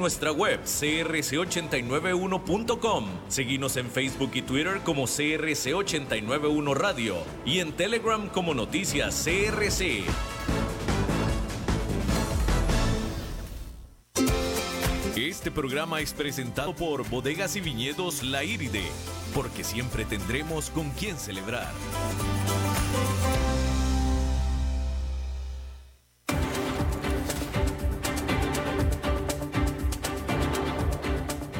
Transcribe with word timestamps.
nuestra 0.00 0.32
web 0.32 0.64
crc891.com. 0.64 3.04
Seguimos 3.28 3.76
en 3.76 3.88
Facebook 3.88 4.32
y 4.34 4.42
Twitter 4.42 4.80
como 4.82 5.04
CRC891 5.04 6.74
Radio 6.74 7.18
y 7.44 7.60
en 7.60 7.70
Telegram 7.72 8.28
como 8.28 8.52
Noticias 8.54 9.24
CRC. 9.24 10.02
Este 15.16 15.50
programa 15.50 16.00
es 16.00 16.12
presentado 16.12 16.74
por 16.74 17.08
Bodegas 17.08 17.56
y 17.56 17.60
Viñedos 17.60 18.22
La 18.22 18.44
Iride, 18.44 18.84
porque 19.34 19.64
siempre 19.64 20.04
tendremos 20.04 20.68
con 20.70 20.90
quién 20.90 21.18
celebrar. 21.18 21.72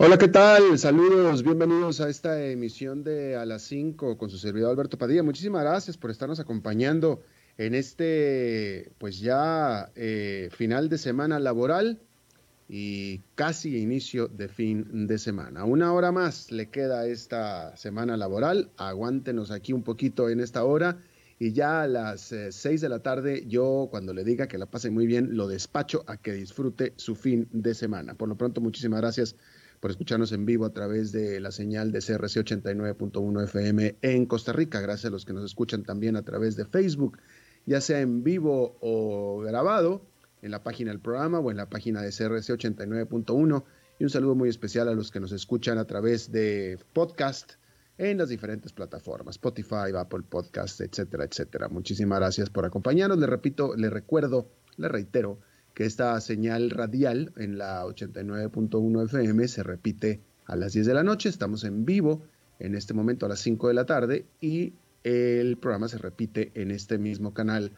Hola, 0.00 0.16
¿qué 0.16 0.28
tal? 0.28 0.78
Saludos, 0.78 1.42
bienvenidos 1.42 2.00
a 2.00 2.08
esta 2.08 2.40
emisión 2.46 3.02
de 3.02 3.34
A 3.34 3.44
las 3.44 3.62
5 3.62 4.16
con 4.16 4.30
su 4.30 4.38
servidor 4.38 4.70
Alberto 4.70 4.96
Padilla. 4.96 5.24
Muchísimas 5.24 5.62
gracias 5.62 5.96
por 5.96 6.12
estarnos 6.12 6.38
acompañando 6.38 7.20
en 7.56 7.74
este, 7.74 8.92
pues 8.98 9.18
ya 9.18 9.90
eh, 9.96 10.50
final 10.52 10.88
de 10.88 10.98
semana 10.98 11.40
laboral 11.40 11.98
y 12.68 13.22
casi 13.34 13.76
inicio 13.76 14.28
de 14.28 14.46
fin 14.46 15.08
de 15.08 15.18
semana. 15.18 15.64
Una 15.64 15.92
hora 15.92 16.12
más 16.12 16.52
le 16.52 16.70
queda 16.70 17.04
esta 17.08 17.76
semana 17.76 18.16
laboral. 18.16 18.70
Aguántenos 18.76 19.50
aquí 19.50 19.72
un 19.72 19.82
poquito 19.82 20.30
en 20.30 20.38
esta 20.38 20.62
hora. 20.62 20.98
Y 21.40 21.52
ya 21.52 21.82
a 21.82 21.88
las 21.88 22.32
6 22.50 22.64
eh, 22.64 22.78
de 22.78 22.88
la 22.88 23.00
tarde, 23.00 23.46
yo 23.48 23.88
cuando 23.90 24.14
le 24.14 24.22
diga 24.22 24.46
que 24.46 24.58
la 24.58 24.66
pase 24.66 24.90
muy 24.90 25.08
bien, 25.08 25.36
lo 25.36 25.48
despacho 25.48 26.04
a 26.06 26.18
que 26.18 26.34
disfrute 26.34 26.92
su 26.94 27.16
fin 27.16 27.48
de 27.50 27.74
semana. 27.74 28.14
Por 28.14 28.28
lo 28.28 28.36
pronto, 28.36 28.60
muchísimas 28.60 29.00
gracias 29.00 29.34
por 29.80 29.90
escucharnos 29.90 30.32
en 30.32 30.46
vivo 30.46 30.64
a 30.64 30.72
través 30.72 31.12
de 31.12 31.40
la 31.40 31.52
señal 31.52 31.92
de 31.92 32.00
CRC 32.00 32.44
89.1 32.44 33.44
FM 33.44 33.96
en 34.02 34.26
Costa 34.26 34.52
Rica. 34.52 34.80
Gracias 34.80 35.06
a 35.06 35.10
los 35.10 35.24
que 35.24 35.32
nos 35.32 35.44
escuchan 35.44 35.84
también 35.84 36.16
a 36.16 36.22
través 36.22 36.56
de 36.56 36.64
Facebook, 36.64 37.18
ya 37.66 37.80
sea 37.80 38.00
en 38.00 38.24
vivo 38.24 38.76
o 38.80 39.40
grabado, 39.40 40.02
en 40.42 40.50
la 40.50 40.62
página 40.62 40.90
del 40.90 41.00
programa 41.00 41.38
o 41.38 41.50
en 41.50 41.56
la 41.56 41.68
página 41.68 42.02
de 42.02 42.10
CRC 42.10 42.52
89.1. 42.52 43.64
Y 43.98 44.04
un 44.04 44.10
saludo 44.10 44.34
muy 44.34 44.48
especial 44.48 44.88
a 44.88 44.94
los 44.94 45.10
que 45.10 45.20
nos 45.20 45.32
escuchan 45.32 45.78
a 45.78 45.84
través 45.84 46.30
de 46.30 46.78
podcast 46.92 47.52
en 47.98 48.18
las 48.18 48.28
diferentes 48.28 48.72
plataformas, 48.72 49.34
Spotify, 49.34 49.92
Apple 49.96 50.22
Podcast, 50.28 50.80
etcétera, 50.80 51.24
etcétera. 51.24 51.68
Muchísimas 51.68 52.20
gracias 52.20 52.48
por 52.48 52.64
acompañarnos. 52.64 53.18
Le 53.18 53.26
repito, 53.26 53.74
le 53.76 53.90
recuerdo, 53.90 54.48
le 54.76 54.88
reitero 54.88 55.40
que 55.78 55.84
esta 55.84 56.20
señal 56.20 56.70
radial 56.70 57.32
en 57.36 57.56
la 57.56 57.84
89.1 57.84 59.04
FM 59.04 59.46
se 59.46 59.62
repite 59.62 60.20
a 60.44 60.56
las 60.56 60.72
10 60.72 60.86
de 60.86 60.94
la 60.94 61.04
noche. 61.04 61.28
Estamos 61.28 61.62
en 61.62 61.84
vivo 61.84 62.24
en 62.58 62.74
este 62.74 62.94
momento 62.94 63.26
a 63.26 63.28
las 63.28 63.38
5 63.38 63.68
de 63.68 63.74
la 63.74 63.86
tarde 63.86 64.26
y 64.40 64.72
el 65.04 65.56
programa 65.56 65.86
se 65.86 65.98
repite 65.98 66.50
en 66.56 66.72
este 66.72 66.98
mismo 66.98 67.32
canal 67.32 67.70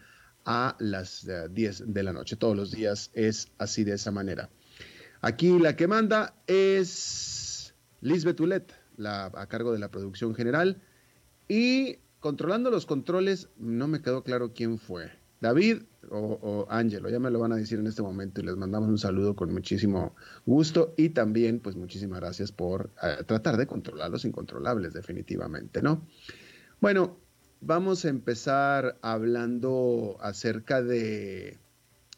a 0.47 0.77
las 0.78 1.28
10 1.51 1.81
eh, 1.81 1.84
de 1.89 2.03
la 2.03 2.15
noche. 2.15 2.37
Todos 2.37 2.56
los 2.56 2.71
días 2.71 3.11
es 3.12 3.49
así 3.59 3.84
de 3.84 3.93
esa 3.93 4.11
manera. 4.11 4.49
Aquí 5.21 5.59
la 5.59 5.77
que 5.77 5.87
manda 5.87 6.34
es 6.47 7.75
Lisbeth 8.00 8.41
Ulet, 8.41 8.72
la, 8.97 9.27
a 9.27 9.47
cargo 9.47 9.75
de 9.75 9.78
la 9.78 9.91
producción 9.91 10.34
general. 10.34 10.81
Y 11.49 11.99
controlando 12.19 12.71
los 12.71 12.87
controles, 12.87 13.50
no 13.59 13.88
me 13.88 14.00
quedó 14.00 14.25
claro 14.25 14.55
quién 14.55 14.78
fue. 14.78 15.19
David 15.41 15.83
o, 16.11 16.67
Ángelo, 16.69 17.09
ya 17.09 17.19
me 17.19 17.31
lo 17.31 17.39
van 17.39 17.53
a 17.53 17.56
decir 17.56 17.78
en 17.78 17.87
este 17.87 18.03
momento 18.03 18.41
y 18.41 18.45
les 18.45 18.56
mandamos 18.56 18.89
un 18.89 18.99
saludo 18.99 19.37
con 19.37 19.53
muchísimo 19.53 20.15
gusto 20.45 20.95
y 20.97 21.11
también 21.11 21.61
pues 21.61 21.77
muchísimas 21.77 22.21
gracias 22.21 22.53
por 22.53 22.91
eh, 23.03 23.23
tratar 23.27 23.56
de 23.56 23.67
controlar 23.67 24.11
los 24.11 24.25
incontrolables 24.25 24.93
definitivamente, 24.93 25.83
¿no? 25.83 26.06
Bueno, 26.81 27.19
vamos 27.61 28.05
a 28.05 28.09
empezar 28.09 28.99
hablando 29.03 30.17
acerca 30.21 30.83
de, 30.83 31.59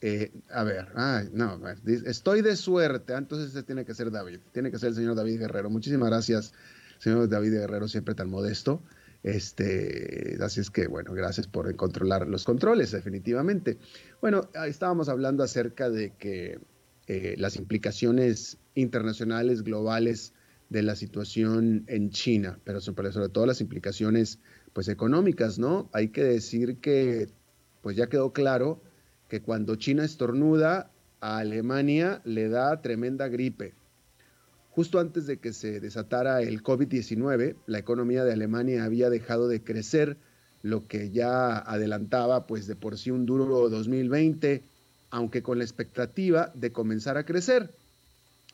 eh, 0.01 0.33
a 0.51 0.65
ver, 0.65 0.89
no, 1.33 1.61
estoy 2.07 2.43
de 2.43 2.57
suerte, 2.57 3.15
ah, 3.15 3.19
entonces 3.19 3.49
este 3.49 3.63
tiene 3.63 3.85
que 3.85 3.95
ser 3.95 4.11
David, 4.11 4.41
tiene 4.53 4.71
que 4.71 4.79
ser 4.79 4.91
el 4.91 4.95
señor 4.95 5.15
David 5.15 5.39
Guerrero. 5.39 5.71
Muchísimas 5.71 6.09
gracias, 6.09 6.55
señor 6.99 7.29
David 7.29 7.53
Guerrero, 7.53 7.89
siempre 7.89 8.15
tan 8.15 8.31
modesto. 8.31 8.83
Este, 9.23 10.37
así 10.41 10.61
es 10.61 10.71
que, 10.71 10.89
bueno, 10.89 11.13
gracias 11.13 11.47
por 11.47 11.75
controlar 11.77 12.27
los 12.29 12.45
controles, 12.45 12.91
definitivamente. 12.91 13.79
Bueno, 14.21 14.49
estábamos 14.67 15.09
hablando 15.09 15.45
acerca 15.45 15.91
de 15.91 16.13
que 16.17 16.59
eh, 17.07 17.35
las 17.39 17.57
implicaciones 17.57 18.59
internacionales, 18.75 19.63
globales 19.63 20.33
de 20.71 20.83
la 20.83 20.97
situación 20.97 21.85
en 21.87 22.11
China, 22.11 22.59
pero 22.65 22.81
sobre, 22.81 23.13
sobre 23.13 23.29
todo 23.29 23.47
las 23.47 23.61
implicaciones 23.61 24.39
pues 24.73 24.89
económicas, 24.89 25.59
¿no? 25.59 25.91
Hay 25.93 26.09
que 26.09 26.25
decir 26.25 26.79
que 26.79 27.29
pues 27.83 27.97
ya 27.97 28.09
quedó 28.09 28.33
claro 28.33 28.81
que 29.29 29.43
cuando 29.43 29.77
China 29.77 30.05
estornuda, 30.05 30.91
a 31.21 31.39
Alemania 31.39 32.21
le 32.25 32.49
da 32.49 32.83
tremenda 32.83 33.29
gripe. 33.29 33.75
Justo 34.75 34.99
antes 34.99 35.27
de 35.27 35.37
que 35.37 35.53
se 35.53 35.81
desatara 35.81 36.41
el 36.41 36.63
COVID-19, 36.63 37.57
la 37.67 37.79
economía 37.79 38.25
de 38.25 38.33
Alemania 38.33 38.85
había 38.85 39.11
dejado 39.11 39.47
de 39.47 39.63
crecer, 39.63 40.17
lo 40.63 40.87
que 40.87 41.11
ya 41.11 41.59
adelantaba 41.59 42.47
pues 42.47 42.67
de 42.67 42.77
por 42.77 42.97
sí 42.97 43.11
un 43.11 43.27
duro 43.27 43.69
2020, 43.69 44.63
aunque 45.11 45.43
con 45.43 45.59
la 45.59 45.65
expectativa 45.65 46.53
de 46.55 46.73
comenzar 46.73 47.19
a 47.19 47.27
crecer. 47.27 47.71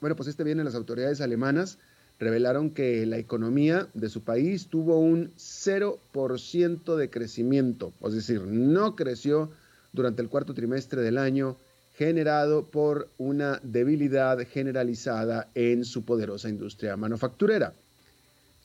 Bueno, 0.01 0.17
pues 0.17 0.29
este 0.29 0.43
viene 0.43 0.65
las 0.65 0.75
autoridades 0.75 1.21
alemanas 1.21 1.79
revelaron 2.19 2.71
que 2.71 3.07
la 3.07 3.19
economía 3.19 3.87
de 3.95 4.09
su 4.09 4.23
país 4.23 4.67
tuvo 4.67 4.99
un 4.99 5.31
0% 5.37 6.97
de 6.97 7.11
crecimiento, 7.11 7.93
es 8.05 8.15
decir, 8.15 8.43
no 8.43 8.97
creció 8.97 9.51
durante 9.93 10.23
el 10.23 10.29
cuarto 10.29 10.53
trimestre 10.53 11.03
del 11.03 11.17
año 11.17 11.57
generado 11.99 12.71
por 12.71 13.11
una 13.19 13.61
debilidad 13.65 14.39
generalizada 14.47 15.49
en 15.57 15.85
su 15.85 16.05
poderosa 16.05 16.49
industria 16.49 16.97
manufacturera. 16.97 17.75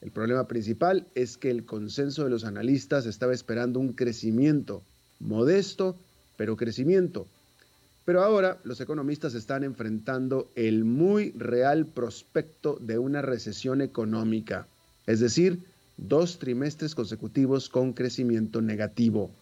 El 0.00 0.12
problema 0.12 0.46
principal 0.46 1.08
es 1.16 1.36
que 1.36 1.50
el 1.50 1.64
consenso 1.64 2.22
de 2.22 2.30
los 2.30 2.44
analistas 2.44 3.06
estaba 3.06 3.34
esperando 3.34 3.80
un 3.80 3.92
crecimiento 3.92 4.84
modesto, 5.18 5.96
pero 6.36 6.56
crecimiento. 6.56 7.26
Pero 8.04 8.22
ahora 8.22 8.60
los 8.62 8.80
economistas 8.80 9.34
están 9.34 9.64
enfrentando 9.64 10.48
el 10.54 10.84
muy 10.84 11.32
real 11.32 11.86
prospecto 11.86 12.78
de 12.80 12.98
una 12.98 13.20
recesión 13.20 13.80
económica, 13.80 14.68
es 15.08 15.18
decir, 15.18 15.58
dos 15.96 16.38
trimestres 16.38 16.94
consecutivos 16.94 17.68
con 17.68 17.94
crecimiento 17.94 18.62
negativo. 18.62 19.32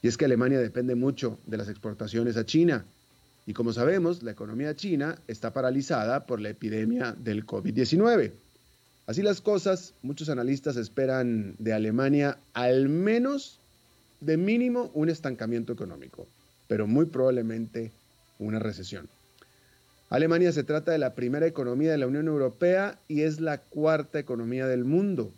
Y 0.00 0.08
es 0.08 0.16
que 0.16 0.24
Alemania 0.24 0.60
depende 0.60 0.94
mucho 0.94 1.38
de 1.46 1.58
las 1.58 1.68
exportaciones 1.68 2.38
a 2.38 2.46
China, 2.46 2.86
y 3.46 3.54
como 3.54 3.72
sabemos, 3.72 4.22
la 4.22 4.30
economía 4.30 4.76
china 4.76 5.18
está 5.26 5.52
paralizada 5.52 6.26
por 6.26 6.40
la 6.40 6.50
epidemia 6.50 7.16
del 7.18 7.44
COVID-19. 7.44 8.32
Así 9.06 9.22
las 9.22 9.40
cosas, 9.40 9.94
muchos 10.02 10.28
analistas 10.28 10.76
esperan 10.76 11.56
de 11.58 11.72
Alemania 11.72 12.38
al 12.52 12.88
menos 12.88 13.58
de 14.20 14.36
mínimo 14.36 14.90
un 14.94 15.08
estancamiento 15.08 15.72
económico, 15.72 16.28
pero 16.68 16.86
muy 16.86 17.06
probablemente 17.06 17.90
una 18.38 18.60
recesión. 18.60 19.08
Alemania 20.08 20.52
se 20.52 20.62
trata 20.62 20.92
de 20.92 20.98
la 20.98 21.14
primera 21.14 21.46
economía 21.46 21.90
de 21.90 21.98
la 21.98 22.06
Unión 22.06 22.28
Europea 22.28 22.98
y 23.08 23.22
es 23.22 23.40
la 23.40 23.58
cuarta 23.58 24.18
economía 24.18 24.66
del 24.66 24.84
mundo. 24.84 25.32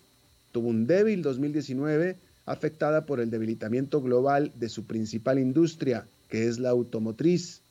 Tuvo 0.52 0.68
un 0.68 0.86
débil 0.86 1.22
2019 1.22 2.18
afectada 2.44 3.06
por 3.06 3.20
el 3.20 3.30
debilitamiento 3.30 4.02
global 4.02 4.52
de 4.56 4.68
su 4.68 4.84
principal 4.84 5.38
industria, 5.38 6.06
que 6.28 6.48
es 6.48 6.58
la 6.58 6.70
automotriz. 6.70 7.62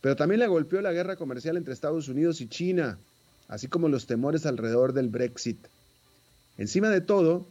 Pero 0.00 0.16
también 0.16 0.40
le 0.40 0.46
golpeó 0.46 0.80
la 0.80 0.92
guerra 0.92 1.16
comercial 1.16 1.56
entre 1.56 1.74
Estados 1.74 2.08
Unidos 2.08 2.40
y 2.40 2.48
China, 2.48 2.98
así 3.48 3.68
como 3.68 3.88
los 3.88 4.06
temores 4.06 4.46
alrededor 4.46 4.92
del 4.92 5.08
Brexit. 5.08 5.58
Encima 6.56 6.88
de 6.88 7.00
todo, 7.00 7.46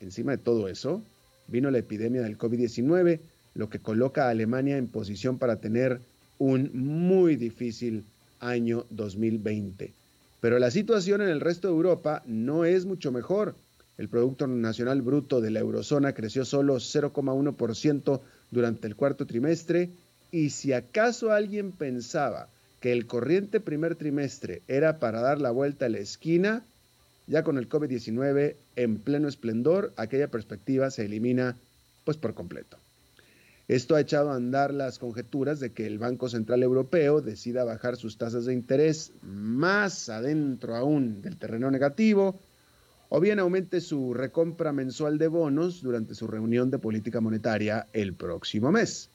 encima 0.00 0.32
de 0.32 0.38
todo 0.38 0.68
eso, 0.68 1.02
vino 1.46 1.70
la 1.70 1.78
epidemia 1.78 2.22
del 2.22 2.38
COVID-19, 2.38 3.20
lo 3.54 3.68
que 3.68 3.80
coloca 3.80 4.26
a 4.26 4.30
Alemania 4.30 4.76
en 4.76 4.88
posición 4.88 5.38
para 5.38 5.56
tener 5.56 6.00
un 6.38 6.70
muy 6.72 7.36
difícil 7.36 8.04
año 8.40 8.86
2020. 8.90 9.92
Pero 10.40 10.58
la 10.58 10.70
situación 10.70 11.20
en 11.20 11.28
el 11.28 11.40
resto 11.40 11.68
de 11.68 11.74
Europa 11.74 12.22
no 12.26 12.64
es 12.64 12.86
mucho 12.86 13.10
mejor. 13.10 13.56
El 13.98 14.08
Producto 14.08 14.46
Nacional 14.46 15.02
Bruto 15.02 15.40
de 15.40 15.50
la 15.50 15.58
Eurozona 15.58 16.12
creció 16.12 16.44
solo 16.44 16.76
0,1% 16.76 18.20
durante 18.52 18.86
el 18.86 18.94
cuarto 18.94 19.26
trimestre 19.26 19.90
y 20.30 20.50
si 20.50 20.72
acaso 20.72 21.32
alguien 21.32 21.72
pensaba 21.72 22.48
que 22.80 22.92
el 22.92 23.06
corriente 23.06 23.60
primer 23.60 23.96
trimestre 23.96 24.62
era 24.68 24.98
para 24.98 25.20
dar 25.20 25.40
la 25.40 25.50
vuelta 25.50 25.86
a 25.86 25.88
la 25.88 25.98
esquina, 25.98 26.62
ya 27.26 27.42
con 27.42 27.58
el 27.58 27.68
COVID-19 27.68 28.54
en 28.76 28.98
pleno 28.98 29.28
esplendor, 29.28 29.92
aquella 29.96 30.28
perspectiva 30.28 30.90
se 30.90 31.04
elimina 31.04 31.56
pues 32.04 32.16
por 32.16 32.34
completo. 32.34 32.78
Esto 33.68 33.96
ha 33.96 34.00
echado 34.00 34.30
a 34.30 34.36
andar 34.36 34.72
las 34.72 34.98
conjeturas 34.98 35.60
de 35.60 35.72
que 35.72 35.86
el 35.86 35.98
Banco 35.98 36.30
Central 36.30 36.62
Europeo 36.62 37.20
decida 37.20 37.64
bajar 37.64 37.96
sus 37.96 38.16
tasas 38.16 38.46
de 38.46 38.54
interés 38.54 39.12
más 39.22 40.08
adentro 40.08 40.74
aún 40.74 41.20
del 41.20 41.36
terreno 41.36 41.70
negativo, 41.70 42.40
o 43.10 43.20
bien 43.20 43.38
aumente 43.38 43.82
su 43.82 44.14
recompra 44.14 44.72
mensual 44.72 45.18
de 45.18 45.28
bonos 45.28 45.82
durante 45.82 46.14
su 46.14 46.26
reunión 46.26 46.70
de 46.70 46.78
política 46.78 47.20
monetaria 47.20 47.86
el 47.92 48.14
próximo 48.14 48.72
mes. 48.72 49.10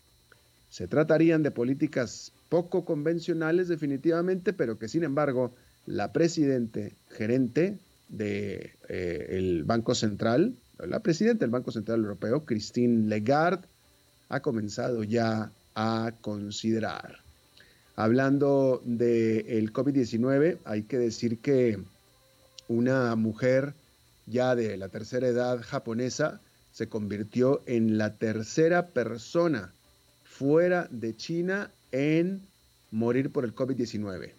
Se 0.73 0.87
tratarían 0.87 1.43
de 1.43 1.51
políticas 1.51 2.31
poco 2.49 2.83
convencionales 2.83 3.67
definitivamente, 3.67 4.53
pero 4.53 4.79
que 4.79 4.87
sin 4.87 5.03
embargo 5.03 5.53
la 5.85 6.11
presidente 6.11 6.95
gerente 7.11 7.77
del 8.09 8.71
eh, 8.89 9.61
Banco 9.67 9.93
Central, 9.93 10.55
la 10.79 11.01
presidenta 11.01 11.45
del 11.45 11.51
Banco 11.51 11.71
Central 11.71 11.99
Europeo, 11.99 12.43
Christine 12.43 13.07
Lagarde, 13.07 13.67
ha 14.29 14.39
comenzado 14.39 15.03
ya 15.03 15.51
a 15.75 16.11
considerar. 16.21 17.19
Hablando 17.95 18.81
del 18.83 19.71
COVID-19, 19.71 20.57
hay 20.65 20.81
que 20.81 20.97
decir 20.97 21.37
que 21.37 21.77
una 22.67 23.15
mujer 23.15 23.75
ya 24.25 24.55
de 24.55 24.75
la 24.77 24.89
tercera 24.89 25.27
edad 25.27 25.61
japonesa 25.61 26.41
se 26.71 26.89
convirtió 26.89 27.61
en 27.67 27.99
la 27.99 28.15
tercera 28.15 28.87
persona 28.87 29.71
fuera 30.44 30.90
de 30.92 31.16
China 31.16 31.72
en 31.94 32.42
morir 32.92 33.31
por 33.31 33.45
el 33.45 33.56
COVID-19. 33.56 34.34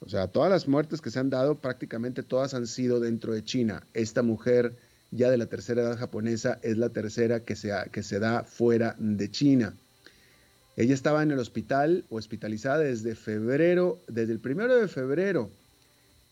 O 0.00 0.08
sea, 0.08 0.26
todas 0.26 0.50
las 0.50 0.66
muertes 0.66 1.00
que 1.00 1.12
se 1.12 1.20
han 1.20 1.30
dado, 1.30 1.54
prácticamente 1.54 2.24
todas 2.24 2.54
han 2.54 2.66
sido 2.66 2.98
dentro 2.98 3.32
de 3.32 3.44
China. 3.44 3.86
Esta 3.94 4.24
mujer 4.24 4.74
ya 5.12 5.30
de 5.30 5.38
la 5.38 5.46
tercera 5.46 5.82
edad 5.82 5.96
japonesa 5.96 6.58
es 6.62 6.76
la 6.76 6.88
tercera 6.88 7.44
que 7.44 7.54
se, 7.54 7.70
que 7.92 8.02
se 8.02 8.18
da 8.18 8.42
fuera 8.42 8.96
de 8.98 9.30
China. 9.30 9.74
Ella 10.76 10.94
estaba 10.94 11.22
en 11.22 11.30
el 11.30 11.38
hospital 11.38 12.04
o 12.10 12.16
hospitalizada 12.16 12.78
desde 12.78 13.14
febrero, 13.14 14.00
desde 14.08 14.32
el 14.32 14.40
primero 14.40 14.74
de 14.74 14.88
febrero. 14.88 15.52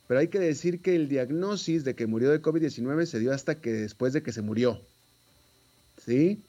Pero 0.09 0.19
hay 0.19 0.27
que 0.27 0.41
decir 0.41 0.83
que 0.83 0.97
el 0.97 1.09
diagnóstico 1.09 1.85
de 1.85 1.95
que 1.95 2.09
murió 2.09 2.31
de 2.31 2.43
COVID-19 2.43 3.07
se 3.07 3.21
dio 3.21 3.33
hasta 3.33 3.61
que 3.61 3.73
después 3.73 4.13
de 4.15 4.25
que 4.25 4.33
se 4.33 4.43
murió. 4.43 4.81
¿Sí? 6.05 6.43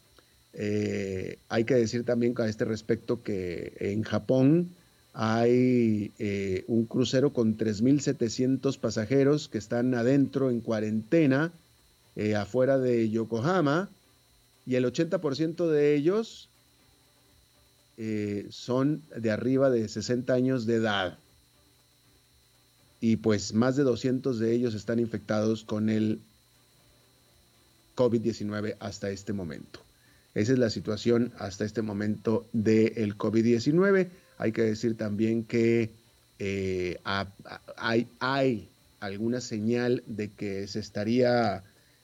Eh, 0.54 1.38
hay 1.48 1.64
que 1.64 1.76
decir 1.76 2.06
también 2.06 2.34
a 2.38 2.48
este 2.48 2.66
respecto 2.66 3.22
que 3.22 3.74
en 3.80 4.04
Japón 4.04 4.70
hay 5.14 6.12
eh, 6.20 6.64
un 6.68 6.86
crucero 6.86 7.34
con 7.34 7.58
3.700 7.58 8.78
pasajeros 8.80 9.48
que 9.48 9.58
están 9.58 9.94
adentro 9.94 10.50
en 10.50 10.62
cuarentena 10.62 11.52
eh, 12.16 12.36
afuera 12.36 12.78
de 12.78 13.10
Yokohama 13.10 13.90
y 14.66 14.76
el 14.76 14.86
80% 14.86 15.68
de 15.68 15.96
ellos 15.96 16.50
son 18.50 19.02
de 19.14 19.30
arriba 19.30 19.70
de 19.70 19.90
60 19.90 20.34
años 20.34 20.66
de 20.66 20.76
edad. 20.76 21.18
Y 23.02 23.18
pues 23.18 23.54
más 23.54 23.76
de 23.76 23.84
200 23.84 24.40
de 24.40 24.54
ellos 24.54 24.74
están 24.74 25.00
infectados 25.00 25.66
con 25.66 25.90
el 25.90 26.22
COVID-19 27.98 28.78
hasta 28.80 29.10
este 29.10 29.34
momento. 29.34 29.82
Esa 30.40 30.54
es 30.54 30.60
la 30.60 30.70
situación 30.70 31.34
hasta 31.38 31.66
este 31.66 31.82
momento 31.82 32.48
del 32.54 33.18
COVID-19. 33.18 34.08
Hay 34.38 34.54
que 34.54 34.62
decir 34.62 34.96
también 34.96 35.44
que 35.44 35.90
eh, 36.40 36.98
hay, 37.76 38.70
alguna 39.02 39.42
señal 39.42 40.02
de 40.08 40.30
que 40.30 40.66
se 40.68 40.80
estaría 40.80 41.62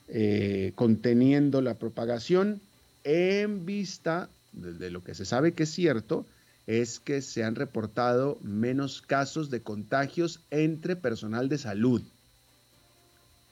eh, 0.09 0.73
conteniendo 0.75 1.61
la 1.61 1.75
propagación 1.75 2.59
en 3.05 3.65
vista 3.65 4.27
de 4.51 4.91
lo 4.91 5.01
que 5.01 5.15
se 5.15 5.23
sabe 5.23 5.53
que 5.53 5.63
es 5.63 5.69
cierto, 5.69 6.25
es 6.67 6.99
que 6.99 7.21
se 7.21 7.45
han 7.45 7.55
reportado 7.55 8.37
menos 8.41 9.01
casos 9.01 9.49
de 9.49 9.61
contagios 9.61 10.41
entre 10.51 10.97
personal 10.97 11.47
de 11.47 11.57
salud. 11.57 12.01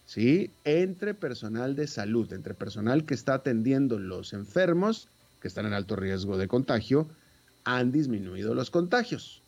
¿Sí? 0.06 0.52
Entre 0.64 1.14
personal 1.14 1.76
de 1.76 1.88
salud, 1.88 2.32
entre 2.34 2.54
personal 2.54 3.06
que 3.06 3.14
está 3.14 3.36
atendiendo 3.36 4.00
los 4.00 4.34
enfermos, 4.34 5.08
que 5.42 5.48
están 5.48 5.66
en 5.66 5.74
alto 5.74 5.96
riesgo 5.96 6.38
de 6.38 6.48
contagio, 6.48 7.08
han 7.64 7.92
disminuido 7.92 8.54
los 8.54 8.70
contagios. 8.70 9.42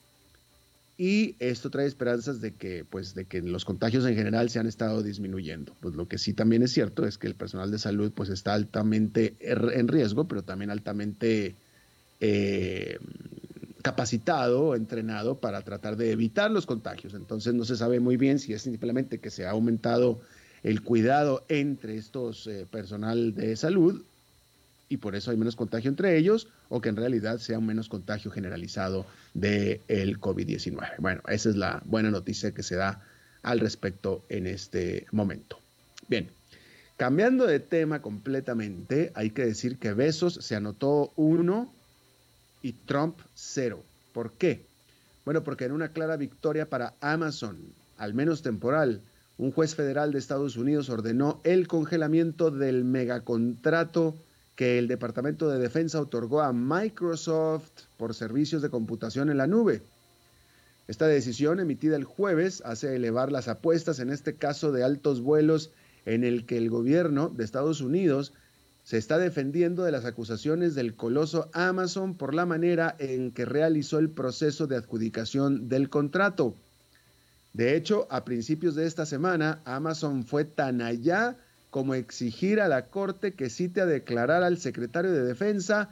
Y 0.98 1.36
esto 1.40 1.68
trae 1.68 1.86
esperanzas 1.86 2.40
de 2.40 2.54
que, 2.54 2.84
pues, 2.88 3.14
de 3.14 3.26
que 3.26 3.42
los 3.42 3.66
contagios 3.66 4.06
en 4.06 4.14
general 4.14 4.48
se 4.48 4.58
han 4.58 4.66
estado 4.66 5.02
disminuyendo. 5.02 5.74
Pues 5.80 5.94
lo 5.94 6.08
que 6.08 6.16
sí 6.16 6.32
también 6.32 6.62
es 6.62 6.72
cierto 6.72 7.06
es 7.06 7.18
que 7.18 7.26
el 7.26 7.34
personal 7.34 7.70
de 7.70 7.78
salud, 7.78 8.12
pues, 8.12 8.30
está 8.30 8.54
altamente 8.54 9.36
en 9.40 9.88
riesgo, 9.88 10.26
pero 10.26 10.42
también 10.42 10.70
altamente 10.70 11.54
eh, 12.20 12.98
capacitado, 13.82 14.74
entrenado 14.74 15.38
para 15.38 15.60
tratar 15.62 15.96
de 15.96 16.12
evitar 16.12 16.50
los 16.50 16.64
contagios. 16.64 17.12
Entonces 17.12 17.52
no 17.52 17.64
se 17.64 17.76
sabe 17.76 18.00
muy 18.00 18.16
bien 18.16 18.38
si 18.38 18.54
es 18.54 18.62
simplemente 18.62 19.18
que 19.18 19.30
se 19.30 19.44
ha 19.44 19.50
aumentado 19.50 20.20
el 20.66 20.82
cuidado 20.82 21.44
entre 21.48 21.96
estos 21.96 22.48
eh, 22.48 22.66
personal 22.68 23.36
de 23.36 23.54
salud 23.54 24.02
y 24.88 24.96
por 24.96 25.14
eso 25.14 25.30
hay 25.30 25.36
menos 25.36 25.54
contagio 25.54 25.88
entre 25.88 26.18
ellos 26.18 26.48
o 26.68 26.80
que 26.80 26.88
en 26.88 26.96
realidad 26.96 27.38
sea 27.38 27.60
un 27.60 27.66
menos 27.66 27.88
contagio 27.88 28.32
generalizado 28.32 29.06
del 29.32 29.80
el 29.86 30.20
COVID-19. 30.20 30.94
Bueno, 30.98 31.22
esa 31.28 31.50
es 31.50 31.56
la 31.56 31.80
buena 31.84 32.10
noticia 32.10 32.50
que 32.50 32.64
se 32.64 32.74
da 32.74 33.00
al 33.44 33.60
respecto 33.60 34.24
en 34.28 34.48
este 34.48 35.06
momento. 35.12 35.56
Bien, 36.08 36.30
cambiando 36.96 37.46
de 37.46 37.60
tema 37.60 38.02
completamente, 38.02 39.12
hay 39.14 39.30
que 39.30 39.46
decir 39.46 39.78
que 39.78 39.92
Besos 39.92 40.34
se 40.34 40.56
anotó 40.56 41.12
uno 41.14 41.72
y 42.60 42.72
Trump 42.72 43.20
cero. 43.36 43.84
¿Por 44.12 44.32
qué? 44.32 44.62
Bueno, 45.24 45.44
porque 45.44 45.66
en 45.66 45.72
una 45.72 45.90
clara 45.90 46.16
victoria 46.16 46.68
para 46.68 46.94
Amazon, 47.00 47.56
al 47.98 48.14
menos 48.14 48.42
temporal, 48.42 49.00
un 49.38 49.52
juez 49.52 49.74
federal 49.74 50.12
de 50.12 50.18
Estados 50.18 50.56
Unidos 50.56 50.88
ordenó 50.88 51.40
el 51.44 51.68
congelamiento 51.68 52.50
del 52.50 52.84
megacontrato 52.84 54.14
que 54.54 54.78
el 54.78 54.88
Departamento 54.88 55.48
de 55.50 55.58
Defensa 55.58 56.00
otorgó 56.00 56.40
a 56.40 56.52
Microsoft 56.52 57.70
por 57.98 58.14
servicios 58.14 58.62
de 58.62 58.70
computación 58.70 59.28
en 59.28 59.36
la 59.36 59.46
nube. 59.46 59.82
Esta 60.88 61.06
decisión 61.06 61.60
emitida 61.60 61.96
el 61.96 62.04
jueves 62.04 62.62
hace 62.64 62.96
elevar 62.96 63.30
las 63.30 63.48
apuestas 63.48 63.98
en 63.98 64.10
este 64.10 64.36
caso 64.36 64.72
de 64.72 64.84
altos 64.84 65.20
vuelos 65.20 65.70
en 66.06 66.24
el 66.24 66.46
que 66.46 66.56
el 66.56 66.70
gobierno 66.70 67.28
de 67.28 67.44
Estados 67.44 67.80
Unidos 67.82 68.32
se 68.84 68.96
está 68.96 69.18
defendiendo 69.18 69.82
de 69.82 69.90
las 69.90 70.04
acusaciones 70.04 70.76
del 70.76 70.94
coloso 70.94 71.50
Amazon 71.52 72.14
por 72.14 72.34
la 72.34 72.46
manera 72.46 72.94
en 73.00 73.32
que 73.32 73.44
realizó 73.44 73.98
el 73.98 74.08
proceso 74.08 74.68
de 74.68 74.76
adjudicación 74.76 75.68
del 75.68 75.90
contrato. 75.90 76.54
De 77.56 77.74
hecho, 77.74 78.06
a 78.10 78.26
principios 78.26 78.74
de 78.74 78.84
esta 78.86 79.06
semana, 79.06 79.62
Amazon 79.64 80.24
fue 80.24 80.44
tan 80.44 80.82
allá 80.82 81.38
como 81.70 81.94
exigir 81.94 82.60
a 82.60 82.68
la 82.68 82.90
Corte 82.90 83.32
que 83.32 83.48
cite 83.48 83.80
a 83.80 83.86
declarar 83.86 84.42
al 84.42 84.58
secretario 84.58 85.10
de 85.10 85.22
Defensa 85.22 85.88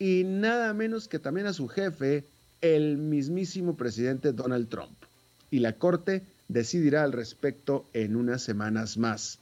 y 0.00 0.24
nada 0.24 0.74
menos 0.74 1.06
que 1.06 1.20
también 1.20 1.46
a 1.46 1.52
su 1.52 1.68
jefe, 1.68 2.24
el 2.62 2.96
mismísimo 2.98 3.76
presidente 3.76 4.32
Donald 4.32 4.68
Trump. 4.68 5.04
Y 5.52 5.60
la 5.60 5.74
Corte 5.74 6.26
decidirá 6.48 7.04
al 7.04 7.12
respecto 7.12 7.88
en 7.92 8.16
unas 8.16 8.42
semanas 8.42 8.98
más. 8.98 9.38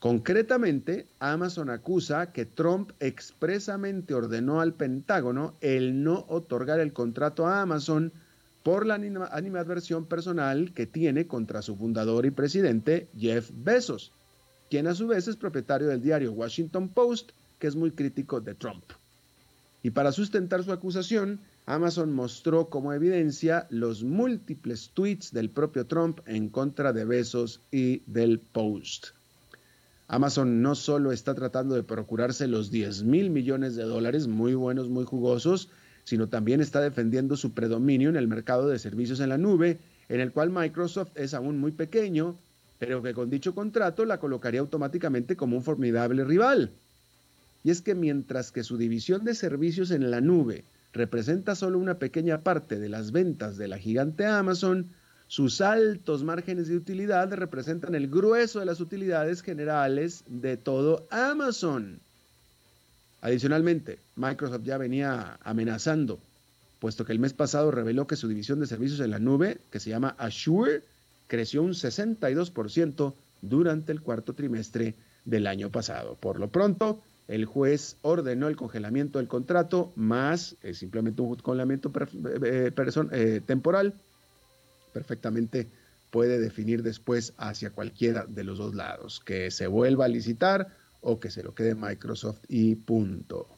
Concretamente, 0.00 1.06
Amazon 1.20 1.70
acusa 1.70 2.32
que 2.32 2.44
Trump 2.44 2.90
expresamente 3.00 4.12
ordenó 4.12 4.60
al 4.60 4.74
Pentágono 4.74 5.54
el 5.62 6.04
no 6.04 6.26
otorgar 6.28 6.80
el 6.80 6.92
contrato 6.92 7.46
a 7.46 7.62
Amazon 7.62 8.12
por 8.68 8.84
la 8.84 8.96
animadversión 9.32 10.04
personal 10.04 10.74
que 10.74 10.86
tiene 10.86 11.26
contra 11.26 11.62
su 11.62 11.74
fundador 11.74 12.26
y 12.26 12.30
presidente, 12.30 13.08
Jeff 13.18 13.50
Bezos, 13.54 14.12
quien 14.68 14.86
a 14.86 14.94
su 14.94 15.06
vez 15.06 15.26
es 15.26 15.36
propietario 15.36 15.88
del 15.88 16.02
diario 16.02 16.32
Washington 16.32 16.90
Post, 16.90 17.30
que 17.58 17.66
es 17.66 17.74
muy 17.74 17.92
crítico 17.92 18.42
de 18.42 18.54
Trump. 18.54 18.84
Y 19.82 19.88
para 19.88 20.12
sustentar 20.12 20.62
su 20.64 20.70
acusación, 20.70 21.40
Amazon 21.64 22.12
mostró 22.12 22.68
como 22.68 22.92
evidencia 22.92 23.66
los 23.70 24.04
múltiples 24.04 24.90
tweets 24.92 25.32
del 25.32 25.48
propio 25.48 25.86
Trump 25.86 26.20
en 26.26 26.50
contra 26.50 26.92
de 26.92 27.06
Bezos 27.06 27.62
y 27.72 28.02
del 28.04 28.38
Post. 28.38 29.14
Amazon 30.08 30.60
no 30.60 30.74
solo 30.74 31.12
está 31.12 31.34
tratando 31.34 31.74
de 31.74 31.84
procurarse 31.84 32.46
los 32.46 32.70
10 32.70 33.04
mil 33.04 33.30
millones 33.30 33.76
de 33.76 33.84
dólares, 33.84 34.26
muy 34.26 34.52
buenos, 34.52 34.90
muy 34.90 35.06
jugosos, 35.06 35.70
sino 36.08 36.26
también 36.26 36.62
está 36.62 36.80
defendiendo 36.80 37.36
su 37.36 37.52
predominio 37.52 38.08
en 38.08 38.16
el 38.16 38.28
mercado 38.28 38.66
de 38.66 38.78
servicios 38.78 39.20
en 39.20 39.28
la 39.28 39.36
nube, 39.36 39.78
en 40.08 40.20
el 40.20 40.32
cual 40.32 40.48
Microsoft 40.48 41.10
es 41.16 41.34
aún 41.34 41.58
muy 41.58 41.70
pequeño, 41.70 42.34
pero 42.78 43.02
que 43.02 43.12
con 43.12 43.28
dicho 43.28 43.54
contrato 43.54 44.06
la 44.06 44.18
colocaría 44.18 44.60
automáticamente 44.60 45.36
como 45.36 45.58
un 45.58 45.62
formidable 45.62 46.24
rival. 46.24 46.70
Y 47.62 47.70
es 47.70 47.82
que 47.82 47.94
mientras 47.94 48.52
que 48.52 48.64
su 48.64 48.78
división 48.78 49.22
de 49.26 49.34
servicios 49.34 49.90
en 49.90 50.10
la 50.10 50.22
nube 50.22 50.64
representa 50.94 51.54
solo 51.54 51.78
una 51.78 51.98
pequeña 51.98 52.40
parte 52.40 52.78
de 52.78 52.88
las 52.88 53.12
ventas 53.12 53.58
de 53.58 53.68
la 53.68 53.76
gigante 53.76 54.24
Amazon, 54.24 54.86
sus 55.26 55.60
altos 55.60 56.24
márgenes 56.24 56.68
de 56.68 56.76
utilidad 56.76 57.30
representan 57.34 57.94
el 57.94 58.08
grueso 58.08 58.60
de 58.60 58.64
las 58.64 58.80
utilidades 58.80 59.42
generales 59.42 60.24
de 60.26 60.56
todo 60.56 61.06
Amazon. 61.10 62.00
Adicionalmente, 63.20 63.98
Microsoft 64.16 64.62
ya 64.62 64.78
venía 64.78 65.38
amenazando, 65.42 66.20
puesto 66.78 67.04
que 67.04 67.12
el 67.12 67.18
mes 67.18 67.32
pasado 67.32 67.70
reveló 67.70 68.06
que 68.06 68.16
su 68.16 68.28
división 68.28 68.60
de 68.60 68.66
servicios 68.66 69.00
en 69.00 69.10
la 69.10 69.18
nube, 69.18 69.58
que 69.70 69.80
se 69.80 69.90
llama 69.90 70.14
Azure, 70.18 70.82
creció 71.26 71.62
un 71.62 71.72
62% 71.72 73.14
durante 73.42 73.92
el 73.92 74.00
cuarto 74.00 74.34
trimestre 74.34 74.94
del 75.24 75.46
año 75.46 75.70
pasado. 75.70 76.14
Por 76.14 76.38
lo 76.38 76.48
pronto, 76.48 77.02
el 77.26 77.44
juez 77.44 77.96
ordenó 78.02 78.48
el 78.48 78.56
congelamiento 78.56 79.18
del 79.18 79.28
contrato 79.28 79.92
más 79.96 80.56
simplemente 80.72 81.20
un 81.20 81.36
congelamiento 81.36 81.92
eh, 82.44 82.72
eh, 83.12 83.40
temporal. 83.44 83.94
Perfectamente 84.92 85.68
puede 86.10 86.40
definir 86.40 86.82
después 86.82 87.34
hacia 87.36 87.70
cualquiera 87.70 88.24
de 88.26 88.44
los 88.44 88.58
dos 88.58 88.74
lados, 88.74 89.20
que 89.20 89.50
se 89.50 89.66
vuelva 89.66 90.06
a 90.06 90.08
licitar 90.08 90.68
o 91.00 91.20
que 91.20 91.30
se 91.30 91.42
lo 91.42 91.54
quede 91.54 91.74
Microsoft 91.74 92.40
y 92.48 92.74
punto. 92.74 93.48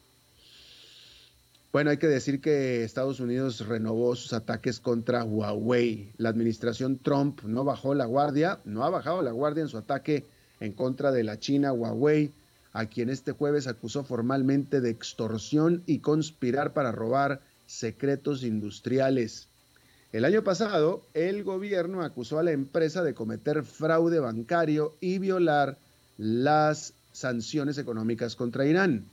Bueno, 1.72 1.90
hay 1.90 1.98
que 1.98 2.08
decir 2.08 2.40
que 2.40 2.82
Estados 2.82 3.20
Unidos 3.20 3.64
renovó 3.66 4.16
sus 4.16 4.32
ataques 4.32 4.80
contra 4.80 5.22
Huawei. 5.22 6.12
La 6.16 6.28
administración 6.28 6.98
Trump 6.98 7.42
no 7.44 7.62
bajó 7.62 7.94
la 7.94 8.06
guardia, 8.06 8.58
no 8.64 8.82
ha 8.82 8.90
bajado 8.90 9.22
la 9.22 9.30
guardia 9.30 9.62
en 9.62 9.68
su 9.68 9.78
ataque 9.78 10.26
en 10.58 10.72
contra 10.72 11.12
de 11.12 11.22
la 11.22 11.38
China 11.38 11.72
Huawei, 11.72 12.32
a 12.72 12.86
quien 12.86 13.08
este 13.08 13.30
jueves 13.32 13.68
acusó 13.68 14.02
formalmente 14.02 14.80
de 14.80 14.90
extorsión 14.90 15.84
y 15.86 16.00
conspirar 16.00 16.72
para 16.72 16.90
robar 16.90 17.40
secretos 17.66 18.42
industriales. 18.42 19.46
El 20.12 20.24
año 20.24 20.42
pasado, 20.42 21.02
el 21.14 21.44
gobierno 21.44 22.02
acusó 22.02 22.40
a 22.40 22.42
la 22.42 22.50
empresa 22.50 23.04
de 23.04 23.14
cometer 23.14 23.62
fraude 23.62 24.18
bancario 24.18 24.96
y 25.00 25.18
violar 25.18 25.78
las 26.18 26.94
sanciones 27.12 27.78
económicas 27.78 28.36
contra 28.36 28.66
Irán. 28.66 29.06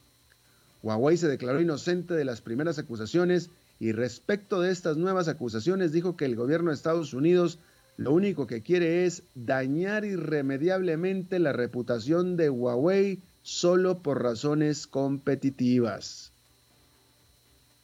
Huawei 0.84 1.18
se 1.18 1.27
declaró 1.27 1.60
inocente 1.62 2.13
de 2.13 2.25
las 2.25 2.42
primeras 2.42 2.80
acusaciones 2.80 3.50
y 3.80 3.92
respecto 3.92 4.62
de 4.62 4.72
estas 4.72 4.98
nuevas 4.98 5.27
acusaciones 5.27 5.92
dijo 5.92 6.16
que 6.16 6.25
el 6.25 6.36
gobierno 6.36 6.70
de 6.70 6.75
Estados 6.75 7.13
Unidos 7.13 7.60
lo 7.98 8.13
único 8.13 8.46
que 8.46 8.62
quiere 8.62 9.06
es 9.06 9.24
dañar 9.34 10.06
irremediablemente 10.06 11.39
la 11.39 11.51
reputación 11.51 12.38
de 12.38 12.50
Huawei 12.50 13.22
solo 13.42 14.04
por 14.04 14.22
razones 14.22 14.86
competitivas. 14.86 16.32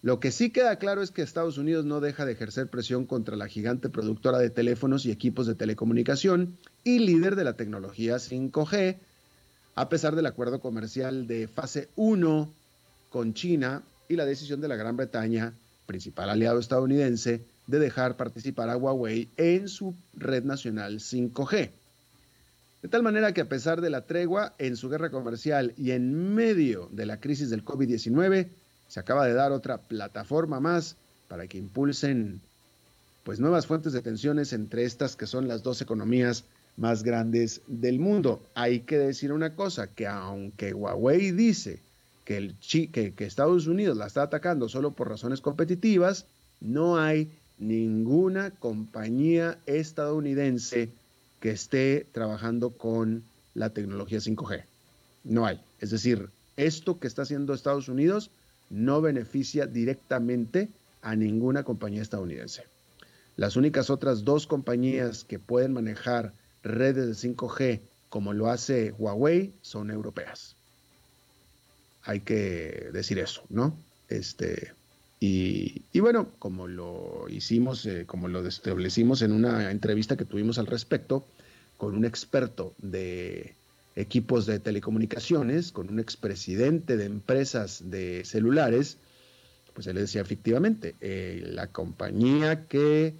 Lo 0.04 0.20
que 0.20 0.32
sí 0.32 0.50
queda 0.50 0.78
claro 0.78 1.02
es 1.02 1.12
que 1.12 1.22
Estados 1.22 1.58
Unidos 1.58 1.86
no 1.86 2.02
deja 2.02 2.26
de 2.26 2.34
ejercer 2.34 2.68
presión 2.68 3.06
contra 3.06 3.38
la 3.38 3.48
gigante 3.48 3.90
productora 3.90 4.38
de 4.38 4.50
teléfonos 4.50 5.06
y 5.06 5.12
equipos 5.12 5.48
de 5.48 5.56
telecomunicación 5.56 6.58
y 6.84 7.00
líder 7.00 7.38
de 7.38 7.46
la 7.46 7.54
tecnología 7.54 8.18
5G, 8.18 8.98
a 9.76 9.90
pesar 9.90 10.16
del 10.16 10.26
acuerdo 10.26 10.60
comercial 10.60 11.28
de 11.28 11.48
fase 11.48 11.90
1 11.96 12.54
con 13.10 13.34
China 13.34 13.84
y 14.08 14.16
la 14.16 14.26
decisión 14.26 14.62
de 14.62 14.68
la 14.68 14.76
Gran 14.76 14.98
Bretaña, 14.98 15.54
principal 15.86 16.30
aliado 16.30 16.60
estadounidense, 16.60 17.44
de 17.68 17.80
dejar 17.80 18.18
participar 18.18 18.70
a 18.70 18.78
Huawei 18.78 19.30
en 19.38 19.68
su 19.68 19.96
red 20.14 20.44
nacional 20.44 21.00
5G. 21.00 21.72
De 22.82 22.90
tal 22.90 23.02
manera 23.02 23.34
que 23.34 23.42
a 23.42 23.50
pesar 23.50 23.82
de 23.82 23.90
la 23.90 24.06
tregua 24.06 24.54
en 24.58 24.76
su 24.76 24.90
guerra 24.90 25.10
comercial 25.10 25.74
y 25.78 25.92
en 25.92 26.36
medio 26.36 26.90
de 26.92 27.06
la 27.06 27.20
crisis 27.20 27.50
del 27.50 27.64
COVID-19, 27.64 28.50
se 28.90 29.00
acaba 29.00 29.26
de 29.26 29.34
dar 29.34 29.54
otra 29.54 29.78
plataforma 29.78 30.60
más 30.60 30.98
para 31.30 31.48
que 31.48 31.58
impulsen 31.58 32.42
pues 33.24 33.40
nuevas 33.40 33.66
fuentes 33.66 33.94
de 33.94 34.02
tensiones 34.02 34.52
entre 34.52 34.84
estas 34.84 35.16
que 35.16 35.26
son 35.26 35.48
las 35.48 35.64
dos 35.64 35.82
economías 35.82 36.44
más 36.78 37.04
grandes 37.04 37.62
del 37.68 38.00
mundo. 38.00 38.42
Hay 38.56 38.82
que 38.82 38.98
decir 38.98 39.32
una 39.32 39.56
cosa, 39.56 39.88
que 39.88 40.08
aunque 40.08 40.74
Huawei 40.74 41.32
dice 41.32 41.82
que, 42.26 42.38
el, 42.38 42.56
que, 42.92 43.14
Estados 43.20 43.68
Unidos 43.68 43.98
la 43.98 44.08
está 44.08 44.24
atacando 44.24 44.70
solo 44.70 44.92
por 44.92 45.10
razones 45.10 45.42
competitivas, 45.42 46.26
no 46.62 46.98
hay 46.98 47.32
ninguna 47.60 48.52
compañía 48.52 49.60
estadounidense 49.66 50.90
que 51.40 51.52
esté 51.52 52.08
trabajando 52.12 52.72
con 52.72 53.24
la 53.54 53.70
tecnología 53.70 54.20
5G. 54.20 54.64
No 55.26 55.46
hay. 55.46 55.62
Es 55.80 55.92
decir, 55.92 56.30
esto 56.58 57.00
que 57.00 57.08
está 57.08 57.24
haciendo 57.24 57.54
Estados 57.54 57.88
Unidos 57.90 58.32
no 58.70 59.02
beneficia 59.02 59.68
directamente 59.68 60.70
a 61.02 61.16
ninguna 61.16 61.64
compañía 61.64 62.02
estadounidense. 62.02 62.64
Las 63.36 63.56
únicas 63.56 63.90
otras 63.90 64.24
dos 64.24 64.48
compañías 64.48 65.24
que 65.24 65.40
pueden 65.40 65.74
manejar 65.74 66.34
redes 66.64 67.22
de 67.22 67.30
5G 67.30 67.82
como 68.10 68.34
lo 68.34 68.50
hace 68.50 68.92
Huawei 68.98 69.54
son 69.62 69.92
europeas 69.92 70.56
hay 72.04 72.22
que 72.22 72.90
decir 72.92 73.20
eso, 73.20 73.44
¿no? 73.50 73.78
Este, 74.10 74.74
y, 75.20 75.82
bueno, 76.02 76.32
como 76.38 76.68
lo 76.68 77.28
hicimos, 77.30 77.86
eh, 77.86 78.04
como 78.06 78.28
lo 78.28 78.46
establecimos 78.46 79.22
en 79.22 79.32
una 79.32 79.72
entrevista 79.72 80.18
que 80.18 80.26
tuvimos 80.26 80.58
al 80.58 80.68
respecto 80.68 81.26
con 81.78 81.96
un 81.96 82.04
experto 82.04 82.74
de 82.78 83.56
equipos 83.96 84.46
de 84.46 84.60
telecomunicaciones, 84.60 85.72
con 85.72 85.90
un 85.90 86.00
expresidente 86.00 86.98
de 86.98 87.06
empresas 87.06 87.90
de 87.90 88.26
celulares, 88.26 88.98
pues 89.74 89.88
él 89.88 89.96
decía 89.96 90.22
efectivamente, 90.22 90.96
eh, 91.00 91.42
la 91.46 91.68
compañía 91.68 92.68
que, 92.68 93.16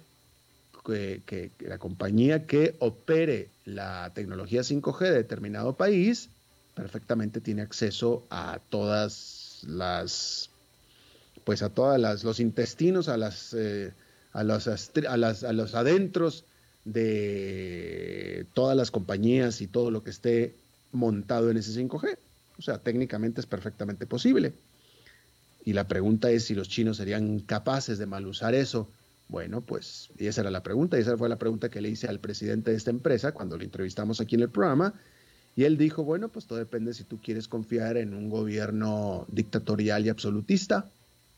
que, 0.84 1.50
la 1.60 1.78
compañía 1.78 2.46
que 2.46 2.76
opere 2.78 3.48
la 3.64 4.12
tecnología 4.14 4.62
5G 4.62 5.00
de 5.00 5.12
determinado 5.12 5.76
país 5.76 6.28
perfectamente 6.74 7.40
tiene 7.40 7.62
acceso 7.62 8.24
a 8.30 8.58
todas 8.68 9.62
las, 9.66 10.50
pues 11.44 11.62
a 11.62 11.70
todas 11.70 12.00
las, 12.00 12.24
los 12.24 12.40
intestinos, 12.40 13.08
a 13.08 13.16
las, 13.16 13.54
eh, 13.54 13.92
a 14.32 14.44
los, 14.44 14.68
a, 14.68 15.16
las, 15.16 15.44
a 15.44 15.52
los 15.52 15.74
adentros 15.74 16.44
de 16.84 18.46
todas 18.52 18.76
las 18.76 18.90
compañías 18.90 19.60
y 19.60 19.66
todo 19.66 19.90
lo 19.90 20.04
que 20.04 20.10
esté 20.10 20.54
montado 20.92 21.50
en 21.50 21.56
ese 21.56 21.80
5G. 21.80 22.18
O 22.58 22.62
sea, 22.62 22.78
técnicamente 22.78 23.40
es 23.40 23.46
perfectamente 23.46 24.06
posible. 24.06 24.52
Y 25.64 25.72
la 25.72 25.88
pregunta 25.88 26.30
es 26.30 26.44
si 26.44 26.54
los 26.54 26.68
chinos 26.68 26.98
serían 26.98 27.40
capaces 27.40 27.98
de 27.98 28.06
mal 28.06 28.26
usar 28.26 28.54
eso. 28.54 28.88
Bueno, 29.28 29.62
pues 29.62 30.10
y 30.18 30.26
esa 30.26 30.42
era 30.42 30.50
la 30.50 30.62
pregunta, 30.62 30.98
y 30.98 31.00
esa 31.00 31.16
fue 31.16 31.28
la 31.28 31.38
pregunta 31.38 31.70
que 31.70 31.80
le 31.80 31.88
hice 31.88 32.08
al 32.08 32.20
presidente 32.20 32.70
de 32.70 32.76
esta 32.76 32.90
empresa 32.90 33.32
cuando 33.32 33.56
lo 33.56 33.64
entrevistamos 33.64 34.20
aquí 34.20 34.34
en 34.34 34.42
el 34.42 34.50
programa, 34.50 34.94
y 35.56 35.64
él 35.64 35.78
dijo, 35.78 36.04
bueno, 36.04 36.28
pues 36.30 36.46
todo 36.46 36.58
depende 36.58 36.94
si 36.94 37.04
tú 37.04 37.20
quieres 37.20 37.48
confiar 37.48 37.96
en 37.96 38.12
un 38.12 38.28
gobierno 38.28 39.26
dictatorial 39.30 40.04
y 40.04 40.08
absolutista. 40.08 40.90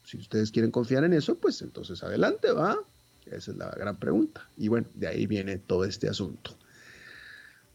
Si 0.05 0.17
ustedes 0.17 0.51
quieren 0.51 0.71
confiar 0.71 1.05
en 1.05 1.13
eso, 1.13 1.37
pues 1.37 1.61
entonces 1.61 2.03
adelante, 2.03 2.51
va. 2.53 2.79
Esa 3.27 3.51
es 3.51 3.57
la 3.59 3.71
gran 3.71 3.99
pregunta. 3.99 4.49
Y 4.57 4.69
bueno, 4.69 4.87
de 4.95 5.09
ahí 5.09 5.27
viene 5.27 5.59
todo 5.59 5.85
este 5.85 6.09
asunto. 6.09 6.57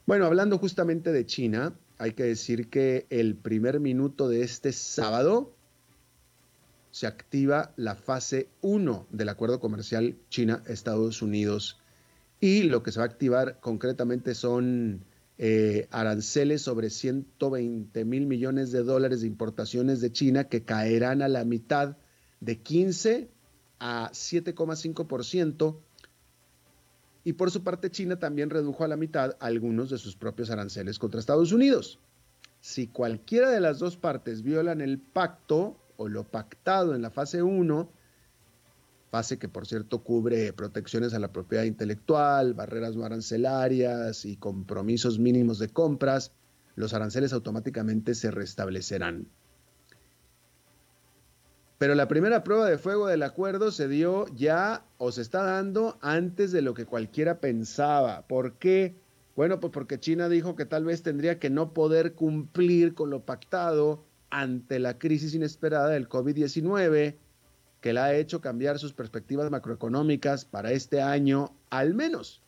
Bueno, 0.06 0.26
hablando 0.26 0.58
justamente 0.58 1.12
de 1.12 1.26
China, 1.26 1.74
hay 1.98 2.14
que 2.14 2.24
decir 2.24 2.68
que 2.68 3.06
el 3.10 3.36
primer 3.36 3.78
minuto 3.78 4.28
de 4.28 4.42
este 4.42 4.72
sábado 4.72 5.54
se 6.92 7.06
activa 7.06 7.72
la 7.76 7.96
fase 7.96 8.50
1 8.60 9.06
del 9.10 9.30
acuerdo 9.30 9.58
comercial 9.58 10.16
China-Estados 10.28 11.22
Unidos. 11.22 11.80
Y 12.38 12.64
lo 12.64 12.82
que 12.82 12.92
se 12.92 13.00
va 13.00 13.06
a 13.06 13.08
activar 13.08 13.60
concretamente 13.60 14.34
son 14.34 15.04
eh, 15.38 15.88
aranceles 15.90 16.60
sobre 16.60 16.90
120 16.90 18.04
mil 18.04 18.26
millones 18.26 18.72
de 18.72 18.82
dólares 18.82 19.22
de 19.22 19.26
importaciones 19.26 20.02
de 20.02 20.12
China 20.12 20.44
que 20.44 20.64
caerán 20.64 21.22
a 21.22 21.28
la 21.28 21.44
mitad 21.46 21.96
de 22.40 22.60
15 22.60 23.30
a 23.80 24.10
7,5%. 24.12 25.78
Y 27.24 27.32
por 27.32 27.50
su 27.50 27.64
parte, 27.64 27.90
China 27.90 28.18
también 28.18 28.50
redujo 28.50 28.84
a 28.84 28.88
la 28.88 28.98
mitad 28.98 29.36
algunos 29.40 29.88
de 29.88 29.96
sus 29.96 30.14
propios 30.14 30.50
aranceles 30.50 30.98
contra 30.98 31.20
Estados 31.20 31.52
Unidos. 31.52 32.00
Si 32.60 32.86
cualquiera 32.86 33.48
de 33.50 33.60
las 33.60 33.78
dos 33.78 33.96
partes 33.96 34.42
violan 34.42 34.82
el 34.82 35.00
pacto 35.00 35.78
o 35.96 36.08
lo 36.08 36.24
pactado 36.24 36.94
en 36.94 37.02
la 37.02 37.10
fase 37.10 37.42
1, 37.42 37.90
fase 39.10 39.38
que 39.38 39.48
por 39.48 39.66
cierto 39.66 40.02
cubre 40.02 40.52
protecciones 40.52 41.14
a 41.14 41.18
la 41.18 41.32
propiedad 41.32 41.64
intelectual, 41.64 42.54
barreras 42.54 42.96
no 42.96 43.04
arancelarias 43.04 44.24
y 44.24 44.36
compromisos 44.36 45.18
mínimos 45.18 45.58
de 45.58 45.68
compras, 45.68 46.32
los 46.76 46.94
aranceles 46.94 47.32
automáticamente 47.32 48.14
se 48.14 48.30
restablecerán. 48.30 49.28
Pero 51.82 51.94
la 51.96 52.06
primera 52.06 52.44
prueba 52.44 52.70
de 52.70 52.78
fuego 52.78 53.08
del 53.08 53.24
acuerdo 53.24 53.72
se 53.72 53.88
dio 53.88 54.26
ya 54.36 54.86
o 54.98 55.10
se 55.10 55.20
está 55.20 55.42
dando 55.42 55.98
antes 56.00 56.52
de 56.52 56.62
lo 56.62 56.74
que 56.74 56.86
cualquiera 56.86 57.40
pensaba. 57.40 58.26
¿Por 58.28 58.54
qué? 58.58 58.94
Bueno, 59.34 59.58
pues 59.58 59.72
porque 59.72 59.98
China 59.98 60.28
dijo 60.28 60.54
que 60.54 60.64
tal 60.64 60.84
vez 60.84 61.02
tendría 61.02 61.40
que 61.40 61.50
no 61.50 61.74
poder 61.74 62.14
cumplir 62.14 62.94
con 62.94 63.10
lo 63.10 63.24
pactado 63.24 64.04
ante 64.32 64.78
la 64.78 64.98
crisis 64.98 65.34
inesperada 65.34 65.90
del 65.90 66.08
COVID-19, 66.08 67.16
que 67.82 67.92
la 67.92 68.06
ha 68.06 68.14
hecho 68.14 68.40
cambiar 68.40 68.78
sus 68.78 68.94
perspectivas 68.94 69.50
macroeconómicas 69.50 70.46
para 70.46 70.72
este 70.72 71.02
año 71.02 71.54
al 71.68 71.92
menos. 71.92 72.42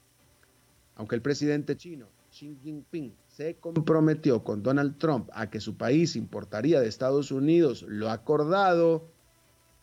Aunque 0.96 1.14
el 1.14 1.20
presidente 1.20 1.76
chino, 1.76 2.08
Xi 2.30 2.56
Jinping, 2.62 3.14
se 3.28 3.56
comprometió 3.56 4.42
con 4.42 4.62
Donald 4.62 4.96
Trump 4.96 5.28
a 5.34 5.50
que 5.50 5.60
su 5.60 5.76
país 5.76 6.16
importaría 6.16 6.80
de 6.80 6.88
Estados 6.88 7.30
Unidos 7.30 7.84
lo 7.86 8.10
acordado, 8.10 9.10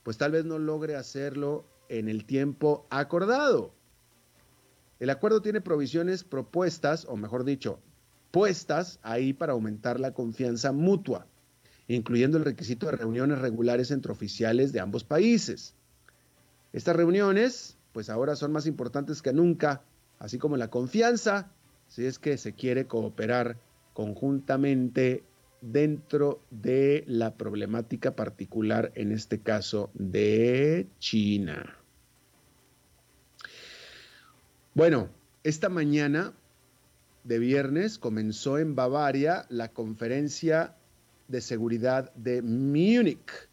pues 0.02 0.18
tal 0.18 0.32
vez 0.32 0.44
no 0.44 0.58
logre 0.58 0.96
hacerlo 0.96 1.66
en 1.88 2.10
el 2.10 2.26
tiempo 2.26 2.88
acordado. 2.90 3.76
El 5.00 5.12
acuerdo 5.12 5.44
tiene 5.44 5.62
provisiones 5.62 6.24
propuestas, 6.24 7.06
o 7.06 7.16
mejor 7.16 7.44
dicho, 7.44 7.80
puestas 8.32 9.00
ahí 9.04 9.34
para 9.34 9.54
aumentar 9.54 10.00
la 10.00 10.14
confianza 10.14 10.72
mutua, 10.72 11.28
incluyendo 11.88 12.38
el 12.38 12.46
requisito 12.46 12.86
de 12.86 12.94
reuniones 12.94 13.40
regulares 13.40 13.92
entre 13.92 14.12
oficiales 14.12 14.72
de 14.72 14.80
ambos 14.80 15.04
países. 15.04 15.76
Estas 16.74 16.96
reuniones, 16.96 17.78
pues 17.92 18.10
ahora 18.10 18.36
son 18.36 18.52
más 18.52 18.66
importantes 18.66 19.22
que 19.22 19.34
nunca, 19.34 19.84
así 20.20 20.38
como 20.38 20.58
la 20.58 20.70
confianza, 20.70 21.52
si 21.88 22.06
es 22.06 22.20
que 22.20 22.38
se 22.38 22.54
quiere 22.54 22.88
cooperar 22.88 23.58
conjuntamente 23.94 25.24
dentro 25.62 26.42
de 26.50 27.04
la 27.08 27.36
problemática 27.36 28.16
particular, 28.16 28.92
en 28.96 29.12
este 29.12 29.42
caso 29.42 29.92
de 29.94 30.88
China. 31.00 31.78
Bueno, 34.74 35.10
esta 35.44 35.70
mañana 35.70 36.34
de 37.24 37.40
viernes 37.40 38.00
comenzó 38.00 38.58
en 38.58 38.74
Bavaria 38.74 39.46
la 39.50 39.70
conferencia 39.70 40.76
de 41.32 41.42
seguridad 41.42 42.14
de 42.14 42.42
Múnich, 42.42 43.50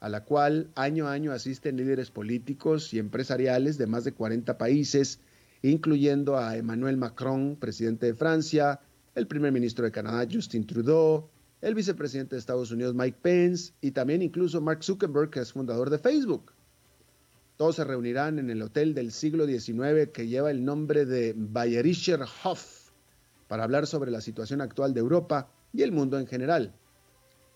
a 0.00 0.08
la 0.08 0.24
cual 0.24 0.70
año 0.74 1.06
a 1.06 1.12
año 1.12 1.32
asisten 1.32 1.76
líderes 1.76 2.10
políticos 2.10 2.92
y 2.92 2.98
empresariales 2.98 3.78
de 3.78 3.86
más 3.86 4.04
de 4.04 4.12
40 4.12 4.58
países, 4.58 5.20
incluyendo 5.62 6.36
a 6.36 6.56
Emmanuel 6.56 6.96
Macron, 6.96 7.56
presidente 7.56 8.06
de 8.06 8.14
Francia, 8.14 8.80
el 9.14 9.26
primer 9.26 9.52
ministro 9.52 9.84
de 9.84 9.92
Canadá, 9.92 10.26
Justin 10.30 10.66
Trudeau, 10.66 11.28
el 11.60 11.74
vicepresidente 11.74 12.34
de 12.34 12.40
Estados 12.40 12.70
Unidos, 12.70 12.94
Mike 12.94 13.18
Pence, 13.22 13.72
y 13.80 13.92
también 13.92 14.20
incluso 14.20 14.60
Mark 14.60 14.82
Zuckerberg, 14.82 15.30
que 15.30 15.40
es 15.40 15.52
fundador 15.52 15.88
de 15.88 15.98
Facebook. 15.98 16.52
Todos 17.56 17.76
se 17.76 17.84
reunirán 17.84 18.38
en 18.38 18.50
el 18.50 18.60
hotel 18.60 18.94
del 18.94 19.12
siglo 19.12 19.46
XIX 19.46 20.10
que 20.12 20.26
lleva 20.26 20.50
el 20.50 20.64
nombre 20.64 21.06
de 21.06 21.34
Bayerischer 21.36 22.20
Hof 22.42 22.90
para 23.46 23.62
hablar 23.62 23.86
sobre 23.86 24.10
la 24.10 24.20
situación 24.20 24.60
actual 24.60 24.92
de 24.92 25.00
Europa 25.00 25.48
y 25.72 25.82
el 25.82 25.92
mundo 25.92 26.18
en 26.18 26.26
general. 26.26 26.74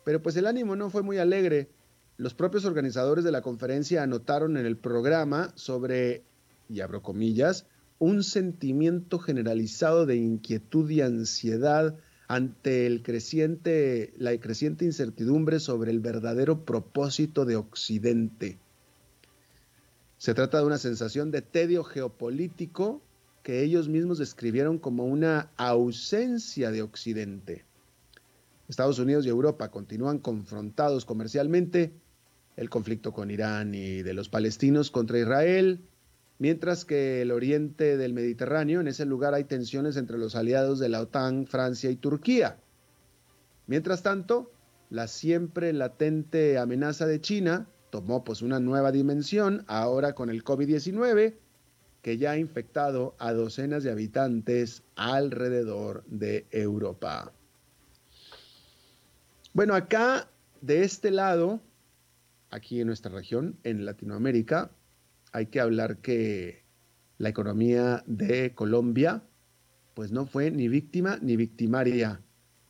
Pero 0.05 0.23
pues 0.23 0.37
el 0.37 0.47
ánimo 0.47 0.77
no 0.77 0.91
fue 0.91 1.03
muy 1.03 1.19
alegre. 1.19 1.69
Los 2.17 2.35
propios 2.35 2.65
organizadores 2.65 3.25
de 3.25 3.33
la 3.33 3.43
conferencia 3.43 4.03
anotaron 4.03 4.57
en 4.57 4.67
el 4.67 4.77
programa 4.77 5.53
sobre, 5.55 6.25
y 6.69 6.81
abro 6.81 7.03
comillas, 7.03 7.67
un 7.99 8.23
sentimiento 8.23 9.19
generalizado 9.19 10.07
de 10.07 10.17
inquietud 10.17 10.89
y 10.91 11.01
ansiedad 11.01 11.97
ante 12.29 12.87
el 12.87 13.03
creciente, 13.03 14.13
la 14.19 14.39
creciente 14.39 14.85
incertidumbre 14.85 15.61
sobre 15.61 15.91
el 15.91 16.01
verdadero 16.01 16.65
propósito 16.65 17.45
de 17.45 17.57
Occidente. 17.57 18.59
Se 20.19 20.35
trata 20.35 20.59
de 20.59 20.67
una 20.67 20.79
sensación 20.79 21.31
de 21.31 21.43
tedio 21.43 21.85
geopolítico 21.85 23.01
que 23.43 23.63
ellos 23.63 23.89
mismos 23.89 24.19
describieron 24.19 24.79
como 24.79 25.07
una 25.07 25.51
ausencia 25.57 26.71
de 26.71 26.83
Occidente. 26.83 27.65
Estados 28.69 28.99
Unidos 28.99 29.25
y 29.25 29.31
Europa 29.31 29.71
continúan 29.71 30.19
confrontados 30.19 31.05
comercialmente, 31.05 31.93
el 32.57 32.69
conflicto 32.69 33.13
con 33.13 33.31
Irán 33.31 33.75
y 33.75 34.03
de 34.03 34.13
los 34.13 34.29
palestinos 34.29 34.91
contra 34.91 35.19
Israel, 35.19 35.81
mientras 36.39 36.85
que 36.85 37.23
el 37.23 37.31
oriente 37.31 37.97
del 37.97 38.13
Mediterráneo, 38.13 38.81
en 38.81 38.89
ese 38.89 39.07
lugar 39.07 39.33
hay 39.33 39.45
tensiones 39.45 39.97
entre 39.97 40.19
los 40.19 40.37
aliados 40.37 40.79
de 40.79 40.91
la 40.91 41.01
OTAN, 41.01 41.47
Francia 41.47 41.91
y 41.91 41.97
Turquía. 41.97 42.59
Mientras 43.67 44.03
tanto, 44.03 44.53
la 44.91 45.09
siempre 45.09 45.73
latente 45.73 46.59
amenaza 46.59 47.07
de 47.07 47.21
China 47.21 47.69
tomó 47.91 48.23
pues 48.23 48.43
una 48.43 48.61
nueva 48.61 48.93
dimensión 48.93 49.65
ahora 49.67 50.15
con 50.15 50.29
el 50.29 50.45
COVID-19 50.45 51.37
que 52.03 52.19
ya 52.19 52.33
ha 52.33 52.39
infectado 52.39 53.15
a 53.19 53.33
docenas 53.33 53.83
de 53.83 53.91
habitantes 53.91 54.83
alrededor 54.95 56.05
de 56.07 56.47
Europa. 56.51 57.33
Bueno, 59.53 59.75
acá 59.75 60.31
de 60.61 60.85
este 60.85 61.11
lado, 61.11 61.61
aquí 62.51 62.81
en 62.81 62.87
nuestra 62.87 63.13
región, 63.13 63.59
en 63.65 63.85
Latinoamérica, 63.85 64.71
hay 65.33 65.47
que 65.47 65.61
hablar 65.61 65.99
que 65.99 66.65
la 67.19 67.29
economía 67.29 68.05
de 68.07 68.55
Colombia, 68.55 69.23
pues 69.95 70.13
no 70.13 70.27
fue 70.27 70.51
ni 70.51 70.69
víctima 70.69 71.19
ni 71.21 71.37
victimaria. 71.37 72.21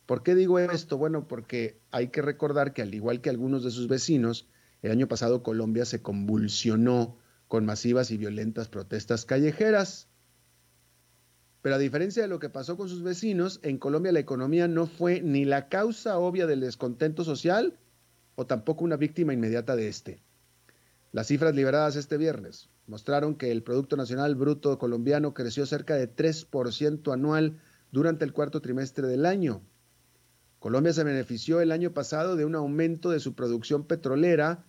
¿Por 0.05 0.23
qué 0.23 0.33
digo 0.33 0.57
esto? 0.57 0.97
Bueno, 0.97 1.27
porque 1.27 1.79
hay 1.91 2.07
que 2.07 2.23
recordar 2.23 2.73
que 2.73 2.81
al 2.81 2.95
igual 2.95 3.21
que 3.21 3.29
algunos 3.29 3.63
de 3.63 3.69
sus 3.69 3.87
vecinos, 3.87 4.47
el 4.81 4.91
año 4.91 5.07
pasado 5.07 5.43
Colombia 5.43 5.85
se 5.85 6.01
convulsionó 6.01 7.17
con 7.47 7.65
masivas 7.65 8.09
y 8.09 8.17
violentas 8.17 8.69
protestas 8.69 9.25
callejeras. 9.25 10.08
Pero 11.61 11.75
a 11.75 11.79
diferencia 11.79 12.21
de 12.21 12.29
lo 12.29 12.39
que 12.39 12.49
pasó 12.49 12.77
con 12.77 12.87
sus 12.87 13.03
vecinos, 13.03 13.59
en 13.63 13.77
Colombia 13.77 14.11
la 14.11 14.19
economía 14.19 14.67
no 14.67 14.87
fue 14.87 15.21
ni 15.21 15.43
la 15.43 15.67
causa 15.67 16.17
obvia 16.17 16.47
del 16.47 16.61
descontento 16.61 17.23
social 17.23 17.77
o 18.35 18.45
tampoco 18.45 18.85
una 18.85 18.95
víctima 18.95 19.33
inmediata 19.33 19.75
de 19.75 19.89
este. 19.89 20.21
Las 21.11 21.27
cifras 21.27 21.55
liberadas 21.55 21.97
este 21.97 22.17
viernes 22.17 22.69
mostraron 22.87 23.35
que 23.35 23.51
el 23.51 23.63
Producto 23.63 23.97
Nacional 23.97 24.35
Bruto 24.35 24.77
colombiano 24.79 25.33
creció 25.33 25.65
cerca 25.65 25.95
de 25.95 26.13
3% 26.13 27.11
anual 27.11 27.59
durante 27.91 28.23
el 28.23 28.31
cuarto 28.31 28.61
trimestre 28.61 29.07
del 29.07 29.25
año. 29.25 29.61
Colombia 30.59 30.93
se 30.93 31.03
benefició 31.03 31.61
el 31.61 31.71
año 31.71 31.93
pasado 31.93 32.35
de 32.35 32.45
un 32.45 32.55
aumento 32.55 33.09
de 33.09 33.19
su 33.19 33.33
producción 33.33 33.85
petrolera, 33.85 34.65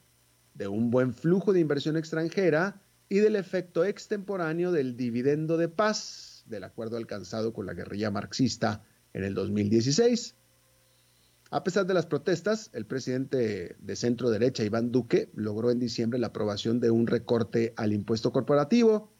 de 0.54 0.66
un 0.66 0.90
buen 0.90 1.14
flujo 1.14 1.52
de 1.52 1.60
inversión 1.60 1.96
extranjera 1.96 2.80
y 3.08 3.18
del 3.18 3.36
efecto 3.36 3.84
extemporáneo 3.84 4.72
del 4.72 4.96
dividendo 4.96 5.56
de 5.56 5.68
paz 5.68 6.29
del 6.50 6.64
acuerdo 6.64 6.96
alcanzado 6.96 7.52
con 7.52 7.64
la 7.64 7.74
guerrilla 7.74 8.10
marxista 8.10 8.82
en 9.14 9.24
el 9.24 9.34
2016. 9.34 10.34
A 11.52 11.64
pesar 11.64 11.86
de 11.86 11.94
las 11.94 12.06
protestas, 12.06 12.70
el 12.74 12.86
presidente 12.86 13.76
de 13.78 13.96
centro 13.96 14.30
derecha, 14.30 14.62
Iván 14.62 14.92
Duque, 14.92 15.30
logró 15.34 15.70
en 15.70 15.80
diciembre 15.80 16.18
la 16.18 16.28
aprobación 16.28 16.78
de 16.78 16.90
un 16.90 17.06
recorte 17.06 17.72
al 17.76 17.92
impuesto 17.92 18.30
corporativo 18.30 19.12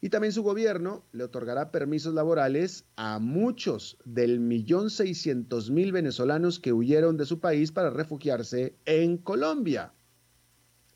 y 0.00 0.08
también 0.08 0.32
su 0.32 0.42
gobierno 0.42 1.04
le 1.12 1.24
otorgará 1.24 1.70
permisos 1.70 2.14
laborales 2.14 2.86
a 2.96 3.18
muchos 3.18 3.98
del 4.06 4.40
millón 4.40 4.88
seiscientos 4.88 5.70
mil 5.70 5.92
venezolanos 5.92 6.58
que 6.58 6.72
huyeron 6.72 7.18
de 7.18 7.26
su 7.26 7.40
país 7.40 7.72
para 7.72 7.90
refugiarse 7.90 8.74
en 8.86 9.18
Colombia. 9.18 9.92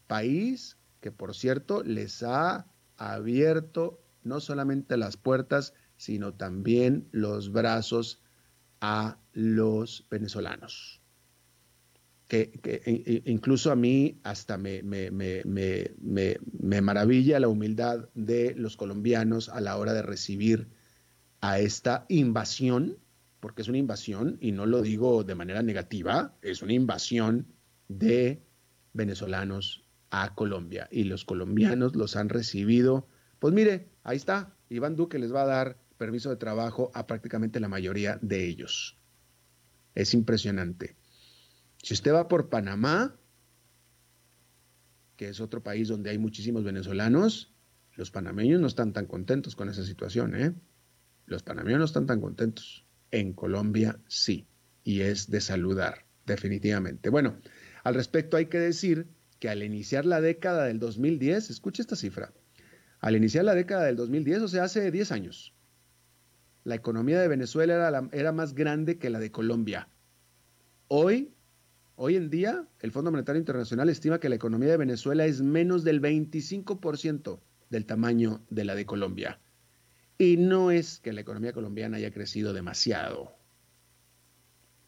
País 0.06 0.78
que, 1.00 1.12
por 1.12 1.34
cierto, 1.34 1.82
les 1.82 2.22
ha 2.22 2.66
abierto 2.96 4.00
no 4.24 4.40
solamente 4.40 4.96
las 4.96 5.16
puertas, 5.16 5.74
sino 5.96 6.34
también 6.34 7.08
los 7.12 7.52
brazos 7.52 8.20
a 8.80 9.18
los 9.32 10.06
venezolanos. 10.10 11.00
Que, 12.28 13.22
incluso 13.26 13.70
a 13.70 13.76
mí 13.76 14.18
hasta 14.24 14.56
me, 14.58 14.82
me, 14.82 15.10
me, 15.12 16.80
maravilla 16.80 17.38
la 17.38 17.48
humildad 17.48 18.08
de 18.14 18.54
los 18.56 18.76
colombianos 18.76 19.48
a 19.48 19.60
la 19.60 19.76
hora 19.76 19.92
de 19.92 20.02
recibir 20.02 20.68
a 21.40 21.60
esta 21.60 22.06
invasión, 22.08 22.98
porque 23.40 23.62
es 23.62 23.68
una 23.68 23.78
invasión, 23.78 24.38
y 24.40 24.52
no 24.52 24.66
lo 24.66 24.82
digo 24.82 25.22
de 25.22 25.34
manera 25.34 25.62
negativa, 25.62 26.34
es 26.42 26.62
una 26.62 26.72
invasión 26.72 27.46
de 27.88 28.42
venezolanos 28.94 29.84
a 30.10 30.34
Colombia. 30.34 30.88
Y 30.90 31.04
los 31.04 31.24
colombianos 31.24 31.94
los 31.94 32.16
han 32.16 32.30
recibido. 32.30 33.06
Pues 33.38 33.52
mire, 33.52 33.93
ahí 34.04 34.16
está, 34.16 34.56
Iván 34.68 34.94
Duque 34.94 35.18
les 35.18 35.34
va 35.34 35.42
a 35.42 35.46
dar 35.46 35.78
permiso 35.98 36.30
de 36.30 36.36
trabajo 36.36 36.90
a 36.94 37.06
prácticamente 37.06 37.60
la 37.60 37.68
mayoría 37.68 38.18
de 38.22 38.46
ellos. 38.46 38.98
Es 39.94 40.14
impresionante. 40.14 40.96
Si 41.82 41.94
usted 41.94 42.12
va 42.12 42.28
por 42.28 42.48
Panamá, 42.48 43.16
que 45.16 45.28
es 45.28 45.40
otro 45.40 45.62
país 45.62 45.88
donde 45.88 46.10
hay 46.10 46.18
muchísimos 46.18 46.64
venezolanos, 46.64 47.52
los 47.94 48.10
panameños 48.10 48.60
no 48.60 48.66
están 48.66 48.92
tan 48.92 49.06
contentos 49.06 49.54
con 49.54 49.68
esa 49.68 49.84
situación, 49.84 50.34
¿eh? 50.34 50.52
Los 51.26 51.42
panameños 51.42 51.78
no 51.78 51.84
están 51.84 52.06
tan 52.06 52.20
contentos. 52.20 52.84
En 53.10 53.32
Colombia 53.32 54.00
sí, 54.08 54.46
y 54.82 55.00
es 55.00 55.30
de 55.30 55.40
saludar, 55.40 56.04
definitivamente. 56.26 57.08
Bueno, 57.08 57.38
al 57.84 57.94
respecto 57.94 58.36
hay 58.36 58.46
que 58.46 58.58
decir 58.58 59.06
que 59.38 59.48
al 59.48 59.62
iniciar 59.62 60.04
la 60.04 60.20
década 60.20 60.64
del 60.64 60.80
2010, 60.80 61.50
escuche 61.50 61.82
esta 61.82 61.96
cifra, 61.96 62.32
al 63.04 63.16
iniciar 63.16 63.44
la 63.44 63.54
década 63.54 63.84
del 63.84 63.96
2010, 63.96 64.40
o 64.40 64.48
sea, 64.48 64.64
hace 64.64 64.90
10 64.90 65.12
años, 65.12 65.52
la 66.64 66.74
economía 66.74 67.20
de 67.20 67.28
Venezuela 67.28 67.74
era, 67.74 68.08
era 68.12 68.32
más 68.32 68.54
grande 68.54 68.96
que 68.96 69.10
la 69.10 69.20
de 69.20 69.30
Colombia. 69.30 69.90
Hoy, 70.88 71.34
hoy 71.96 72.16
en 72.16 72.30
día, 72.30 72.66
el 72.80 72.92
Fondo 72.92 73.10
Monetario 73.10 73.38
Internacional 73.38 73.90
estima 73.90 74.20
que 74.20 74.30
la 74.30 74.36
economía 74.36 74.70
de 74.70 74.78
Venezuela 74.78 75.26
es 75.26 75.42
menos 75.42 75.84
del 75.84 76.00
25% 76.00 77.40
del 77.68 77.84
tamaño 77.84 78.42
de 78.48 78.64
la 78.64 78.74
de 78.74 78.86
Colombia. 78.86 79.38
Y 80.16 80.38
no 80.38 80.70
es 80.70 80.98
que 81.00 81.12
la 81.12 81.20
economía 81.20 81.52
colombiana 81.52 81.98
haya 81.98 82.10
crecido 82.10 82.54
demasiado. 82.54 83.36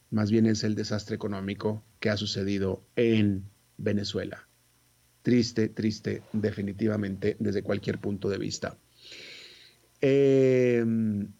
Más 0.09 0.31
bien 0.31 0.47
es 0.47 0.65
el 0.65 0.75
desastre 0.75 1.17
económico 1.17 1.85
que 2.01 2.09
ha 2.09 2.17
sucedido 2.17 2.83
en 2.97 3.51
Venezuela. 3.77 4.49
Triste, 5.27 5.69
triste, 5.69 6.23
definitivamente, 6.33 7.35
desde 7.41 7.65
cualquier 7.65 7.99
punto 7.99 8.29
de 8.29 8.39
vista. 8.39 8.79
Em, 10.01 11.33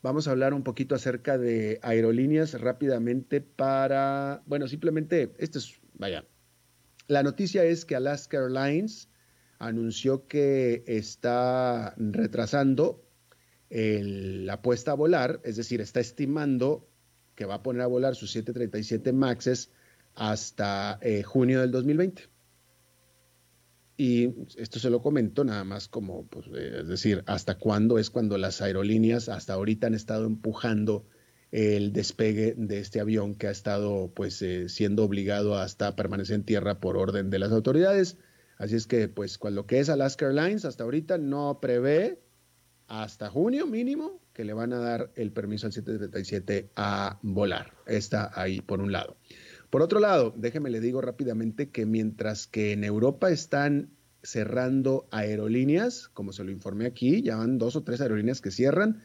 vamos 0.00 0.28
a 0.28 0.30
hablar 0.30 0.54
un 0.54 0.62
poquito 0.62 0.94
acerca 0.94 1.36
de 1.36 1.80
aerolíneas 1.82 2.52
rápidamente 2.52 3.40
para, 3.40 4.44
bueno, 4.46 4.68
simplemente, 4.68 5.34
esto 5.38 5.58
es, 5.58 5.74
vaya, 5.94 6.24
la 7.08 7.24
noticia 7.24 7.64
es 7.64 7.84
que 7.84 7.96
Alaska 7.96 8.36
Airlines 8.36 9.08
anunció 9.58 10.28
que 10.28 10.84
está 10.86 11.96
retrasando 11.96 13.02
la 13.70 14.62
puesta 14.62 14.92
a 14.92 14.94
volar, 14.94 15.40
es 15.42 15.56
decir, 15.56 15.80
está 15.80 15.98
estimando 15.98 16.88
que 17.34 17.44
va 17.44 17.56
a 17.56 17.62
poner 17.64 17.82
a 17.82 17.88
volar 17.88 18.14
sus 18.14 18.30
737 18.30 19.12
Maxes 19.12 19.72
hasta 20.14 21.00
eh, 21.02 21.24
junio 21.24 21.60
del 21.60 21.72
2020. 21.72 22.35
Y 23.96 24.34
esto 24.56 24.78
se 24.78 24.90
lo 24.90 25.00
comento 25.00 25.42
nada 25.44 25.64
más 25.64 25.88
como, 25.88 26.26
pues, 26.26 26.46
eh, 26.54 26.80
es 26.80 26.88
decir, 26.88 27.22
hasta 27.26 27.56
cuándo 27.58 27.98
es 27.98 28.10
cuando 28.10 28.36
las 28.36 28.60
aerolíneas 28.60 29.28
hasta 29.28 29.54
ahorita 29.54 29.86
han 29.86 29.94
estado 29.94 30.26
empujando 30.26 31.06
el 31.52 31.92
despegue 31.92 32.54
de 32.56 32.80
este 32.80 33.00
avión 33.00 33.34
que 33.34 33.46
ha 33.46 33.50
estado 33.50 34.12
pues 34.14 34.42
eh, 34.42 34.68
siendo 34.68 35.04
obligado 35.04 35.56
hasta 35.56 35.96
permanecer 35.96 36.34
en 36.34 36.44
tierra 36.44 36.80
por 36.80 36.96
orden 36.96 37.30
de 37.30 37.38
las 37.38 37.52
autoridades. 37.52 38.18
Así 38.58 38.74
es 38.74 38.86
que 38.86 39.08
pues 39.08 39.38
con 39.38 39.54
lo 39.54 39.66
que 39.66 39.78
es 39.78 39.88
Alaska 39.88 40.26
Airlines 40.26 40.64
hasta 40.64 40.84
ahorita 40.84 41.18
no 41.18 41.58
prevé 41.60 42.20
hasta 42.88 43.30
junio 43.30 43.66
mínimo 43.66 44.20
que 44.32 44.44
le 44.44 44.52
van 44.52 44.72
a 44.72 44.78
dar 44.78 45.12
el 45.16 45.32
permiso 45.32 45.66
al 45.66 45.72
737 45.72 46.70
a 46.76 47.18
volar. 47.22 47.72
Está 47.86 48.30
ahí 48.34 48.60
por 48.60 48.80
un 48.80 48.92
lado. 48.92 49.16
Por 49.70 49.82
otro 49.82 50.00
lado, 50.00 50.32
déjeme 50.36 50.70
le 50.70 50.80
digo 50.80 51.00
rápidamente 51.00 51.70
que 51.70 51.86
mientras 51.86 52.46
que 52.46 52.72
en 52.72 52.84
Europa 52.84 53.30
están 53.30 53.90
cerrando 54.22 55.08
aerolíneas, 55.10 56.08
como 56.08 56.32
se 56.32 56.44
lo 56.44 56.50
informé 56.50 56.86
aquí, 56.86 57.22
ya 57.22 57.36
van 57.36 57.58
dos 57.58 57.76
o 57.76 57.82
tres 57.82 58.00
aerolíneas 58.00 58.40
que 58.40 58.50
cierran, 58.50 59.02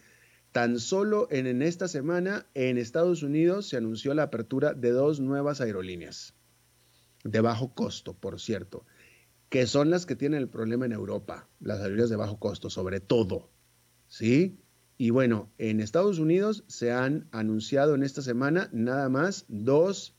tan 0.51 0.79
solo 0.79 1.27
en, 1.31 1.47
en 1.47 1.61
esta 1.61 1.87
semana 1.87 2.47
en 2.53 2.77
Estados 2.77 3.23
Unidos 3.23 3.69
se 3.69 3.77
anunció 3.77 4.13
la 4.13 4.23
apertura 4.23 4.73
de 4.73 4.91
dos 4.91 5.19
nuevas 5.19 5.61
aerolíneas, 5.61 6.33
de 7.23 7.41
bajo 7.41 7.73
costo, 7.73 8.13
por 8.13 8.39
cierto, 8.39 8.85
que 9.49 9.67
son 9.67 9.89
las 9.89 10.05
que 10.05 10.15
tienen 10.15 10.39
el 10.41 10.49
problema 10.49 10.85
en 10.85 10.91
Europa, 10.91 11.47
las 11.59 11.79
aerolíneas 11.79 12.09
de 12.09 12.15
bajo 12.15 12.39
costo, 12.39 12.69
sobre 12.69 12.99
todo, 12.99 13.49
¿sí? 14.07 14.59
Y 14.97 15.09
bueno, 15.09 15.51
en 15.57 15.79
Estados 15.79 16.19
Unidos 16.19 16.63
se 16.67 16.91
han 16.91 17.27
anunciado 17.31 17.95
en 17.95 18.03
esta 18.03 18.21
semana 18.21 18.69
nada 18.71 19.09
más 19.09 19.45
dos 19.47 20.15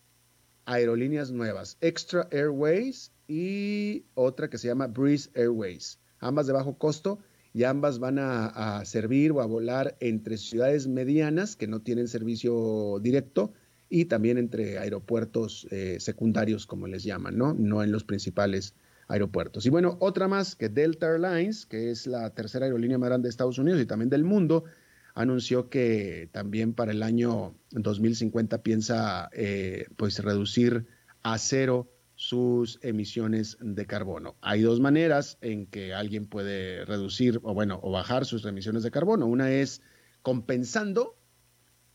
aerolíneas 0.65 1.31
nuevas, 1.31 1.77
Extra 1.81 2.29
Airways 2.31 3.13
y 3.29 4.05
otra 4.15 4.49
que 4.49 4.59
se 4.59 4.69
llama 4.69 4.87
Breeze 4.87 5.31
Airways, 5.35 5.99
ambas 6.21 6.47
de 6.47 6.53
bajo 6.53 6.77
costo 6.79 7.19
y 7.55 7.65
ambas 7.65 7.99
van 7.99 8.19
a, 8.19 8.83
servir 8.85 9.33
o 9.33 9.41
a 9.41 9.47
volar 9.47 9.97
entre 10.01 10.39
ciudades 10.39 10.89
medianas 10.89 11.57
que 11.57 11.67
no 11.67 11.81
tienen 11.81 12.09
servicio 12.09 12.99
directo 13.01 13.53
y 13.91 14.07
también 14.07 14.39
entre 14.39 14.79
aeropuertos 14.79 15.67
eh, 15.71 15.99
secundarios, 16.01 16.67
como 16.67 16.87
les 16.87 17.05
llaman, 17.05 17.37
¿no? 17.37 17.53
No 17.53 17.83
en 17.83 17.93
los 17.93 18.05
principales 18.05 18.75
aeropuertos. 19.09 19.67
Y 19.67 19.71
bueno, 19.71 19.99
otra 20.01 20.29
más 20.29 20.57
que 20.57 20.71
Delta 20.71 21.09
Airlines, 21.09 21.67
que 21.67 21.91
es 21.91 22.07
la 22.07 22.31
tercera 22.31 22.65
aerolínea 22.65 22.97
más 22.97 23.11
grande 23.11 23.27
de 23.27 23.31
Estados 23.31 23.59
Unidos 23.59 23.83
y 23.83 23.87
también 23.87 24.09
del 24.09 24.25
mundo, 24.25 24.65
anunció 25.15 25.69
que 25.69 26.29
también 26.33 26.75
para 26.75 26.93
el 26.93 27.03
año 27.03 27.55
2050 27.71 28.63
piensa 28.63 29.29
eh, 29.33 29.87
pues 29.97 30.19
reducir 30.21 30.87
a 31.23 31.39
cero 31.39 31.91
sus 32.15 32.79
emisiones 32.83 33.57
de 33.61 33.87
carbono. 33.87 34.37
Hay 34.41 34.63
dos 34.63 34.81
maneras 34.81 35.39
en 35.41 35.67
que 35.67 35.95
alguien 35.95 36.27
puede 36.27 36.85
reducir 36.85 37.41
o 37.43 37.55
bueno 37.55 37.81
o 37.83 37.91
bajar 37.91 38.25
sus 38.27 38.45
emisiones 38.45 38.83
de 38.83 38.91
carbono. 38.91 39.27
Una 39.27 39.51
es 39.51 39.83
compensando. 40.23 41.17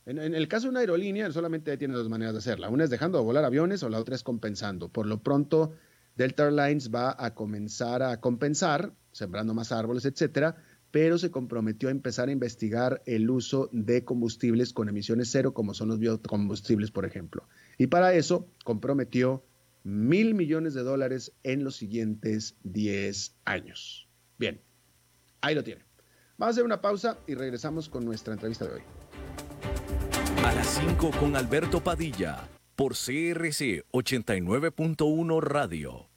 En, 0.05 0.19
en, 0.19 0.35
el 0.35 0.47
caso 0.47 0.65
de 0.65 0.71
una 0.71 0.79
aerolínea 0.81 1.31
solamente 1.31 1.77
tiene 1.77 1.93
dos 1.93 2.09
maneras 2.09 2.33
de 2.33 2.39
hacerla. 2.39 2.69
Una 2.69 2.83
es 2.83 2.89
dejando 2.89 3.17
de 3.17 3.23
volar 3.23 3.45
aviones 3.45 3.83
o 3.83 3.89
la 3.89 3.99
otra 3.99 4.15
es 4.15 4.23
compensando. 4.23 4.89
Por 4.89 5.05
lo 5.05 5.21
pronto 5.21 5.73
Delta 6.17 6.45
Airlines 6.45 6.91
va 6.93 7.15
a 7.17 7.35
comenzar 7.35 8.01
a 8.01 8.19
compensar, 8.19 8.93
sembrando 9.11 9.53
más 9.53 9.71
árboles, 9.71 10.03
etcétera, 10.05 10.57
pero 10.91 11.17
se 11.17 11.31
comprometió 11.31 11.89
a 11.89 11.91
empezar 11.91 12.29
a 12.29 12.31
investigar 12.31 13.01
el 13.05 13.29
uso 13.29 13.69
de 13.71 14.03
combustibles 14.03 14.73
con 14.73 14.89
emisiones 14.89 15.29
cero, 15.31 15.53
como 15.53 15.73
son 15.73 15.89
los 15.89 15.99
biocombustibles, 15.99 16.91
por 16.91 17.05
ejemplo. 17.05 17.47
Y 17.77 17.87
para 17.87 18.13
eso 18.13 18.47
comprometió 18.63 19.43
mil 19.83 20.33
millones 20.33 20.73
de 20.73 20.83
dólares 20.83 21.33
en 21.43 21.63
los 21.63 21.75
siguientes 21.75 22.55
10 22.63 23.35
años. 23.45 24.07
Bien, 24.37 24.61
ahí 25.41 25.55
lo 25.55 25.63
tiene. 25.63 25.83
Vamos 26.37 26.53
a 26.53 26.55
hacer 26.55 26.65
una 26.65 26.81
pausa 26.81 27.17
y 27.27 27.35
regresamos 27.35 27.89
con 27.89 28.05
nuestra 28.05 28.33
entrevista 28.33 28.65
de 28.65 28.75
hoy. 28.75 28.81
A 30.43 30.53
las 30.53 30.67
5 30.67 31.11
con 31.19 31.35
Alberto 31.35 31.83
Padilla 31.83 32.47
por 32.75 32.93
CRC 32.93 33.85
89.1 33.91 35.41
Radio. 35.41 36.16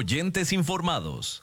Oyentes 0.00 0.54
informados. 0.54 1.42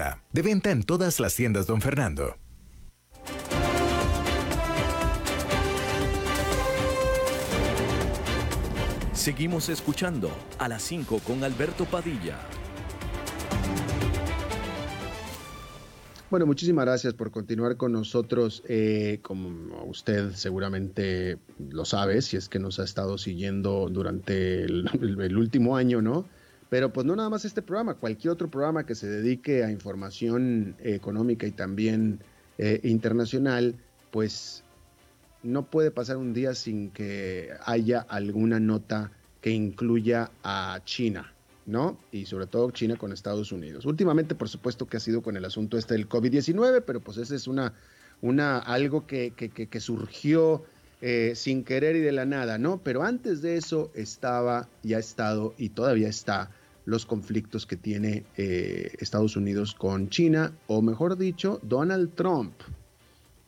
De 0.31 0.41
venta 0.41 0.71
en 0.71 0.83
todas 0.83 1.19
las 1.19 1.35
tiendas, 1.35 1.67
don 1.67 1.81
Fernando. 1.81 2.35
Seguimos 9.13 9.69
escuchando 9.69 10.31
a 10.57 10.67
las 10.67 10.81
5 10.81 11.19
con 11.19 11.43
Alberto 11.43 11.85
Padilla. 11.85 12.39
Bueno, 16.31 16.45
muchísimas 16.45 16.85
gracias 16.85 17.13
por 17.13 17.29
continuar 17.29 17.75
con 17.75 17.91
nosotros. 17.91 18.63
Eh, 18.67 19.19
como 19.21 19.83
usted 19.83 20.31
seguramente 20.31 21.37
lo 21.69 21.83
sabe, 21.83 22.21
si 22.21 22.37
es 22.37 22.47
que 22.47 22.57
nos 22.57 22.79
ha 22.79 22.85
estado 22.85 23.17
siguiendo 23.17 23.89
durante 23.91 24.63
el, 24.63 25.37
último 25.37 25.75
año, 25.75 26.01
¿no? 26.01 26.25
Pero 26.71 26.93
pues 26.93 27.05
no 27.05 27.17
nada 27.17 27.29
más 27.29 27.43
este 27.43 27.61
programa, 27.61 27.95
cualquier 27.95 28.31
otro 28.31 28.49
programa 28.49 28.85
que 28.85 28.95
se 28.95 29.05
dedique 29.05 29.65
a 29.65 29.69
información 29.69 30.77
económica 30.79 31.45
y 31.45 31.51
también 31.51 32.19
eh, 32.57 32.79
internacional, 32.83 33.75
pues 34.09 34.63
no 35.43 35.65
puede 35.65 35.91
pasar 35.91 36.15
un 36.15 36.33
día 36.33 36.55
sin 36.55 36.89
que 36.91 37.49
haya 37.65 37.99
alguna 37.99 38.61
nota 38.61 39.11
que 39.41 39.49
incluya 39.49 40.31
a 40.45 40.79
China. 40.85 41.33
¿no? 41.65 41.97
Y 42.09 42.25
sobre 42.25 42.47
todo 42.47 42.71
China 42.71 42.95
con 42.95 43.11
Estados 43.11 43.51
Unidos. 43.51 43.85
Últimamente, 43.85 44.33
por 44.33 44.47
supuesto, 44.47 44.87
que 44.87 44.95
ha 44.95 45.01
sido 45.01 45.21
con 45.21 45.35
el 45.35 45.43
asunto 45.43 45.77
este 45.77 45.95
del 45.95 46.07
COVID-19, 46.07 46.83
pero 46.87 47.01
pues 47.01 47.17
ese 47.17 47.35
es 47.35 47.47
una, 47.49 47.73
una 48.21 48.59
algo 48.59 49.05
que, 49.05 49.33
que, 49.33 49.79
surgió 49.81 50.63
eh, 51.01 51.33
sin 51.35 51.65
querer 51.65 51.97
y 51.97 51.99
de 51.99 52.13
la 52.13 52.25
nada, 52.25 52.57
¿no? 52.57 52.77
Pero 52.81 53.03
antes 53.03 53.41
de 53.41 53.57
eso 53.57 53.91
estaba, 53.93 54.69
ya 54.83 54.95
ha 54.95 54.99
estado 55.01 55.53
y 55.57 55.69
todavía 55.69 56.07
está 56.07 56.49
los 56.91 57.05
conflictos 57.05 57.65
que 57.65 57.77
tiene 57.77 58.25
eh, 58.35 58.91
Estados 58.99 59.37
Unidos 59.37 59.73
con 59.73 60.09
China, 60.09 60.53
o 60.67 60.81
mejor 60.81 61.17
dicho, 61.17 61.59
Donald 61.63 62.13
Trump 62.15 62.51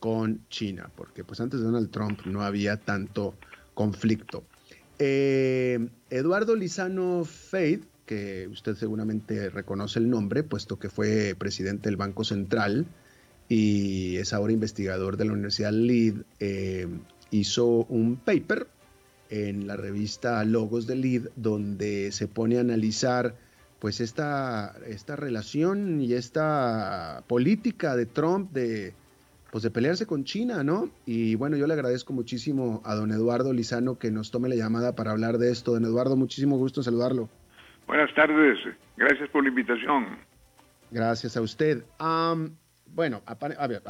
con 0.00 0.40
China, 0.48 0.90
porque 0.96 1.24
pues 1.24 1.40
antes 1.40 1.60
de 1.60 1.66
Donald 1.66 1.90
Trump 1.90 2.22
no 2.24 2.40
había 2.40 2.78
tanto 2.78 3.34
conflicto. 3.74 4.44
Eh, 4.98 5.88
Eduardo 6.08 6.56
Lizano 6.56 7.24
Faith, 7.24 7.84
que 8.06 8.48
usted 8.50 8.76
seguramente 8.76 9.50
reconoce 9.50 9.98
el 9.98 10.08
nombre, 10.08 10.42
puesto 10.42 10.78
que 10.78 10.88
fue 10.88 11.36
presidente 11.38 11.90
del 11.90 11.96
Banco 11.96 12.24
Central 12.24 12.86
y 13.46 14.16
es 14.16 14.32
ahora 14.32 14.54
investigador 14.54 15.18
de 15.18 15.26
la 15.26 15.32
Universidad 15.32 15.72
Lead, 15.72 16.14
eh, 16.40 16.88
hizo 17.30 17.84
un 17.90 18.16
paper 18.16 18.68
en 19.30 19.66
la 19.66 19.76
revista 19.76 20.44
Logos 20.44 20.86
de 20.86 20.96
Lead 20.96 21.22
donde 21.36 22.12
se 22.12 22.28
pone 22.28 22.58
a 22.58 22.60
analizar 22.60 23.34
pues 23.78 24.00
esta, 24.00 24.74
esta 24.86 25.16
relación 25.16 26.00
y 26.00 26.14
esta 26.14 27.22
política 27.26 27.96
de 27.96 28.06
Trump 28.06 28.50
de, 28.52 28.94
pues 29.54 29.62
de 29.62 29.70
pelearse 29.70 30.06
con 30.06 30.24
China, 30.24 30.64
¿no? 30.64 30.88
Y 31.06 31.34
bueno, 31.34 31.56
yo 31.56 31.66
le 31.66 31.74
agradezco 31.74 32.12
muchísimo 32.12 32.82
a 32.84 32.94
don 32.94 33.12
Eduardo 33.12 33.52
Lizano 33.52 33.98
que 33.98 34.10
nos 34.10 34.30
tome 34.30 34.48
la 34.48 34.56
llamada 34.56 34.96
para 34.96 35.10
hablar 35.10 35.38
de 35.38 35.52
esto. 35.52 35.72
Don 35.72 35.84
Eduardo, 35.84 36.16
muchísimo 36.16 36.56
gusto 36.56 36.80
en 36.80 36.84
saludarlo. 36.84 37.28
Buenas 37.86 38.12
tardes, 38.14 38.58
gracias 38.96 39.28
por 39.28 39.42
la 39.42 39.50
invitación. 39.50 40.18
Gracias 40.90 41.36
a 41.36 41.40
usted. 41.42 41.84
bueno, 42.86 43.22
a, 43.26 43.66
ver, 43.68 43.82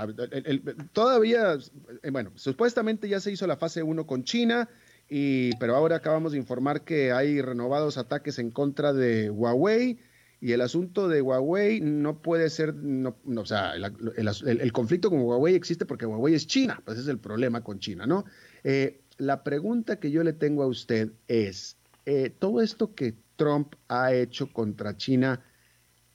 todavía, 0.92 1.54
eh, 2.02 2.10
bueno, 2.10 2.32
supuestamente 2.34 3.08
ya 3.08 3.20
se 3.20 3.32
hizo 3.32 3.46
la 3.46 3.56
fase 3.56 3.82
1 3.82 4.06
con 4.06 4.24
China, 4.24 4.68
y, 5.08 5.54
pero 5.56 5.76
ahora 5.76 5.96
acabamos 5.96 6.32
de 6.32 6.38
informar 6.38 6.82
que 6.82 7.12
hay 7.12 7.40
renovados 7.40 7.98
ataques 7.98 8.38
en 8.38 8.50
contra 8.50 8.92
de 8.92 9.30
Huawei. 9.30 9.98
Y 10.40 10.52
el 10.52 10.60
asunto 10.60 11.08
de 11.08 11.22
Huawei 11.22 11.80
no 11.80 12.20
puede 12.20 12.50
ser, 12.50 12.74
no, 12.74 13.16
o 13.34 13.46
sea, 13.46 13.72
el, 13.74 14.72
conflicto 14.72 15.08
con 15.08 15.20
Huawei 15.20 15.54
existe 15.54 15.86
porque 15.86 16.04
Huawei 16.04 16.34
es 16.34 16.46
China, 16.46 16.82
pues 16.84 16.98
es 16.98 17.08
el 17.08 17.18
problema 17.18 17.62
con 17.62 17.78
China, 17.78 18.04
¿no? 18.06 18.26
Eh, 18.62 19.00
la 19.16 19.42
pregunta 19.42 19.98
que 19.98 20.10
yo 20.10 20.22
le 20.22 20.34
tengo 20.34 20.62
a 20.62 20.66
usted 20.66 21.12
es, 21.28 21.78
eh, 22.04 22.30
todo 22.38 22.60
esto 22.60 22.94
que 22.94 23.14
Trump 23.36 23.74
ha 23.88 24.12
hecho 24.12 24.52
contra 24.52 24.96
China 24.98 25.42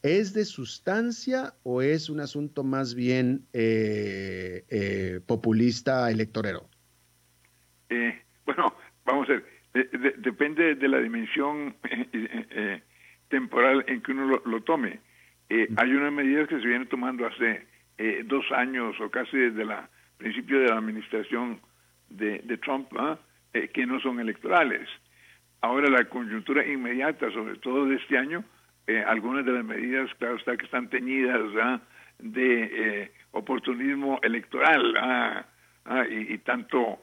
es 0.02 0.34
de 0.34 0.45
sustancia 0.45 1.56
o 1.63 1.82
es 1.82 2.10
un 2.10 2.19
asunto 2.19 2.63
más 2.63 2.95
bien 2.95 3.45
eh, 3.54 4.65
eh, 4.69 5.19
populista 5.25 6.10
electorero? 6.10 6.69
Bueno, 8.55 8.73
vamos 9.05 9.29
a 9.29 9.33
ver, 9.33 10.15
depende 10.17 10.75
de 10.75 10.88
la 10.88 10.99
dimensión 10.99 11.75
temporal 13.29 13.83
en 13.88 14.01
que 14.01 14.12
uno 14.12 14.41
lo, 14.43 14.62
tome. 14.63 14.99
hay 15.49 15.93
unas 15.93 16.12
medidas 16.12 16.47
que 16.47 16.59
se 16.59 16.67
vienen 16.67 16.88
tomando 16.88 17.27
hace 17.27 17.67
dos 18.25 18.45
años 18.51 18.99
o 18.99 19.09
casi 19.09 19.38
desde 19.38 19.62
el 19.62 19.69
principio 20.17 20.59
de 20.59 20.69
la 20.69 20.77
administración 20.77 21.59
de, 22.09 22.39
Trump 22.63 22.88
¿ah? 22.97 23.19
que 23.73 23.85
no 23.85 23.99
son 23.99 24.19
electorales. 24.19 24.89
Ahora 25.62 25.89
la 25.89 26.05
coyuntura 26.05 26.65
inmediata, 26.65 27.29
sobre 27.31 27.57
todo 27.57 27.85
de 27.85 27.95
este 27.95 28.17
año, 28.17 28.43
eh, 28.89 29.03
algunas 29.05 29.45
de 29.45 29.51
las 29.51 29.63
medidas, 29.63 30.09
claro 30.15 30.38
está, 30.38 30.57
que 30.57 30.65
están 30.65 30.89
teñidas 30.89 31.41
de 32.17 32.63
eh, 32.63 33.12
oportunismo 33.31 34.19
electoral 34.23 34.95
¿ah? 34.97 35.45
¿Ah? 35.85 36.05
y, 36.09 36.38
tanto, 36.39 36.77
eh, 36.88 36.97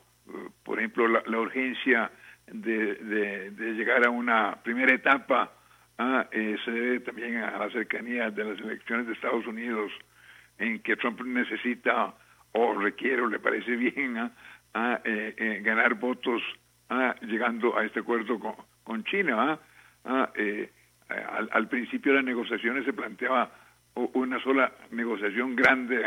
por 0.62 0.78
ejemplo, 0.78 1.08
la, 1.08 1.38
urgencia 1.38 2.10
de, 2.46 3.52
llegar 3.76 4.06
a 4.06 4.10
una 4.10 4.56
primera 4.62 4.94
etapa 4.94 5.52
¿ah? 5.98 6.26
se 6.30 6.70
debe 6.70 7.00
también 7.00 7.38
a 7.38 7.58
la 7.58 7.70
cercanía 7.70 8.30
de 8.30 8.44
las 8.44 8.58
elecciones 8.60 9.06
de 9.06 9.12
Estados 9.12 9.46
Unidos 9.46 9.92
en 10.58 10.80
que 10.80 10.96
Trump 10.96 11.20
necesita 11.22 12.14
o 12.52 12.74
requiere 12.74 13.22
o 13.22 13.28
le 13.28 13.38
parece 13.38 13.76
bien 13.76 14.30
ganar 15.62 15.94
votos 15.94 16.42
ah, 16.88 17.14
llegando 17.22 17.76
a 17.76 17.84
este 17.84 18.00
acuerdo 18.00 18.38
con, 18.84 19.04
China. 19.04 19.58
Ah, 20.04 20.30
eh, 20.36 20.70
al, 21.08 21.68
principio 21.68 22.12
de 22.12 22.18
las 22.18 22.24
negociaciones 22.24 22.84
se 22.84 22.92
planteaba 22.92 23.50
una 23.94 24.40
sola 24.42 24.72
negociación 24.90 25.56
grande 25.56 26.04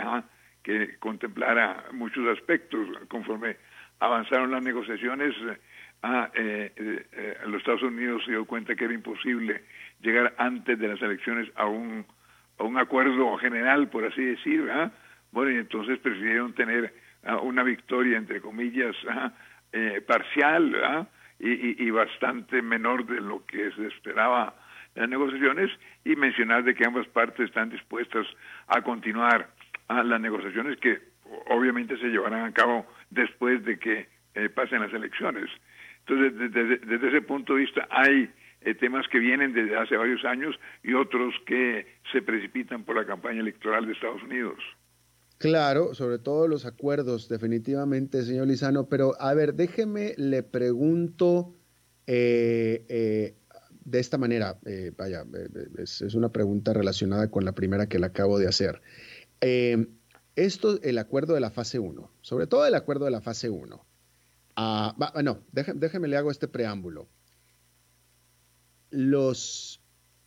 que 0.64 0.98
contemplara 1.00 1.86
muchos 1.94 2.28
aspectos. 2.38 2.88
Conforme 3.08 3.58
avanzaron 4.00 4.52
las 4.52 4.64
negociaciones, 4.64 5.36
ah, 6.04 6.30
eh, 6.34 6.72
eh, 6.76 7.38
los 7.46 7.58
Estados 7.58 7.84
Unidos 7.84 8.24
se 8.26 8.32
dio 8.32 8.46
cuenta 8.46 8.76
que 8.76 8.86
era 8.86 8.94
imposible 8.94 9.64
llegar 10.02 10.34
antes 10.38 10.80
de 10.80 10.88
las 10.88 11.02
elecciones 11.02 11.50
a 11.56 11.66
un, 11.66 12.06
a 12.58 12.64
un 12.64 12.78
acuerdo 12.78 13.38
general, 13.38 13.90
por 13.90 14.06
así 14.06 14.24
decir. 14.24 14.70
Bueno, 15.32 15.52
y 15.52 15.58
entonces 15.58 16.00
prefirieron 16.00 16.54
tener 16.54 16.94
una 17.44 17.64
victoria, 17.64 18.18
entre 18.18 18.42
comillas, 18.42 18.96
eh, 19.72 20.02
parcial 20.08 21.08
y, 21.40 21.90
bastante 21.92 22.62
menor 22.62 23.06
de 23.06 23.22
lo 23.22 23.46
que 23.46 23.72
se 23.72 23.88
esperaba 23.88 24.56
en 24.96 25.02
las 25.02 25.10
negociaciones 25.10 25.70
y 26.04 26.16
mencionar 26.16 26.64
de 26.64 26.74
que 26.74 26.86
ambas 26.86 27.08
partes 27.08 27.48
están 27.48 27.70
dispuestas 27.70 28.26
a 28.68 28.82
continuar 28.82 29.50
a 29.88 30.04
las 30.04 30.20
negociaciones 30.20 30.78
que 30.80 31.00
obviamente 31.50 31.98
se 31.98 32.08
llevarán 32.08 32.46
a 32.46 32.52
cabo 32.52 32.86
después 33.10 33.64
de 33.66 33.80
que 33.80 34.08
eh, 34.36 34.50
pasen 34.50 34.82
las 34.82 34.94
elecciones. 34.94 35.50
Entonces, 36.08 36.52
desde, 36.52 37.08
ese 37.08 37.22
punto 37.22 37.54
de 37.54 37.62
vista 37.62 37.88
hay 37.90 38.30
eh, 38.62 38.76
temas 38.76 39.08
que 39.08 39.20
vienen 39.20 39.54
desde 39.54 39.78
hace 39.78 39.96
varios 39.96 40.24
años 40.26 40.56
y 40.84 40.94
otros 40.94 41.34
que 41.46 41.86
se 42.12 42.22
precipitan 42.22 42.84
por 42.84 42.96
la 42.96 43.06
campaña 43.06 43.42
electoral 43.42 43.86
de 43.86 43.94
Estados 43.94 44.24
Unidos. 44.24 44.58
Claro, 45.40 45.96
sobre 45.96 46.20
todo 46.20 46.50
los 46.50 46.66
acuerdos, 46.66 47.30
definitivamente, 47.30 48.24
señor 48.24 48.48
Lizano. 48.48 48.90
Pero, 48.90 49.14
a 49.22 49.34
ver, 49.34 49.54
déjeme, 49.54 50.14
le 50.18 50.44
pregunto 50.44 51.56
eh, 52.06 52.86
eh, 52.90 53.36
de 53.86 54.00
esta 54.00 54.18
manera. 54.18 54.58
Eh, 54.66 54.92
vaya, 54.98 55.24
es, 55.78 56.02
una 56.14 56.30
pregunta 56.30 56.74
relacionada 56.74 57.32
con 57.32 57.46
la 57.46 57.54
primera 57.54 57.88
que 57.88 58.00
le 58.00 58.08
acabo 58.08 58.38
de 58.38 58.48
hacer. 58.48 58.82
Esto, 60.36 60.82
el 60.82 60.98
acuerdo 60.98 61.34
de 61.34 61.40
la 61.42 61.52
fase 61.52 61.80
1, 61.80 62.12
sobre 62.22 62.48
todo 62.48 62.66
el 62.66 62.76
acuerdo 62.76 63.06
de 63.06 63.12
la 63.12 63.22
fase 63.22 63.50
1. 63.50 63.86
Ah, 64.56 64.96
no, 65.24 65.44
déjeme, 65.52 65.80
déjeme 65.80 66.08
le 66.08 66.18
hago 66.18 66.32
este 66.32 66.48
preámbulo. 66.48 67.08
Los 68.90 69.82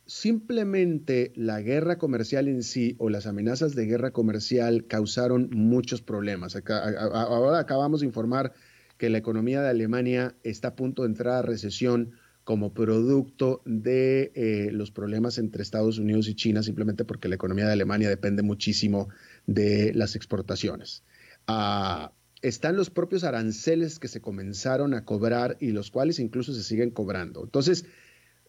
simplemente 0.05 1.31
la 1.35 1.61
guerra 1.61 1.97
comercial 1.97 2.47
en 2.47 2.63
sí 2.63 2.95
o 2.99 3.09
las 3.09 3.25
amenazas 3.25 3.75
de 3.75 3.85
guerra 3.85 4.11
comercial 4.11 4.85
causaron 4.87 5.49
muchos 5.51 6.01
problemas. 6.01 6.55
ahora 6.55 7.59
acabamos 7.59 8.01
de 8.01 8.07
informar 8.07 8.53
que 8.97 9.09
la 9.09 9.17
economía 9.17 9.61
de 9.61 9.69
Alemania 9.69 10.35
está 10.43 10.69
a 10.69 10.75
punto 10.75 11.03
de 11.03 11.09
entrar 11.09 11.35
a 11.35 11.41
recesión 11.41 12.11
como 12.43 12.73
producto 12.73 13.61
de 13.65 14.33
eh, 14.35 14.69
los 14.71 14.91
problemas 14.91 15.37
entre 15.37 15.63
Estados 15.63 15.97
Unidos 15.97 16.27
y 16.27 16.35
China, 16.35 16.61
simplemente 16.61 17.05
porque 17.05 17.29
la 17.29 17.35
economía 17.35 17.65
de 17.65 17.73
Alemania 17.73 18.09
depende 18.09 18.43
muchísimo 18.43 19.07
de 19.45 19.93
las 19.93 20.15
exportaciones. 20.15 21.03
Ah, 21.47 22.13
están 22.41 22.75
los 22.75 22.89
propios 22.89 23.23
aranceles 23.23 23.99
que 23.99 24.07
se 24.07 24.21
comenzaron 24.21 24.93
a 24.93 25.05
cobrar 25.05 25.57
y 25.59 25.71
los 25.71 25.91
cuales 25.91 26.19
incluso 26.19 26.53
se 26.53 26.63
siguen 26.63 26.91
cobrando. 26.91 27.43
Entonces, 27.43 27.85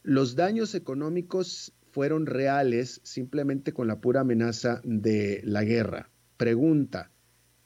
los 0.02 0.34
daños 0.34 0.74
económicos 0.74 1.72
fueron 1.92 2.26
reales 2.26 3.00
simplemente 3.04 3.72
con 3.72 3.86
la 3.86 4.00
pura 4.00 4.22
amenaza 4.22 4.80
de 4.84 5.40
la 5.44 5.62
guerra. 5.62 6.10
Pregunta, 6.36 7.12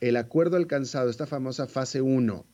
¿el 0.01 0.17
acuerdo 0.17 0.59
alcanzado, 0.59 1.09
esta 1.09 1.27
famosa 1.27 1.67
fase 1.67 2.03
1, 2.03 2.47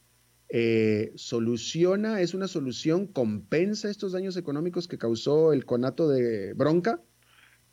eh, 0.50 1.12
¿soluciona, 1.16 2.20
es 2.20 2.32
una 2.32 2.46
solución, 2.46 3.08
compensa 3.08 3.90
estos 3.90 4.12
daños 4.12 4.36
económicos 4.36 4.86
que 4.86 4.98
causó 4.98 5.52
el 5.52 5.64
conato 5.66 6.08
de 6.08 6.54
bronca? 6.54 7.02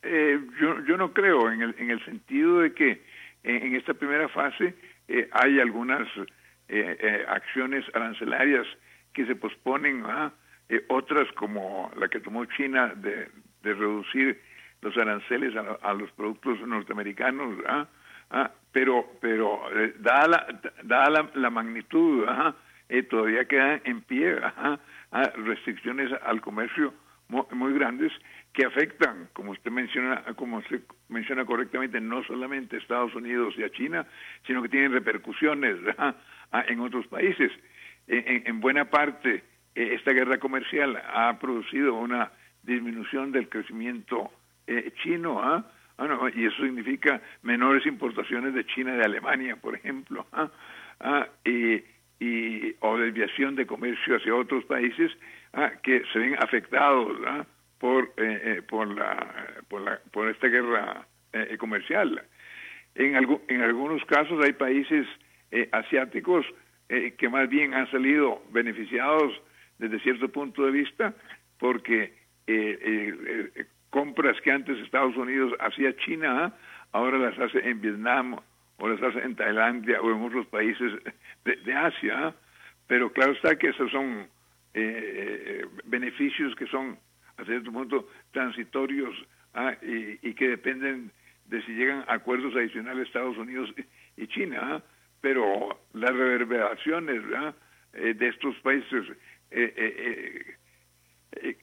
Eh, 0.02 0.40
yo, 0.60 0.84
yo 0.84 0.96
no 0.96 1.12
creo, 1.12 1.50
en 1.50 1.62
el, 1.62 1.74
en 1.78 1.90
el 1.90 2.04
sentido 2.04 2.60
de 2.60 2.72
que 2.72 3.02
en, 3.44 3.74
esta 3.74 3.94
primera 3.94 4.28
fase 4.28 4.74
eh, 5.08 5.28
hay 5.32 5.60
algunas 5.60 6.08
acciones 7.28 7.84
arancelarias 7.92 8.66
que 9.12 9.26
se 9.26 9.36
posponen, 9.36 10.04
¿ah? 10.06 10.32
otras 10.88 11.30
como 11.32 11.92
la 11.96 12.08
que 12.08 12.20
tomó 12.20 12.46
China 12.46 12.94
de, 12.96 13.28
de 13.62 13.74
reducir 13.74 14.40
los 14.82 14.96
aranceles 14.96 15.54
a, 15.56 15.94
los 15.94 16.10
productos 16.12 16.60
norteamericanos, 16.66 17.56
¿ah? 17.68 17.86
Ah, 18.30 18.50
pero 18.72 19.06
pero 19.20 19.60
eh, 19.78 19.94
dada 20.00 20.26
la, 20.82 21.30
la, 21.34 21.50
magnitud, 21.50 22.26
eh, 22.88 23.02
todavía 23.02 23.44
quedan 23.44 23.80
en 23.84 24.00
pie 24.00 24.36
restricciones 25.44 26.10
al 26.24 26.40
comercio 26.40 26.94
muy, 27.28 27.74
grandes 27.74 28.12
que 28.52 28.66
afectan, 28.66 29.28
como 29.32 29.52
usted 29.52 29.70
menciona, 29.70 30.22
como 30.36 30.58
usted 30.58 30.82
menciona 31.08 31.44
correctamente, 31.44 32.00
no 32.00 32.22
solamente 32.24 32.76
a 32.76 32.78
Estados 32.80 33.14
Unidos 33.14 33.54
y 33.56 33.62
a 33.62 33.70
China, 33.70 34.06
sino 34.46 34.62
que 34.62 34.68
tienen 34.68 34.92
repercusiones 34.92 35.78
en 36.68 36.80
otros 36.80 37.06
países. 37.06 37.50
En, 38.06 38.60
buena 38.60 38.90
parte, 38.90 39.42
eh, 39.74 39.94
esta 39.94 40.12
guerra 40.12 40.38
comercial 40.38 41.00
ha 41.14 41.38
producido 41.38 41.94
una 41.94 42.30
disminución 42.62 43.32
del 43.32 43.48
crecimiento 43.48 44.30
chino, 45.02 45.42
¿ah? 45.42 45.64
Ah, 45.98 46.30
y 46.34 46.46
eso 46.46 46.56
significa 46.62 47.20
menores 47.42 47.86
importaciones 47.86 48.54
de 48.54 48.66
China 48.66 48.94
de 48.94 49.04
Alemania, 49.04 49.56
por 49.56 49.74
ejemplo, 49.74 50.26
¿ah? 50.32 50.50
Ah, 51.00 51.28
y, 51.44 51.82
y, 52.18 52.74
o 52.80 52.96
desviación 52.96 53.54
de 53.56 53.66
comercio 53.66 54.16
hacia 54.16 54.34
otros 54.34 54.64
países 54.64 55.12
que 55.82 56.02
se 56.12 56.18
ven 56.18 56.36
afectados 56.42 57.18
por, 57.82 58.12
eh, 58.16 58.40
eh, 58.44 58.62
por, 58.62 58.86
la, 58.86 59.56
por, 59.66 59.80
la, 59.80 59.98
por 60.12 60.28
esta 60.28 60.46
guerra 60.46 61.04
eh, 61.32 61.56
comercial. 61.58 62.22
En, 62.94 63.16
en 63.48 63.60
algunos 63.60 64.04
casos 64.04 64.40
hay 64.44 64.52
países 64.52 65.04
asiáticos 65.72 66.46
que 66.88 67.28
más 67.28 67.48
bien 67.48 67.74
han 67.74 67.90
salido 67.90 68.42
beneficiados 68.50 69.32
desde 69.78 69.98
cierto 70.00 70.28
punto 70.28 70.64
de 70.64 70.70
vista 70.70 71.12
porque 71.58 72.14
compras 73.90 74.40
que 74.42 74.50
antes 74.50 74.78
Estados 74.78 75.16
Unidos 75.16 75.52
hacía 75.60 75.94
China, 75.96 76.54
ahora 76.92 77.18
las 77.18 77.38
hace 77.38 77.68
en 77.68 77.80
Vietnam 77.80 78.38
o 78.78 78.88
las 78.88 79.02
hace 79.02 79.20
en 79.24 79.36
Tailandia 79.36 80.00
o 80.00 80.10
en 80.10 80.22
otros 80.22 80.46
países 80.46 80.92
de, 81.44 81.74
Asia. 81.74 82.34
Pero 82.86 83.12
claro 83.12 83.32
está 83.32 83.56
que 83.56 83.68
esos 83.68 83.90
son 83.90 84.26
eh, 84.72 85.66
beneficios 85.84 86.54
que 86.56 86.66
son 86.66 86.98
a 87.42 87.46
cierto 87.46 87.72
punto 87.72 88.08
transitorios 88.30 89.14
¿ah? 89.54 89.74
y, 89.82 90.34
que 90.34 90.48
dependen 90.48 91.10
de 91.46 91.62
si 91.62 91.72
llegan 91.72 92.04
acuerdos 92.08 92.54
adicionales 92.56 93.06
Estados 93.06 93.36
Unidos 93.36 93.72
y 94.16 94.26
China. 94.28 94.58
¿ah? 94.62 94.82
Pero 95.20 95.80
las 95.92 96.10
reverberaciones 96.10 97.22
eh, 97.94 98.14
de 98.14 98.28
estos 98.28 98.56
países 98.60 99.04
eh, 99.50 100.56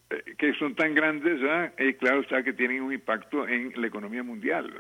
eh, 0.10 0.36
que 0.38 0.54
son 0.56 0.76
tan 0.76 0.96
grandes, 0.96 1.40
eh, 1.78 1.96
claro 2.00 2.22
está 2.22 2.44
que 2.44 2.54
tienen 2.54 2.82
un 2.82 2.94
impacto 2.94 3.48
en 3.48 3.72
la 3.80 3.88
economía 3.88 4.24
mundial. 4.24 4.74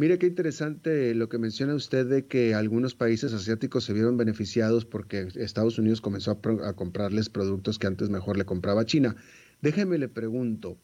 Mire 0.00 0.18
qué 0.18 0.28
interesante 0.28 1.14
lo 1.14 1.28
que 1.28 1.36
menciona 1.36 1.74
usted 1.74 2.06
de 2.06 2.24
que 2.24 2.54
algunos 2.54 2.94
países 2.94 3.34
asiáticos 3.34 3.84
se 3.84 3.92
vieron 3.92 4.16
beneficiados 4.16 4.86
porque 4.86 5.28
Estados 5.34 5.78
Unidos 5.78 6.00
comenzó 6.00 6.30
a, 6.30 6.72
comprarles 6.72 7.28
productos 7.28 7.78
que 7.78 7.86
antes 7.86 8.08
mejor 8.08 8.38
le 8.38 8.46
compraba 8.46 8.86
China. 8.86 9.14
Déjeme 9.60 9.98
le 9.98 10.08
pregunto, 10.08 10.78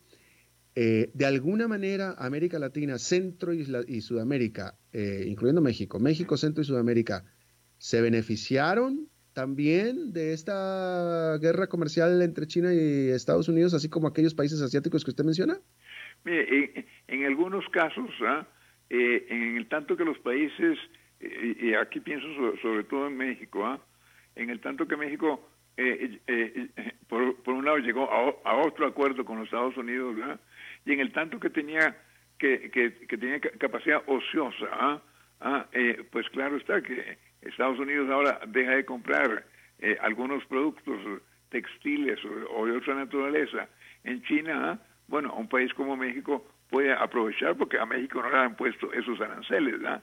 eh, 0.75 1.11
de 1.15 1.25
alguna 1.25 1.67
manera 1.67 2.15
América 2.19 2.59
Latina, 2.59 2.99
Centro 2.99 3.55
y, 3.55 3.67
y 3.89 4.03
Sudamérica, 4.03 4.75
incluyendo 4.93 5.63
México, 5.63 5.99
México, 5.99 6.37
Centro 6.37 6.61
y 6.61 6.67
Sudamérica, 6.67 7.25
¿se 7.79 8.03
beneficiaron 8.03 9.09
también 9.33 10.13
de 10.13 10.35
esta 10.35 11.39
guerra 11.41 11.69
comercial 11.69 12.21
entre 12.21 12.47
China 12.47 12.75
y 12.75 13.09
Estados 13.09 13.49
Unidos, 13.49 13.73
así 13.73 13.89
como 13.89 14.09
aquellos 14.09 14.35
países 14.35 14.61
asiáticos 14.61 15.07
que 15.07 15.11
usted 15.13 15.25
menciona? 15.25 15.59
Mire, 16.27 16.85
en, 17.09 17.25
algunos 17.25 17.67
casos, 17.71 18.11
¿ah? 18.21 18.47
Eh, 18.91 19.27
en 19.29 19.57
el 19.57 19.67
tanto 19.69 19.97
que 19.97 20.05
los 20.05 20.19
países, 20.19 20.79
eh, 21.21 21.57
y 21.61 21.75
aquí 21.75 22.01
pienso 22.01 22.27
sobre, 22.63 22.85
todo 22.85 23.09
en 23.09 23.17
México, 23.17 23.67
¿ah? 23.67 23.81
en 24.35 24.51
el 24.51 24.61
tanto 24.61 24.87
que 24.87 24.97
México, 24.97 25.49
eh, 25.77 26.19
por, 27.09 27.37
un 27.47 27.65
lado, 27.65 27.79
llegó 27.79 28.11
a, 28.45 28.57
otro 28.57 28.87
acuerdo 28.87 29.25
con 29.25 29.39
los 29.39 29.47
Estados 29.47 29.77
Unidos, 29.77 30.17
y 30.85 30.93
en 30.93 31.01
el 31.01 31.13
tanto 31.13 31.41
que 31.41 31.51
tenía 31.51 31.97
que, 32.39 32.71
que, 32.71 33.17
tenía 33.17 33.41
capacidad 33.41 34.03
ociosa, 34.07 35.03
¿ah? 35.41 35.67
pues 36.11 36.29
claro 36.31 36.57
está 36.57 36.83
que 36.83 37.19
Estados 37.43 37.79
Unidos 37.79 38.11
ahora 38.11 38.41
deja 38.47 38.73
de 38.73 38.85
comprar 38.85 39.45
eh, 39.79 39.97
algunos 40.01 40.45
productos 40.47 40.99
textiles 41.51 42.19
o, 42.55 42.67
de 42.67 42.77
otra 42.77 42.95
naturaleza 42.95 43.69
en 44.05 44.23
China, 44.23 44.73
¿ah? 44.73 44.79
bueno, 45.09 45.35
un 45.35 45.49
país 45.49 45.73
como 45.75 45.97
México 45.97 46.47
puede 46.71 46.93
aprovechar 46.93 47.57
porque 47.57 47.79
a 47.79 47.87
México 47.87 48.23
no 48.23 48.31
le 48.31 48.39
han 48.39 48.57
puesto 48.57 48.93
esos 48.93 49.21
aranceles. 49.21 49.81
¿ah? 49.85 50.03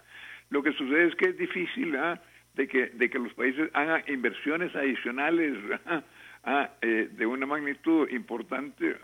Lo 0.50 0.64
que 0.64 0.74
sucede 0.74 1.08
es 1.08 1.16
que 1.16 1.30
es 1.30 1.38
difícil 1.38 1.96
¿ah? 1.96 2.22
de, 2.56 2.68
que, 2.68 2.88
de 2.88 3.10
que 3.10 3.20
los 3.20 3.34
países 3.34 3.70
hagan 3.74 4.04
inversiones 4.08 4.76
adicionales 4.76 5.58
eh, 6.82 7.10
de 7.12 7.26
una 7.26 7.46
magnitud 7.46 8.10
importante 8.10 8.98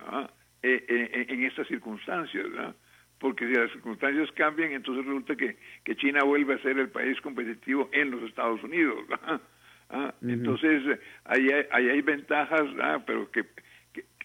eh, 0.62 1.26
en 1.30 1.44
estas 1.44 1.68
circunstancias 1.68 2.46
porque 3.20 3.48
si 3.48 3.54
las 3.54 3.72
circunstancias 3.72 4.32
cambian, 4.32 4.72
entonces 4.72 5.06
resulta 5.06 5.36
que, 5.36 5.58
que 5.84 5.96
China 5.98 6.24
vuelve 6.24 6.56
a 6.56 6.60
ser 6.60 6.80
el 6.80 6.90
país 6.90 7.20
competitivo 7.22 7.90
en 7.92 8.12
los 8.12 8.24
Estados 8.24 8.64
Unidos. 8.64 8.98
¿Ah? 9.92 10.14
Entonces, 10.22 11.00
ahí 11.26 11.48
hay, 11.72 11.90
hay 11.90 12.02
ventajas, 12.02 12.62
¿ah? 12.82 13.02
pero 13.06 13.30
que, 13.32 13.44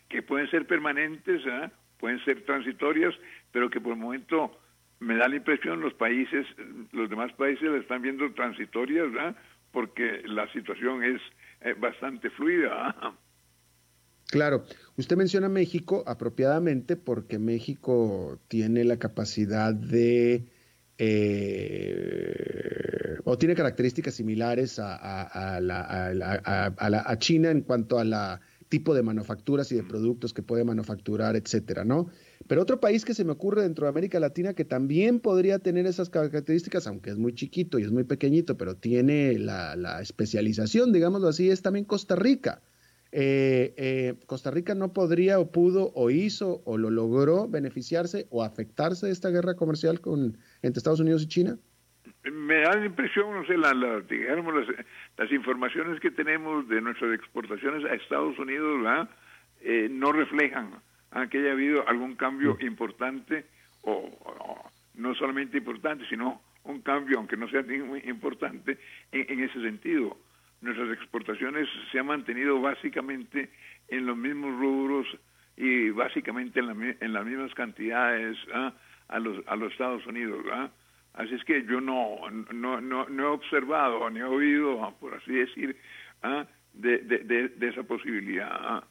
que, 0.08 0.22
pueden 0.22 0.48
ser 0.50 0.66
permanentes, 0.66 1.40
¿ah? 1.46 1.72
Pueden 2.04 2.22
ser 2.26 2.44
transitorias, 2.44 3.14
pero 3.50 3.70
que 3.70 3.80
por 3.80 3.94
el 3.94 3.98
momento 3.98 4.50
me 5.00 5.16
da 5.16 5.26
la 5.26 5.36
impresión 5.36 5.80
los 5.80 5.94
países, 5.94 6.46
los 6.92 7.08
demás 7.08 7.32
países 7.32 7.62
la 7.62 7.78
están 7.78 8.02
viendo 8.02 8.30
transitorias, 8.34 9.06
porque 9.72 10.20
la 10.26 10.46
situación 10.52 11.02
es 11.02 11.18
eh, 11.62 11.72
bastante 11.72 12.28
fluida. 12.28 12.94
Claro, 14.26 14.66
usted 14.98 15.16
menciona 15.16 15.48
México 15.48 16.04
apropiadamente 16.06 16.96
porque 16.96 17.38
México 17.38 18.38
tiene 18.48 18.84
la 18.84 18.98
capacidad 18.98 19.72
de, 19.72 20.44
eh, 20.98 22.34
o 23.24 23.38
tiene 23.38 23.54
características 23.54 24.12
similares 24.12 24.78
a, 24.78 25.56
a, 25.56 27.18
China 27.18 27.50
en 27.50 27.62
cuanto 27.62 27.98
a 27.98 28.04
la 28.04 28.42
tipo 28.74 28.92
de 28.92 29.04
manufacturas 29.04 29.70
y 29.70 29.76
de 29.76 29.84
productos 29.84 30.34
que 30.34 30.42
puede 30.42 30.64
manufacturar, 30.64 31.36
etcétera, 31.36 31.84
¿no? 31.84 32.10
Pero 32.48 32.60
otro 32.60 32.80
país 32.80 33.04
que 33.04 33.14
se 33.14 33.24
me 33.24 33.30
ocurre 33.30 33.62
dentro 33.62 33.86
de 33.86 33.90
América 33.90 34.18
Latina 34.18 34.52
que 34.52 34.64
también 34.64 35.20
podría 35.20 35.60
tener 35.60 35.86
esas 35.86 36.10
características, 36.10 36.88
aunque 36.88 37.10
es 37.10 37.16
muy 37.16 37.36
chiquito 37.36 37.78
y 37.78 37.84
es 37.84 37.92
muy 37.92 38.02
pequeñito, 38.02 38.56
pero 38.56 38.74
tiene 38.74 39.38
la, 39.38 39.76
la 39.76 40.00
especialización, 40.00 40.92
digámoslo 40.92 41.28
así, 41.28 41.50
es 41.50 41.62
también 41.62 41.84
Costa 41.84 42.16
Rica. 42.16 42.62
Eh, 43.12 43.74
eh, 43.76 44.14
Costa 44.26 44.50
Rica 44.50 44.74
no 44.74 44.92
podría 44.92 45.38
o 45.38 45.52
pudo 45.52 45.92
o 45.94 46.10
hizo 46.10 46.62
o 46.64 46.76
lo 46.76 46.90
logró 46.90 47.46
beneficiarse 47.48 48.26
o 48.30 48.42
afectarse 48.42 49.06
de 49.06 49.12
esta 49.12 49.30
guerra 49.30 49.54
comercial 49.54 50.00
con, 50.00 50.36
entre 50.62 50.78
Estados 50.78 50.98
Unidos 50.98 51.22
y 51.22 51.28
China? 51.28 51.58
Me 52.24 52.62
da 52.62 52.74
la 52.74 52.86
impresión, 52.86 53.32
no 53.32 53.46
sé, 53.46 53.56
la, 53.56 54.00
digamos, 54.10 54.52
las, 54.52 54.66
informaciones 55.30 56.00
que 56.00 56.10
tenemos 56.10 56.68
de 56.68 56.80
nuestras 56.80 57.14
exportaciones 57.14 57.84
a 57.84 57.94
Estados 57.94 58.38
Unidos 58.38 59.08
eh, 59.60 59.88
no 59.90 60.12
reflejan 60.12 60.70
que 61.30 61.38
haya 61.38 61.52
habido 61.52 61.88
algún 61.88 62.16
cambio 62.16 62.56
importante 62.60 63.46
o, 63.82 64.10
no 64.94 65.14
solamente 65.14 65.58
importante, 65.58 66.04
sino 66.08 66.40
un 66.64 66.80
cambio, 66.80 67.18
aunque 67.18 67.36
no 67.36 67.48
sea 67.48 67.62
muy 67.62 68.00
importante, 68.00 68.78
en 69.12 69.40
ese 69.40 69.60
sentido 69.60 70.16
nuestras 70.64 70.90
exportaciones 70.92 71.68
se 71.92 71.98
han 71.98 72.06
mantenido 72.06 72.60
básicamente 72.60 73.50
en 73.88 74.06
los 74.06 74.16
mismos 74.16 74.58
rubros 74.58 75.06
y 75.56 75.90
básicamente 75.90 76.60
en, 76.60 77.12
las 77.12 77.24
mismas 77.24 77.54
cantidades 77.54 78.36
¿ah? 78.52 78.72
a 79.08 79.18
los 79.18 79.46
a 79.46 79.56
los 79.56 79.70
Estados 79.72 80.04
Unidos 80.06 80.44
¿ah? 80.50 80.70
Así 81.14 81.34
es 81.34 81.44
que 81.44 81.64
yo 81.64 81.80
no 81.80 82.18
no 82.52 82.80
no, 82.80 83.08
no 83.08 83.22
he 83.22 83.26
observado 83.26 84.08
ni 84.10 84.20
he 84.20 84.24
oído 84.24 84.94
por 85.00 85.14
así 85.14 85.32
decir 85.32 85.76
¿ah? 86.22 86.46
de, 86.72 86.98
de, 86.98 87.48
de, 87.48 87.68
esa 87.68 87.82
posibilidad 87.82 88.82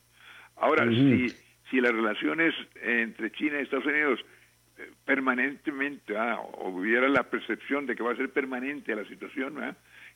ahora 0.57 0.89
si 0.89 1.29
si 1.69 1.81
las 1.81 1.93
relaciones 1.93 2.53
entre 2.81 3.31
China 3.31 3.59
y 3.59 3.63
Estados 3.63 3.85
Unidos 3.85 4.19
permanentemente, 5.05 6.17
ah, 6.17 6.39
o 6.39 6.69
hubiera 6.69 7.07
la 7.07 7.23
percepción 7.23 7.85
de 7.85 7.95
que 7.95 8.03
va 8.03 8.11
a 8.11 8.15
ser 8.15 8.29
permanente 8.31 8.95
la 8.95 9.05
situación, 9.05 9.55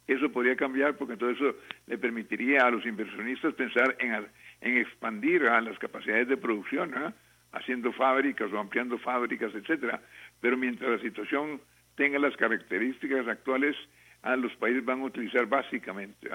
eso 0.08 0.32
podría 0.32 0.56
cambiar 0.56 0.96
porque 0.96 1.18
todo 1.18 1.30
eso 1.30 1.56
le 1.86 1.98
permitiría 1.98 2.66
a 2.66 2.72
los 2.72 2.86
inversionistas 2.86 3.54
pensar 3.54 3.96
en, 4.00 4.14
en 4.62 4.78
expandir 4.78 5.44
las 5.44 5.78
capacidades 5.80 6.28
de 6.28 6.38
producción, 6.38 6.94
haciendo 7.52 7.92
fábricas 7.94 8.52
o 8.52 8.60
ampliando 8.60 8.98
fábricas, 8.98 9.54
etcétera. 9.54 10.02
Pero 10.42 10.58
mientras 10.58 10.90
la 10.90 11.00
situación 11.00 11.60
tenga 11.98 12.20
las 12.20 12.38
características 12.38 13.28
actuales, 13.28 13.76
los 14.38 14.56
países 14.56 14.86
van 14.86 15.02
a 15.02 15.06
utilizar 15.06 15.46
básicamente 15.48 16.30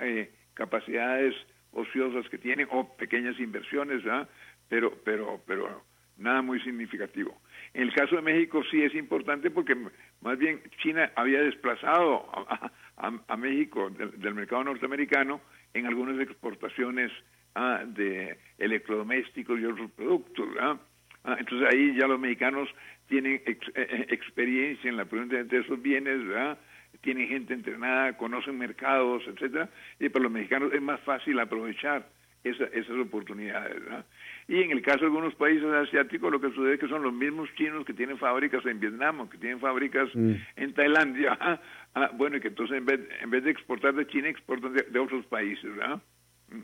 eh, 0.00 0.30
capacidades 0.52 1.34
ociosas 1.72 2.28
que 2.28 2.38
tienen 2.38 2.68
o 2.70 2.96
pequeñas 2.96 3.38
inversiones, 3.40 4.02
pero 4.68 4.96
pero 5.04 5.42
pero 5.46 5.82
nada 6.18 6.42
muy 6.42 6.60
significativo. 6.60 7.40
En 7.72 7.82
el 7.82 7.94
caso 7.94 8.16
de 8.16 8.22
México 8.22 8.62
sí 8.70 8.82
es 8.82 8.94
importante 8.94 9.50
porque 9.50 9.74
más 10.20 10.38
bien 10.38 10.60
China 10.82 11.10
había 11.16 11.42
desplazado 11.42 12.28
a, 12.96 13.36
México 13.36 13.90
del, 13.90 14.34
mercado 14.34 14.64
norteamericano 14.64 15.40
en 15.72 15.86
algunas 15.86 16.20
exportaciones 16.20 17.10
ah, 17.54 17.82
de 17.86 18.38
electrodomésticos 18.58 19.58
y 19.58 19.64
otros 19.64 19.90
productos. 19.92 20.48
Ah, 21.24 21.36
entonces 21.38 21.68
ahí 21.72 21.96
ya 21.98 22.06
los 22.06 22.20
mexicanos 22.20 22.68
tienen 23.08 23.42
eh, 23.46 23.58
eh, 23.74 24.06
experiencia 24.10 24.88
en 24.88 24.96
la 24.96 25.06
producción 25.06 25.48
de 25.48 25.58
esos 25.58 25.80
bienes, 25.80 26.26
¿verdad? 26.26 26.58
tienen 27.00 27.28
gente 27.28 27.54
entrenada, 27.54 28.16
conocen 28.16 28.58
mercados, 28.58 29.22
etcétera, 29.26 29.68
y 29.98 30.08
para 30.08 30.24
los 30.24 30.32
mexicanos 30.32 30.72
es 30.72 30.82
más 30.82 31.00
fácil 31.00 31.38
aprovechar 31.38 32.06
esas 32.44 32.98
oportunidades. 33.02 33.80
Y 34.48 34.60
en 34.60 34.70
el 34.70 34.82
caso 34.82 35.00
de 35.00 35.06
algunos 35.06 35.34
países 35.34 35.64
asiáticos, 35.64 36.30
lo 36.30 36.40
que 36.40 36.50
sucede 36.50 36.74
es 36.74 36.80
que 36.80 36.88
son 36.88 37.02
los 37.02 37.12
mismos 37.12 37.48
chinos 37.56 37.86
que 37.86 37.94
tienen 37.94 38.18
fábricas 38.18 38.64
en 38.66 38.80
Vietnam, 38.80 39.30
que 39.30 39.38
tienen 39.38 39.60
fábricas 39.60 40.14
mm. 40.14 40.32
en 40.56 40.74
Tailandia. 40.74 41.38
Ah, 41.96 42.10
bueno, 42.12 42.36
y 42.36 42.40
que 42.40 42.48
entonces 42.48 42.76
en 42.76 42.86
vez, 42.86 42.98
en 43.22 43.30
vez 43.30 43.44
de 43.44 43.52
exportar 43.52 43.94
de 43.94 44.04
China, 44.08 44.28
exportan 44.28 44.74
de, 44.74 44.98
otros 44.98 45.24
países. 45.26 45.70
Mm. 46.48 46.58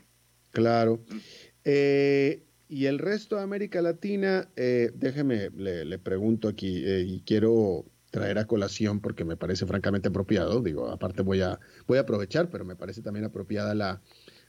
Claro. 0.51 0.99
Mm. 1.09 1.17
Eh, 1.63 2.43
y 2.71 2.85
el 2.85 2.99
resto 2.99 3.35
de 3.35 3.41
América 3.41 3.81
Latina, 3.81 4.47
eh, 4.55 4.91
déjeme, 4.95 5.49
le, 5.49 5.99
pregunto 5.99 6.47
aquí, 6.47 6.81
eh, 6.85 7.03
y 7.05 7.19
quiero 7.19 7.83
traer 8.11 8.37
a 8.37 8.47
colación 8.47 9.01
porque 9.01 9.25
me 9.25 9.35
parece 9.35 9.65
francamente 9.65 10.07
apropiado. 10.07 10.61
Digo, 10.61 10.87
aparte 10.87 11.21
voy 11.21 11.41
a, 11.41 11.59
voy 11.85 11.97
a 11.97 12.01
aprovechar, 12.01 12.49
pero 12.49 12.63
me 12.63 12.77
parece 12.77 13.01
también 13.01 13.25
apropiada 13.25 13.75
la, 13.75 14.01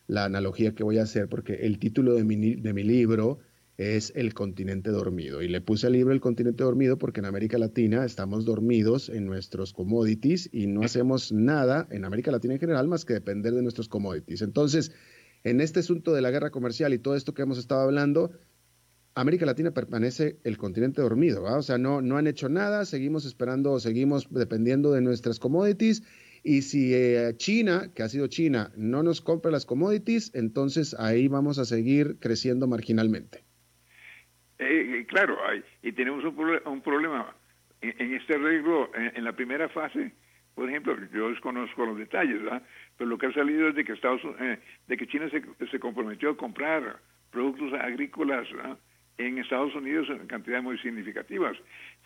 la 0.07 0.25
analogía 0.25 0.73
que 0.73 0.85
voy 0.85 0.99
a 0.99 1.03
hacer 1.03 1.29
porque 1.29 1.55
el 1.67 1.81
título 1.81 2.15
de 2.15 2.23
mi, 2.23 2.55
de 2.55 2.73
mi 2.73 2.85
libro 2.85 3.41
es 3.77 4.13
El 4.15 4.35
continente 4.35 4.91
dormido. 4.91 5.43
Y 5.43 5.49
le 5.49 5.61
puse 5.61 5.89
al 5.89 5.95
libro 5.95 6.13
El 6.13 6.21
continente 6.21 6.63
dormido 6.63 6.99
porque 6.99 7.19
en 7.19 7.27
América 7.27 7.59
Latina 7.59 8.05
estamos 8.05 8.45
dormidos 8.45 9.09
en 9.09 9.27
nuestros 9.27 9.73
commodities 9.73 10.49
y 10.53 10.69
no 10.69 10.83
hacemos 10.83 11.33
nada 11.33 11.89
en 11.91 12.05
América 12.05 12.31
Latina 12.31 12.55
en 12.55 12.61
general 12.61 12.87
más 12.87 13.05
que 13.05 13.15
depender 13.15 13.53
de 13.53 13.63
nuestros 13.63 13.89
commodities. 13.89 14.43
Entonces, 14.43 14.93
en 15.45 15.61
este 15.61 15.81
asunto 15.81 16.13
de 16.13 16.23
la 16.23 16.31
guerra 16.31 16.51
comercial 16.51 16.93
y 16.93 16.99
todo 16.99 17.17
esto 17.17 17.35
que 17.35 17.43
hemos 17.43 17.59
estado 17.59 17.83
hablando, 17.83 18.33
América 19.15 19.45
Latina 19.45 19.73
permanece 19.73 20.39
el 20.45 20.57
continente 20.57 21.03
dormido, 21.03 21.43
¿va? 21.43 21.59
o 21.59 21.63
sea, 21.63 21.79
no, 21.79 22.01
no 22.01 22.17
han 22.17 22.27
hecho 22.27 22.49
nada, 22.49 22.85
seguimos 22.85 23.27
esperando, 23.27 23.79
seguimos 23.79 24.33
dependiendo 24.33 24.93
de 24.93 25.03
nuestras 25.03 25.39
commodities 25.39 26.03
y 26.43 26.63
si 26.63 26.95
eh, 26.95 27.35
China, 27.37 27.91
que 27.95 28.03
ha 28.03 28.09
sido 28.09 28.27
China, 28.27 28.73
no 28.77 29.03
nos 29.03 29.21
compra 29.21 29.51
las 29.51 29.67
commodities, 29.67 30.35
entonces 30.35 30.97
ahí 30.99 31.29
vamos 31.29 31.59
a 31.59 31.65
seguir 31.65 32.19
creciendo 32.21 32.67
marginalmente. 32.67 33.45
Eh, 34.59 35.05
claro, 35.09 35.37
hay, 35.47 35.63
y 35.83 35.93
tenemos 35.93 36.25
un, 36.25 36.81
problema 36.83 37.35
en, 37.81 38.15
este 38.15 38.35
arreglo, 38.35 38.91
en, 38.95 39.25
la 39.25 39.35
primera 39.35 39.69
fase, 39.69 40.13
por 40.55 40.69
ejemplo, 40.69 40.97
yo 41.13 41.31
desconozco 41.31 41.87
los 41.87 41.99
detalles, 41.99 42.43
¿verdad? 42.43 42.63
pero 42.97 43.11
lo 43.11 43.19
que 43.19 43.27
ha 43.27 43.33
salido 43.33 43.69
es 43.69 43.75
de 43.75 43.85
que 43.85 43.93
Estados, 43.93 44.23
de 44.87 44.97
que 44.97 45.07
China 45.07 45.29
se, 45.31 45.43
se 45.67 45.79
comprometió 45.79 46.31
a 46.31 46.37
comprar 46.37 46.99
productos 47.31 47.73
agrícolas 47.75 48.51
¿verdad? 48.53 48.79
en 49.19 49.39
Estados 49.39 49.75
Unidos 49.75 50.09
en 50.11 50.27
cantidades 50.27 50.63
muy 50.63 50.79
significativas. 50.79 51.57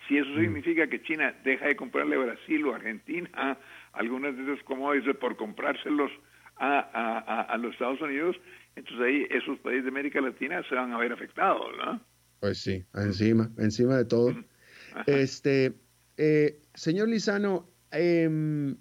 Si 0.07 0.17
eso 0.17 0.29
mm. 0.29 0.39
significa 0.39 0.87
que 0.87 1.01
China 1.01 1.33
deja 1.43 1.67
de 1.67 1.75
comprarle 1.75 2.15
a 2.15 2.19
Brasil 2.19 2.65
o 2.65 2.75
Argentina 2.75 3.57
algunas 3.93 4.35
de 4.35 4.43
esos 4.43 4.63
commodities 4.63 5.15
por 5.17 5.35
comprárselos 5.35 6.11
a, 6.59 7.55
los 7.59 7.73
Estados 7.73 8.01
Unidos, 8.01 8.35
entonces 8.75 9.05
ahí 9.05 9.27
esos 9.29 9.59
países 9.59 9.83
de 9.83 9.89
América 9.89 10.21
Latina 10.21 10.63
se 10.67 10.75
van 10.75 10.91
a 10.91 10.97
ver 10.97 11.11
afectados, 11.13 11.67
¿no? 11.77 12.01
Pues 12.39 12.59
sí, 12.59 12.83
encima, 12.95 13.49
encima 13.57 13.97
de 13.97 14.05
todo. 14.05 14.33
Este, 15.05 15.73
eh, 16.17 16.59
señor 16.73 17.09
Lizano, 17.09 17.67
em, 17.97 18.77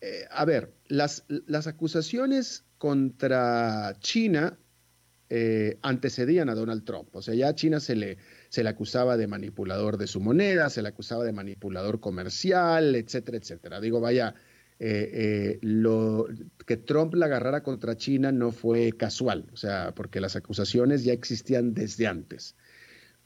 eh, 0.00 0.24
a 0.30 0.44
ver, 0.44 0.74
las, 0.86 1.24
las 1.28 1.66
acusaciones 1.66 2.64
contra 2.78 3.96
China 4.00 4.58
eh, 5.30 5.78
antecedían 5.82 6.48
a 6.48 6.54
Donald 6.54 6.84
Trump. 6.84 7.14
O 7.14 7.20
sea, 7.20 7.34
ya 7.34 7.48
a 7.48 7.54
China 7.54 7.80
se 7.80 7.96
le, 7.96 8.16
se 8.48 8.62
le 8.62 8.70
acusaba 8.70 9.16
de 9.16 9.26
manipulador 9.26 9.98
de 9.98 10.06
su 10.06 10.20
moneda, 10.20 10.70
se 10.70 10.80
le 10.82 10.88
acusaba 10.88 11.24
de 11.24 11.32
manipulador 11.32 12.00
comercial, 12.00 12.94
etcétera, 12.94 13.36
etcétera. 13.36 13.80
Digo, 13.80 14.00
vaya, 14.00 14.34
eh, 14.78 15.58
lo, 15.60 16.26
que 16.66 16.76
Trump 16.76 17.14
la 17.14 17.26
agarrara 17.26 17.62
contra 17.62 17.96
China 17.96 18.32
no 18.32 18.52
fue 18.52 18.92
casual, 18.92 19.46
o 19.52 19.56
sea, 19.56 19.92
porque 19.94 20.20
las 20.20 20.36
acusaciones 20.36 21.04
ya 21.04 21.12
existían 21.12 21.74
desde 21.74 22.06
antes. 22.06 22.56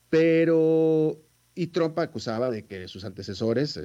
Pero 0.09 1.23
y 1.55 1.69
Trump 1.69 1.99
acusaba 1.99 2.51
de 2.51 2.65
que 2.65 2.89
sus 2.89 3.05
antecesores, 3.05 3.79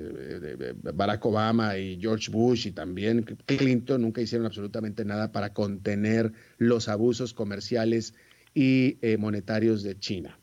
Barack 0.93 1.26
Obama 1.26 1.78
y 1.78 1.99
George 1.99 2.32
Bush 2.32 2.68
y 2.68 2.72
también 2.72 3.24
Clinton, 3.45 4.01
nunca 4.01 4.22
hicieron 4.22 4.45
absolutamente 4.45 5.03
nada 5.03 5.32
para 5.32 5.53
contener 5.53 6.32
los 6.57 6.88
abusos 6.88 7.34
comerciales 7.34 8.13
y 8.53 8.97
eh, 9.01 9.18
monetarios 9.18 9.84
de 9.84 9.99
China, 9.99 10.39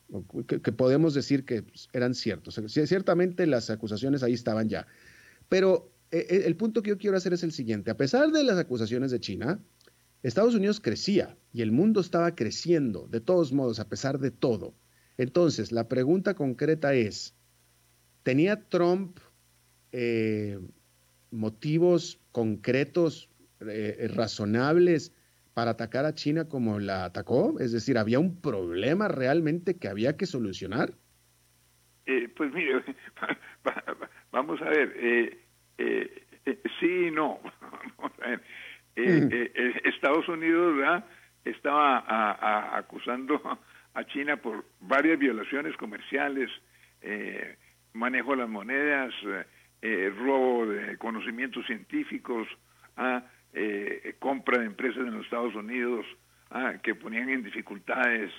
que, 0.47 0.59
podemos 0.71 1.15
decir 1.15 1.45
que 1.45 1.65
eran 1.93 2.15
ciertos. 2.15 2.61
Ciertamente 2.69 3.47
las 3.47 3.71
acusaciones 3.71 4.23
ahí 4.23 4.35
estaban 4.35 4.69
ya. 4.69 4.87
Pero 5.49 5.91
eh, 6.11 6.27
eh, 6.29 6.43
el 6.47 6.57
punto 6.57 6.83
que 6.83 6.91
yo 6.91 6.99
quiero 6.99 7.17
hacer 7.17 7.33
es 7.33 7.43
el 7.43 7.53
siguiente. 7.53 7.91
A 7.91 7.97
pesar 7.97 8.31
de 8.31 8.45
las 8.45 8.59
acusaciones 8.59 9.11
de 9.11 9.19
China, 9.19 9.59
Estados 10.23 10.55
Unidos 10.55 10.79
crecía 10.79 11.37
y 11.53 11.63
el 11.63 11.73
mundo 11.73 12.01
estaba 12.01 12.35
creciendo, 12.35 13.09
de 13.11 13.21
todos 13.21 13.53
modos, 13.53 13.81
a 13.81 13.89
pesar 13.89 14.21
de 14.21 14.31
todo. 14.31 14.75
Entonces, 15.17 15.71
la 15.71 15.89
pregunta 15.89 16.35
concreta 16.35 16.95
es, 16.95 17.37
¿tenía 18.23 18.69
Trump 18.69 19.19
eh, 19.93 20.59
motivos 21.31 22.21
concretos, 22.33 23.31
eh, 23.61 24.09
razonables 24.15 25.15
para 25.55 25.73
atacar 25.73 26.05
a 26.05 26.15
China 26.15 26.49
como 26.49 26.81
la 26.81 27.05
atacó? 27.05 27.61
Es 27.61 27.73
decir, 27.73 27.97
¿había 27.97 28.19
un 28.19 28.41
problema 28.41 29.07
realmente 29.09 29.77
que 29.77 29.89
había 29.89 30.17
que 30.17 30.27
solucionar? 30.27 30.95
Eh, 32.07 32.29
pues 32.37 32.53
mire, 32.53 32.83
vamos 34.33 34.61
a 34.63 34.69
ver, 34.69 35.39
sí 36.81 37.07
y 37.07 37.11
no. 37.11 37.41
Mm. 38.97 39.29
Estados 39.87 40.29
Unidos 40.29 41.03
estaba 41.45 42.79
acusando 42.79 43.41
a 43.95 44.05
China 44.05 44.37
por 44.37 44.65
varias 44.81 45.19
violaciones 45.19 45.77
comerciales, 45.77 46.51
eh, 47.01 47.57
manejo 47.93 48.33
de 48.33 48.37
las 48.39 48.49
monedas, 48.49 49.15
eh, 49.25 49.45
eh, 49.83 50.13
robo 50.19 50.67
de 50.67 50.99
conocimientos 50.99 51.65
científicos, 51.67 52.49
ah, 52.97 53.23
compra 54.19 54.59
de 54.59 54.67
empresas 54.67 55.07
en 55.07 55.15
los 55.15 55.25
Estados 55.25 55.55
Unidos 55.55 56.05
ah, 56.51 56.75
que 56.83 56.97
ponían 56.97 57.29
en 57.29 57.45
dificultades 57.45 58.33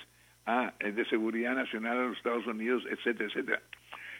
ah, 0.44 0.74
de 0.78 1.04
seguridad 1.06 1.54
nacional 1.54 1.96
a 1.96 2.06
los 2.08 2.16
Estados 2.18 2.46
Unidos, 2.46 2.84
etcétera, 2.90 3.30
etcétera. 3.30 3.62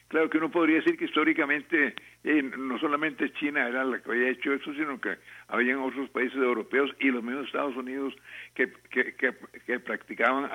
Claro 0.08 0.30
que 0.30 0.38
uno 0.38 0.50
podría 0.50 0.76
decir 0.76 0.96
que 0.96 1.06
históricamente 1.06 1.94
eh, 2.22 2.42
no 2.42 2.78
solamente 2.78 3.32
China 3.32 3.66
era 3.66 3.84
la 3.84 4.00
que 4.00 4.10
había 4.10 4.30
hecho 4.30 4.52
eso, 4.52 4.72
sino 4.74 5.00
que 5.00 5.16
habían 5.48 5.78
otros 5.78 6.08
países 6.10 6.36
europeos 6.36 6.90
y 7.00 7.10
los 7.10 7.24
mismos 7.24 7.46
Estados 7.46 7.74
Unidos 7.76 8.14
que, 8.54 8.72
que, 8.90 9.80
practicaban 9.80 10.48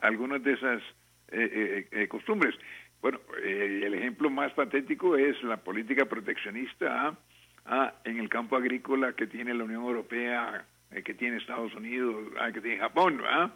algunas 0.00 0.42
de 0.42 0.52
esas 0.52 0.82
eh, 1.28 1.86
eh, 1.90 2.08
costumbres. 2.08 2.54
Bueno, 3.00 3.20
el 3.42 3.92
ejemplo 3.94 4.30
más 4.30 4.52
patético 4.52 5.16
es 5.16 5.42
la 5.42 5.58
política 5.58 6.06
proteccionista 6.06 7.08
¿ah? 7.08 7.18
¿Ah? 7.66 7.94
en 8.04 8.18
el 8.18 8.28
campo 8.28 8.56
agrícola 8.56 9.12
que 9.12 9.26
tiene 9.26 9.52
la 9.52 9.64
Unión 9.64 9.82
Europea, 9.82 10.64
que 11.04 11.14
tiene 11.14 11.36
Estados 11.36 11.74
Unidos, 11.74 12.32
¿ah? 12.40 12.50
que 12.52 12.60
tiene 12.60 12.78
Japón. 12.78 13.20
¿ah? 13.26 13.50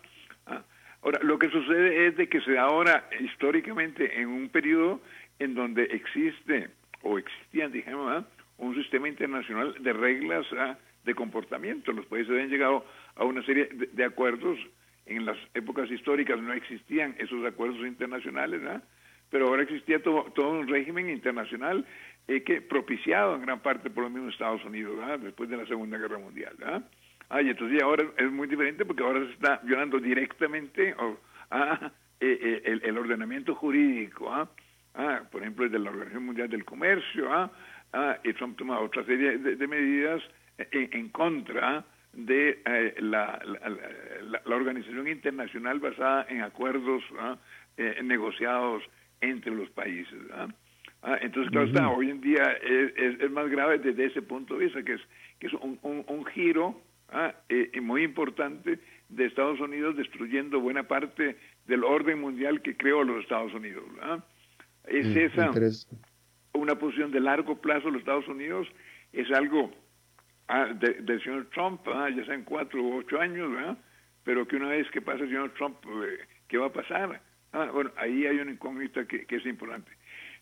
Ahora, 1.02 1.20
lo 1.22 1.38
que 1.38 1.48
sucede 1.48 2.09
es 2.09 2.16
de 2.16 2.28
que 2.28 2.40
se 2.40 2.52
da 2.52 2.62
ahora 2.62 3.09
históricamente 3.20 4.20
en 4.20 4.28
un 4.28 4.48
periodo 4.48 5.00
en 5.38 5.54
donde 5.54 5.84
existe 5.84 6.70
o 7.02 7.18
existían, 7.18 7.72
digamos, 7.72 8.24
un 8.59 8.74
sistema 8.74 9.09
internacional 9.09 9.74
de 9.80 9.92
reglas 9.92 10.46
¿ah? 10.59 10.76
de 11.04 11.14
comportamiento. 11.14 11.92
Los 11.92 12.06
países 12.06 12.30
han 12.30 12.48
llegado 12.48 12.84
a 13.16 13.24
una 13.24 13.42
serie 13.44 13.68
de, 13.72 14.04
acuerdos 14.04 14.59
en 15.09 15.24
las 15.24 15.36
épocas 15.54 15.90
históricas 15.90 16.40
no 16.40 16.52
existían 16.52 17.14
esos 17.18 17.44
acuerdos 17.44 17.86
internacionales, 17.86 18.61
pero 19.30 19.48
ahora 19.48 19.62
existía 19.62 20.02
todo, 20.02 20.32
un 20.48 20.68
régimen 20.68 21.11
internacional 21.11 21.84
eh, 22.26 22.42
que 22.42 22.61
propiciado 22.61 23.34
en 23.34 23.42
gran 23.42 23.61
parte 23.61 23.90
por 23.90 24.04
los 24.04 24.12
mismos 24.12 24.32
Estados 24.32 24.64
Unidos, 24.64 24.96
después 25.20 25.48
de 25.48 25.56
la 25.56 25.66
Segunda 25.66 25.98
Guerra 25.98 26.18
Mundial. 26.18 26.56
Ah, 27.30 27.42
y 27.42 27.50
entonces 27.50 27.82
ahora 27.82 28.04
es 28.16 28.30
muy 28.30 28.48
diferente 28.48 28.84
porque 28.84 29.02
ahora 29.02 29.24
se 29.26 29.32
está 29.32 29.61
violando 29.62 29.98
directamente 29.98 30.94
a, 31.50 31.92
eh, 32.20 32.38
eh, 32.40 32.62
el, 32.64 32.82
el, 32.84 32.98
ordenamiento 32.98 33.54
jurídico, 33.54 34.32
¿ah? 34.32 34.48
Ah, 34.94 35.22
por 35.30 35.42
ejemplo, 35.42 35.64
desde 35.64 35.78
la 35.78 35.90
Organización 35.90 36.24
Mundial 36.24 36.48
del 36.48 36.64
Comercio, 36.64 37.32
¿ah? 37.32 37.50
Ah, 37.92 38.18
y 38.24 38.32
Trump 38.32 38.59
toma 38.59 38.80
otra 38.80 39.04
serie 39.04 39.38
de, 39.38 39.66
medidas 39.66 40.22
en, 40.59 41.09
contra 41.11 41.84
de 42.19 42.61
eh, 42.64 42.95
la, 42.99 43.41
la, 44.45 44.57
organización 44.57 45.07
internacional 45.07 45.79
basada 45.79 46.27
en 46.29 46.43
acuerdos 46.43 47.03
eh, 47.77 48.01
negociados 48.03 48.83
entre 49.21 49.55
los 49.55 49.71
países. 49.71 50.19
entonces, 51.21 51.51
claro 51.53 51.66
está, 51.69 51.89
hoy 51.91 52.11
en 52.11 52.21
día 52.21 52.43
es, 52.61 53.21
es, 53.21 53.31
más 53.31 53.49
grave 53.49 53.79
desde 53.79 54.07
ese 54.07 54.23
punto 54.23 54.59
de 54.59 54.64
vista, 54.64 54.83
que 54.83 54.95
es, 54.95 55.01
que 55.39 55.47
es 55.47 55.53
un, 55.55 55.79
un, 55.83 56.27
giro 56.27 56.81
eh, 57.49 57.81
muy 57.81 58.03
importante 58.03 58.81
de 59.09 59.25
Estados 59.25 59.61
Unidos 59.61 59.97
destruyendo 59.97 60.59
buena 60.61 60.83
parte 60.89 61.37
del 61.66 61.85
orden 61.85 62.21
mundial 62.21 62.62
que 62.62 62.77
creó 62.77 63.05
los 63.05 63.23
Estados 63.23 63.55
Unidos. 63.55 63.85
Es 64.89 65.07
mm, 65.07 65.19
esa 65.19 65.51
una 66.53 66.77
posición 66.77 67.12
de 67.12 67.21
largo 67.21 67.61
plazo 67.61 67.87
de 67.87 67.93
los 67.93 68.01
Estados 68.01 68.27
Unidos, 68.27 68.66
es 69.12 69.31
algo 69.31 69.71
ah, 70.49 70.66
del 70.74 71.22
señor 71.22 71.46
Trump, 71.53 71.80
ah, 71.88 72.09
ya 72.11 72.24
sean 72.24 72.44
cuatro 72.44 72.82
u 72.82 72.99
ocho 72.99 73.20
años, 73.20 73.51
pero 74.24 74.46
que 74.46 74.57
una 74.57 74.68
vez 74.68 74.90
que 74.90 75.01
pase 75.01 75.22
el 75.22 75.28
señor 75.28 75.55
Trump, 75.55 75.76
eh, 75.86 76.26
¿qué 76.49 76.59
va 76.59 76.66
a 76.66 76.72
pasar? 76.72 77.20
Ah, 77.53 77.70
bueno, 77.72 77.90
ahí 77.96 78.26
hay 78.26 78.38
una 78.38 78.53
incógnita 78.53 79.07
que, 79.07 79.26
es 79.28 79.46
importante. 79.46 79.90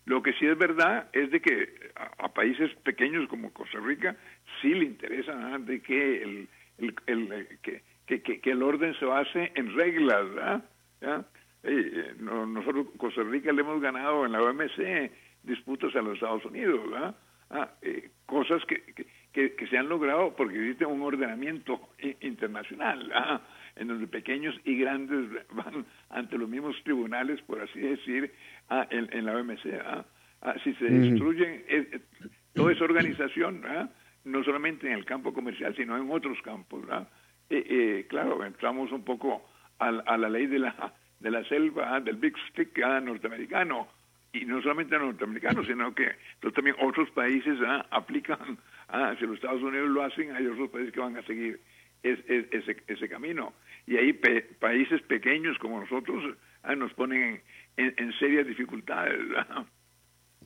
Lo 0.05 0.21
que 0.21 0.33
sí 0.33 0.45
es 0.45 0.57
verdad 0.57 1.09
es 1.13 1.31
de 1.31 1.41
que 1.41 1.91
a, 1.95 2.33
países 2.33 2.73
pequeños 2.83 3.27
como 3.29 3.53
Costa 3.53 3.79
Rica 3.79 4.15
sí 4.61 4.73
le 4.73 4.85
interesa 4.85 5.33
de 5.59 5.81
que 5.81 6.23
el, 6.23 6.49
el, 6.77 6.95
el 7.07 7.47
que, 7.61 7.81
que, 8.05 8.21
que, 8.21 8.51
el 8.51 8.63
orden 8.63 8.93
se 8.99 9.05
base 9.05 9.51
en 9.55 9.75
reglas, 9.75 10.61
¿ya? 11.01 11.25
Eh, 11.63 12.13
nosotros, 12.19 12.87
Costa 12.97 13.23
Rica, 13.23 13.51
le 13.51 13.61
hemos 13.61 13.81
ganado 13.81 14.25
en 14.25 14.31
la 14.31 14.41
OMC 14.41 15.11
disputas 15.43 15.95
a 15.95 16.01
los 16.01 16.15
Estados 16.15 16.45
Unidos, 16.45 16.79
ah, 17.49 17.69
eh, 17.81 18.09
cosas 18.25 18.63
que, 18.65 18.81
que, 18.93 19.07
que, 19.55 19.67
se 19.67 19.77
han 19.77 19.89
logrado 19.89 20.35
porque 20.35 20.57
existe 20.57 20.85
un 20.85 21.01
ordenamiento 21.01 21.89
internacional, 22.21 23.11
en 23.75 23.87
donde 23.87 24.07
pequeños 24.07 24.55
y 24.63 24.77
grandes 24.77 25.29
van 25.51 25.85
ante 26.09 26.37
los 26.37 26.49
mismos 26.49 26.75
tribunales, 26.83 27.41
por 27.43 27.61
así 27.61 27.79
decir, 27.79 28.33
ah, 28.69 28.87
en, 28.89 29.25
la 29.25 29.37
OMC. 29.37 29.65
Ah, 30.41 30.55
si 30.63 30.73
se 30.75 30.85
destruyen 30.85 31.63
eh, 31.67 31.99
toda 32.53 32.71
esa 32.71 32.83
organización, 32.83 33.61
no 34.23 34.43
solamente 34.43 34.87
en 34.87 34.93
el 34.93 35.05
campo 35.05 35.33
comercial, 35.33 35.75
sino 35.75 35.97
en 35.97 36.09
otros 36.11 36.41
campos. 36.41 36.85
claro, 38.07 38.43
entramos 38.43 38.91
un 38.91 39.03
poco 39.03 39.47
a, 39.79 39.87
a 39.87 40.17
la 40.17 40.29
ley 40.29 40.47
de 40.47 40.59
la 40.59 40.93
de 41.19 41.31
la 41.31 41.43
selva, 41.45 41.99
del 41.99 42.17
Big 42.17 42.35
Stick 42.49 42.79
ah, 42.83 42.99
norteamericano, 42.99 43.87
y 44.33 44.45
no 44.45 44.61
solamente 44.61 44.97
norteamericanos, 44.97 45.65
sino 45.65 45.93
que 45.95 46.15
también 46.53 46.75
otros 46.79 47.09
países 47.11 47.57
ah, 47.65 47.85
aplican, 47.91 48.57
si 49.19 49.25
los 49.25 49.35
Estados 49.35 49.61
Unidos 49.61 49.89
lo 49.89 50.03
hacen, 50.03 50.31
hay 50.31 50.47
otros 50.47 50.69
países 50.69 50.93
que 50.93 50.99
van 50.99 51.17
a 51.17 51.25
seguir 51.25 51.59
ese, 52.03 52.77
ese 52.87 53.09
camino. 53.09 53.53
Y 53.85 53.97
ahí 53.97 54.13
países 54.59 55.01
pequeños 55.03 55.57
como 55.59 55.79
nosotros 55.79 56.35
nos 56.75 56.93
ponen 56.93 57.41
en, 57.77 58.13
serias 58.19 58.47
dificultades. 58.47 59.19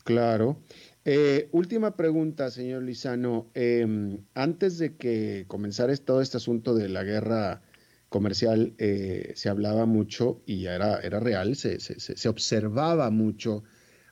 Claro. 0.03 0.57
Eh, 1.05 1.49
última 1.51 1.95
pregunta, 1.95 2.49
señor 2.49 2.83
Lizano. 2.83 3.51
Em, 3.53 4.19
antes 4.33 4.77
de 4.77 4.97
que 4.97 5.45
comenzara 5.47 5.95
todo 5.97 6.21
este 6.21 6.37
asunto 6.37 6.75
de 6.75 6.89
la 6.89 7.03
guerra 7.03 7.61
comercial 8.09 8.73
eh, 8.77 9.31
se 9.35 9.49
hablaba 9.49 9.85
mucho 9.85 10.41
y 10.45 10.65
era, 10.65 10.99
era 10.99 11.19
real, 11.19 11.55
se, 11.55 11.79
se, 11.79 12.29
observaba 12.29 13.09
mucho 13.09 13.63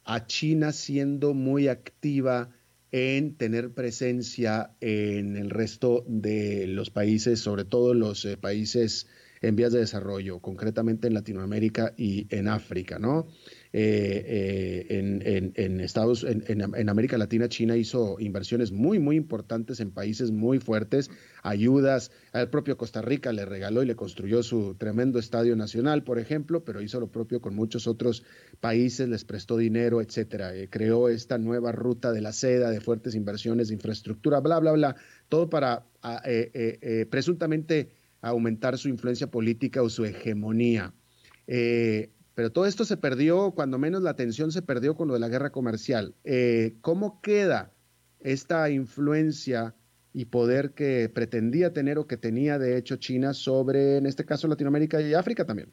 a 0.06 0.26
China 0.26 0.72
siendo 0.72 1.34
muy 1.34 1.68
activa 1.68 2.50
en 2.92 3.36
tener 3.36 3.74
presencia 3.74 4.72
en 4.82 5.38
el 5.38 5.50
resto 5.50 6.04
de 6.08 6.68
los 6.68 6.90
países, 6.90 7.40
sobre 7.40 7.66
todo 7.66 7.94
los 7.94 8.26
eh, 8.26 8.38
países 8.38 9.08
en 9.42 9.56
vías 9.56 9.72
de 9.72 9.80
desarrollo, 9.80 10.40
concretamente 10.40 11.08
en 11.08 11.14
Latinoamérica 11.14 11.94
y 11.96 12.28
en 12.36 12.48
África, 12.48 13.00
¿no? 13.00 13.28
Eh, 13.72 14.88
eh, 14.90 15.54
en, 15.56 15.80
Estados, 15.80 16.26
en, 16.28 16.90
América 16.90 17.20
Latina, 17.20 17.50
China 17.50 17.78
hizo 17.78 18.20
inversiones 18.20 18.72
muy, 18.72 18.98
muy 18.98 19.16
importantes 19.16 19.80
en 19.80 19.92
países 19.92 20.32
muy 20.32 20.60
fuertes, 20.60 21.12
ayudas. 21.44 22.12
Al 22.32 22.50
propio 22.50 22.78
Costa 22.78 23.02
Rica 23.04 23.32
le 23.32 23.46
regaló 23.46 23.84
y 23.84 23.86
le 23.86 23.96
construyó 23.96 24.42
su 24.42 24.74
tremendo 24.76 25.20
estadio 25.20 25.56
nacional, 25.56 26.04
por 26.04 26.18
ejemplo, 26.18 26.64
pero 26.64 26.82
hizo 26.82 27.00
lo 27.00 27.12
propio 27.12 27.42
con 27.42 27.54
muchos 27.54 27.86
otros 27.86 28.24
países, 28.60 29.08
les 29.08 29.24
prestó 29.24 29.58
dinero, 29.58 30.02
etcétera. 30.02 30.56
Eh, 30.56 30.68
creó 30.70 31.08
esta 31.08 31.38
nueva 31.38 31.72
ruta 31.72 32.12
de 32.12 32.22
la 32.22 32.34
seda, 32.34 32.72
de 32.72 32.82
fuertes 32.82 33.14
inversiones 33.14 33.68
de 33.68 33.76
infraestructura, 33.76 34.40
bla, 34.40 34.60
bla, 34.60 34.72
bla. 34.72 34.96
Todo 35.28 35.50
para 35.50 35.86
presuntamente 37.10 37.90
aumentar 38.22 38.78
su 38.78 38.90
influencia 38.90 39.28
política 39.28 39.82
o 39.84 39.90
su 39.90 40.06
hegemonía. 40.06 40.94
Eh, 41.48 42.12
pero 42.40 42.54
todo 42.54 42.68
esto 42.68 42.86
se 42.86 42.96
perdió, 42.96 43.52
cuando 43.52 43.78
menos 43.78 44.02
la 44.02 44.12
atención 44.12 44.54
se 44.54 44.62
perdió 44.62 44.96
con 44.96 45.10
lo 45.10 45.14
de 45.14 45.20
la 45.20 45.28
guerra 45.28 45.50
comercial. 45.50 46.16
Eh, 46.24 46.76
¿Cómo 46.80 47.22
queda 47.22 47.74
esta 48.22 48.70
influencia 48.70 49.76
y 50.14 50.24
poder 50.24 50.74
que 50.74 51.10
pretendía 51.14 51.74
tener 51.74 51.98
o 51.98 52.08
que 52.08 52.16
tenía 52.16 52.58
de 52.58 52.78
hecho 52.78 52.96
China 52.96 53.34
sobre, 53.34 53.98
en 53.98 54.06
este 54.06 54.24
caso, 54.24 54.48
Latinoamérica 54.48 55.02
y 55.02 55.14
África 55.16 55.44
también? 55.44 55.68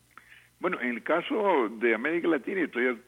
Bueno, 0.59 0.81
en 0.81 0.89
el 0.89 1.05
caso 1.05 1.69
de 1.81 1.95
América 1.95 2.27
Latina 2.27 2.63
y 2.63 2.67
todavía, 2.67 3.01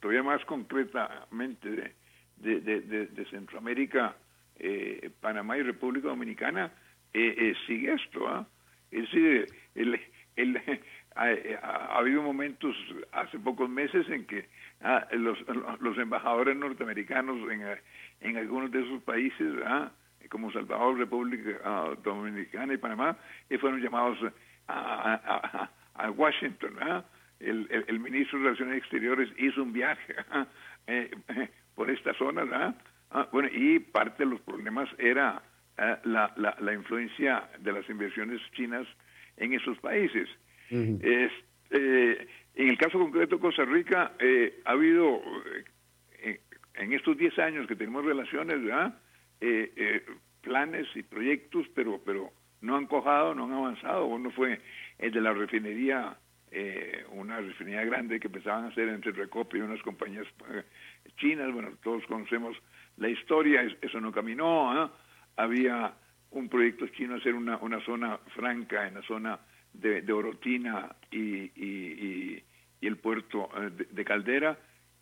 todavía 0.00 0.24
más 0.24 0.44
concretamente 0.46 1.94
de, 2.38 3.26
Centroamérica, 3.30 4.16
eh, 4.56 5.08
Panamá 5.20 5.56
y 5.56 5.62
República 5.62 6.08
Dominicana, 6.08 6.72
sigue 7.12 7.94
esto. 7.94 8.26
¿ah? 8.26 8.48
Es 8.90 9.02
decir, 9.02 9.46
el, 9.76 10.00
ha, 11.14 11.98
habido 11.98 12.22
momentos 12.22 12.76
hace 13.12 13.38
pocos 13.38 13.68
meses 13.68 14.08
en 14.08 14.26
que 14.26 14.46
ah, 14.82 15.06
los, 15.12 15.38
los 15.80 15.98
embajadores 15.98 16.56
norteamericanos 16.56 17.38
en, 17.50 17.62
en 18.20 18.36
algunos 18.36 18.70
de 18.70 18.82
esos 18.82 19.02
países, 19.02 19.54
ah, 19.66 19.90
como 20.30 20.52
Salvador, 20.52 20.98
República 20.98 21.58
ah, 21.64 21.94
Dominicana 22.02 22.74
y 22.74 22.78
Panamá, 22.78 23.16
eh, 23.50 23.58
fueron 23.58 23.80
llamados 23.80 24.18
a, 24.68 25.70
Washington. 26.16 26.76
El, 27.40 27.68
el, 27.88 28.00
ministro 28.00 28.38
de 28.38 28.44
Relaciones 28.46 28.78
Exteriores 28.78 29.28
hizo 29.36 29.62
un 29.62 29.72
viaje 29.72 30.14
eh, 30.86 31.10
por 31.74 31.90
esta 31.90 32.14
zona. 32.14 32.74
bueno, 33.32 33.48
y 33.52 33.78
parte 33.78 34.24
de 34.24 34.30
los 34.30 34.40
problemas 34.40 34.88
era 34.98 35.42
eh, 35.78 35.96
la, 36.04 36.32
la, 36.36 36.56
la, 36.60 36.72
influencia 36.72 37.48
de 37.58 37.72
las 37.72 37.88
inversiones 37.88 38.40
chinas 38.52 38.86
en 39.36 39.54
esos 39.54 39.78
países. 39.78 40.28
Eh, 40.70 42.26
en 42.54 42.68
el 42.68 42.78
caso 42.78 42.98
concreto 42.98 43.36
de 43.36 43.40
Costa 43.40 43.64
Rica, 43.64 44.12
eh, 44.18 44.60
ha 44.64 44.72
habido 44.72 45.22
en 46.74 46.92
estos 46.92 47.16
10 47.16 47.38
años 47.38 47.66
que 47.66 47.76
tenemos 47.76 48.04
relaciones, 48.04 48.56
planes 50.40 50.86
y 50.94 51.02
proyectos, 51.02 51.66
pero, 51.74 52.00
pero 52.04 52.30
no 52.60 52.76
han 52.76 52.86
cojado, 52.86 53.34
no 53.34 53.44
han 53.44 53.52
avanzado. 53.52 54.06
Uno 54.06 54.30
fue 54.30 54.60
el 54.98 55.12
de 55.12 55.20
la 55.20 55.32
refinería, 55.32 56.16
una 57.10 57.40
refinería 57.40 57.84
grande 57.84 58.20
que 58.20 58.28
empezaban 58.28 58.64
a 58.64 58.68
hacer 58.68 58.88
entre 58.88 59.12
Recope 59.12 59.58
y 59.58 59.60
unas 59.60 59.82
compañías 59.82 60.26
chinas. 61.16 61.52
Bueno, 61.52 61.70
todos 61.82 62.04
conocemos 62.06 62.56
la 62.96 63.08
historia, 63.08 63.62
eso 63.80 64.00
no 64.00 64.12
caminó. 64.12 64.72
¿ah? 64.72 64.92
había 65.36 65.94
un 66.30 66.48
proyecto 66.48 66.86
chino 66.88 67.16
hacer 67.16 67.34
una, 67.34 67.58
una 67.58 67.84
zona 67.84 68.18
franca 68.34 68.86
en 68.86 68.94
la 68.94 69.02
zona 69.02 69.38
de, 69.72 70.02
de 70.02 70.12
Orotina 70.12 70.94
y, 71.10 71.50
y, 71.56 72.42
el 72.80 72.96
puerto 72.96 73.48
eh, 73.56 73.70
de, 73.90 74.04
Caldera. 74.04 74.58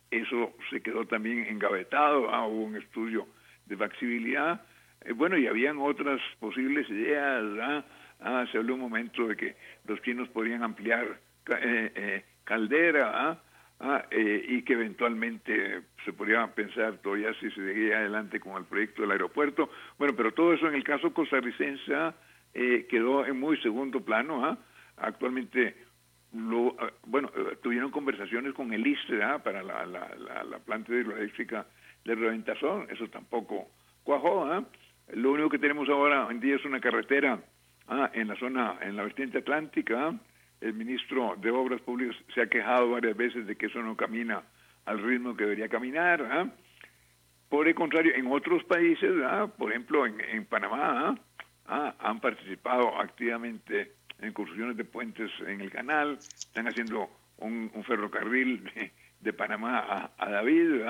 Eso 0.09 0.53
se 0.69 0.81
quedó 0.81 1.05
también 1.05 1.47
engavetado, 1.47 2.29
ah, 2.29 2.45
hubo 2.45 2.65
un 2.65 2.75
estudio 2.75 3.27
de 3.65 3.77
factibilidad. 3.77 4.61
Eh, 5.01 5.13
bueno, 5.13 5.37
y 5.37 5.47
habían 5.47 5.79
otras 5.79 6.21
posibles 6.39 6.89
ideas. 6.89 7.43
¿ah? 7.61 7.83
ah, 8.19 8.45
se 8.51 8.57
habló 8.57 8.75
un 8.75 8.81
momento 8.81 9.27
de 9.27 9.35
que 9.35 9.55
los 9.87 10.01
chinos 10.01 10.29
podrían 10.29 10.63
ampliar 10.63 11.19
eh, 11.59 12.23
Caldera. 12.43 13.11
¿ah? 13.13 13.41
Ah, 13.83 14.05
eh, 14.11 14.45
y 14.47 14.61
que 14.61 14.73
eventualmente 14.73 15.81
se 16.05 16.13
podría 16.13 16.45
pensar 16.53 16.99
todavía 16.99 17.33
si 17.39 17.49
se 17.49 17.65
seguía 17.65 17.97
adelante 17.97 18.39
con 18.39 18.55
el 18.57 18.65
proyecto 18.65 19.01
del 19.01 19.09
aeropuerto. 19.09 19.71
Bueno, 19.97 20.13
pero 20.15 20.31
todo 20.35 20.53
eso 20.53 20.67
en 20.67 20.75
el 20.75 20.83
caso 20.83 21.11
costarricense 21.11 21.95
ah, 21.95 22.13
eh, 22.53 22.85
quedó 22.89 23.25
en 23.25 23.39
muy 23.39 23.57
segundo 23.61 24.01
plano. 24.01 24.45
¿ah? 24.45 24.57
actualmente 24.97 25.75
lo, 26.33 26.75
ah, 26.79 26.91
bueno, 27.05 27.31
eh, 27.35 27.57
tuvieron 27.61 27.91
conversaciones 27.91 28.53
con 28.53 28.71
el 28.73 28.85
ISTE 28.85 29.19
para 29.43 29.63
la, 29.63 29.85
la, 29.85 30.43
la, 30.43 30.59
planta 30.59 30.93
hidroeléctrica 30.93 31.65
de 32.05 32.15
Reventazón, 32.15 32.87
eso 32.89 33.07
tampoco 33.09 33.69
cuajó. 34.03 34.65
Lo 35.13 35.31
único 35.31 35.49
que 35.49 35.59
tenemos 35.59 35.89
ahora 35.89 36.27
en 36.29 36.39
día 36.39 36.55
es 36.55 36.65
una 36.65 36.79
carretera 36.79 37.39
en 38.13 38.27
la 38.27 38.35
zona, 38.37 38.77
en 38.81 38.95
la 38.95 39.03
vertiente 39.03 39.39
atlántica. 39.39 40.13
El 40.61 40.73
ministro 40.73 41.35
de 41.37 41.51
Obras 41.51 41.81
Públicas 41.81 42.15
se 42.33 42.41
ha 42.41 42.47
quejado 42.47 42.91
varias 42.91 43.17
veces 43.17 43.45
de 43.45 43.55
que 43.55 43.65
eso 43.65 43.81
no 43.81 43.97
camina 43.97 44.41
al 44.85 45.01
ritmo 45.01 45.35
que 45.35 45.43
debería 45.43 45.67
caminar. 45.67 46.49
Por 47.49 47.67
el 47.67 47.75
contrario, 47.75 48.13
en 48.15 48.27
otros 48.27 48.63
países, 48.63 49.11
por 49.57 49.71
ejemplo 49.71 50.05
en, 50.05 50.21
en 50.21 50.45
Panamá, 50.45 51.15
han 51.71 52.19
participado 52.19 52.99
activamente 52.99 53.93
en 54.19 54.33
construcciones 54.33 54.77
de 54.77 54.83
puentes 54.83 55.31
en 55.47 55.61
el 55.61 55.71
canal, 55.71 56.17
están 56.17 56.67
haciendo 56.67 57.09
un, 57.37 57.71
ferrocarril 57.85 58.91
de, 59.19 59.33
Panamá 59.33 60.11
a, 60.17 60.29
David. 60.29 60.81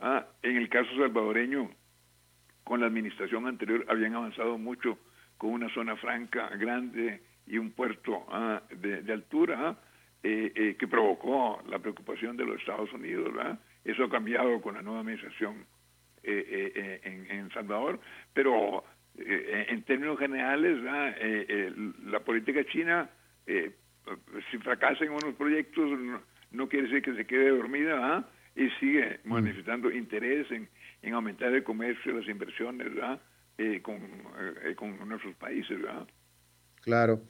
Ah, 0.00 0.26
en 0.42 0.56
el 0.56 0.68
caso 0.68 0.90
salvadoreño, 0.96 1.70
con 2.64 2.80
la 2.80 2.86
administración 2.86 3.46
anterior 3.46 3.84
habían 3.88 4.14
avanzado 4.14 4.58
mucho 4.58 4.98
con 5.36 5.50
una 5.50 5.68
zona 5.74 5.96
franca 5.96 6.48
grande 6.56 7.22
y 7.46 7.58
un 7.58 7.70
puerto 7.72 8.26
ah, 8.30 8.62
de, 8.70 9.12
altura 9.12 9.76
eh, 10.22 10.52
eh, 10.54 10.76
que 10.78 10.88
provocó 10.88 11.62
la 11.68 11.78
preocupación 11.78 12.36
de 12.36 12.44
los 12.44 12.58
Estados 12.58 12.92
Unidos. 12.92 13.32
Eso 13.84 14.04
ha 14.04 14.10
cambiado 14.10 14.60
con 14.60 14.74
la 14.74 14.82
nueva 14.82 15.00
administración 15.00 15.66
eh, 16.22 17.00
en, 17.04 17.30
en 17.30 17.50
Salvador, 17.50 18.00
pero 18.32 18.84
eh, 19.18 19.66
en 19.68 19.82
términos 19.82 20.18
generales, 20.18 20.78
eh, 21.20 21.46
eh, 21.48 21.72
la 22.06 22.20
política 22.20 22.64
china, 22.64 23.10
si 23.46 24.58
fracasa 24.58 25.04
en 25.04 25.10
unos 25.10 25.34
proyectos, 25.36 25.90
no, 26.50 26.68
quiere 26.68 26.88
decir 26.88 27.02
que 27.02 27.14
se 27.14 27.26
quede 27.26 27.50
dormida 27.50 28.28
y 28.54 28.68
sigue 28.80 29.20
mm. 29.24 29.32
manifestando 29.32 29.90
interés 29.90 30.50
en, 30.50 30.68
en, 31.02 31.14
aumentar 31.14 31.52
el 31.52 31.64
comercio, 31.64 32.12
las 32.12 32.28
inversiones 32.28 32.88
con, 33.82 33.98
con 34.76 35.08
nuestros 35.08 35.34
países. 35.36 35.80
¿verdad? 35.80 36.06
Claro. 36.82 37.22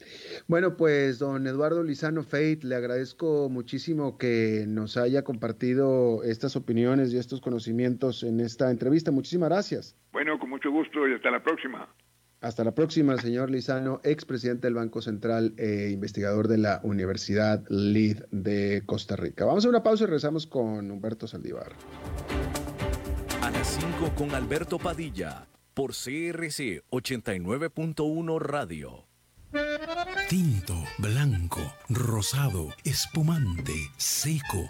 Bueno, 0.47 0.77
pues 0.77 1.19
don 1.19 1.45
Eduardo 1.45 1.83
Lizano 1.83 2.23
Feit, 2.23 2.63
le 2.63 2.75
agradezco 2.75 3.49
muchísimo 3.49 4.17
que 4.17 4.63
nos 4.67 4.95
haya 4.95 5.23
compartido 5.23 6.23
estas 6.23 6.55
opiniones 6.55 7.13
y 7.13 7.17
estos 7.17 7.41
conocimientos 7.41 8.23
en 8.23 8.39
esta 8.39 8.71
entrevista. 8.71 9.11
Muchísimas 9.11 9.49
gracias. 9.49 9.97
Bueno, 10.11 10.39
mucho 10.59 10.71
gusto 10.71 11.07
y 11.07 11.13
hasta 11.13 11.31
la 11.31 11.41
próxima. 11.41 11.87
Hasta 12.41 12.63
la 12.63 12.73
próxima, 12.73 13.17
señor 13.17 13.49
Lizano, 13.49 14.01
expresidente 14.03 14.67
del 14.67 14.73
Banco 14.73 15.01
Central 15.01 15.53
e 15.57 15.89
investigador 15.91 16.47
de 16.47 16.57
la 16.57 16.79
Universidad 16.83 17.63
LID 17.69 18.23
de 18.31 18.83
Costa 18.85 19.15
Rica. 19.15 19.45
Vamos 19.45 19.65
a 19.65 19.69
una 19.69 19.83
pausa 19.83 20.03
y 20.03 20.07
regresamos 20.07 20.47
con 20.47 20.91
Humberto 20.91 21.27
Saldívar. 21.27 21.73
A 23.41 23.51
las 23.51 23.67
5 23.67 24.13
con 24.15 24.31
Alberto 24.31 24.79
Padilla, 24.79 25.47
por 25.73 25.91
CRC 25.91 26.83
89.1 26.91 28.39
Radio. 28.39 29.05
Tinto, 30.29 30.75
blanco, 30.97 31.61
rosado, 31.89 32.69
espumante, 32.83 33.73
seco 33.97 34.69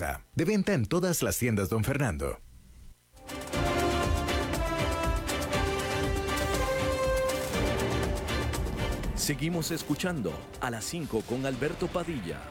De 0.35 0.45
venta 0.45 0.73
en 0.73 0.85
todas 0.87 1.21
las 1.21 1.37
tiendas, 1.37 1.69
don 1.69 1.83
Fernando. 1.83 2.39
Seguimos 9.13 9.69
escuchando 9.69 10.33
a 10.59 10.71
las 10.71 10.85
5 10.85 11.21
con 11.29 11.45
Alberto 11.45 11.85
Padilla. 11.85 12.41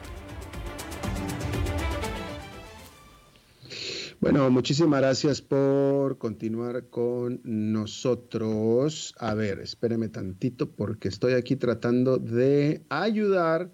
Bueno, 4.21 4.49
muchísimas 4.49 5.01
gracias 5.01 5.41
por 5.41 6.17
continuar 6.17 6.89
con 6.89 7.41
nosotros. 7.43 9.13
A 9.19 9.33
ver, 9.33 9.59
espéreme 9.59 10.07
tantito 10.07 10.71
porque 10.71 11.09
estoy 11.09 11.33
aquí 11.33 11.57
tratando 11.57 12.17
de 12.17 12.85
ayudar 12.87 13.69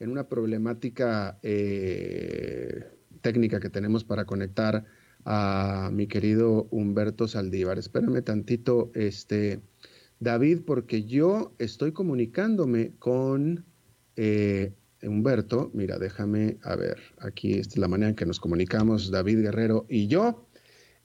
en 0.00 0.10
una 0.10 0.28
problemática 0.28 1.38
eh, 1.42 2.99
técnica 3.20 3.60
que 3.60 3.70
tenemos 3.70 4.04
para 4.04 4.24
conectar 4.24 4.84
a 5.24 5.90
mi 5.92 6.06
querido 6.06 6.66
Humberto 6.70 7.28
Saldívar. 7.28 7.78
Espérame 7.78 8.22
tantito, 8.22 8.90
este, 8.94 9.60
David, 10.18 10.60
porque 10.66 11.04
yo 11.04 11.54
estoy 11.58 11.92
comunicándome 11.92 12.92
con 12.98 13.64
eh, 14.16 14.72
Humberto. 15.02 15.70
Mira, 15.74 15.98
déjame, 15.98 16.58
a 16.62 16.76
ver, 16.76 16.98
aquí 17.18 17.54
esta 17.54 17.74
es 17.74 17.78
la 17.78 17.88
manera 17.88 18.10
en 18.10 18.16
que 18.16 18.26
nos 18.26 18.40
comunicamos, 18.40 19.10
David 19.10 19.40
Guerrero 19.40 19.86
y 19.88 20.08
yo, 20.08 20.46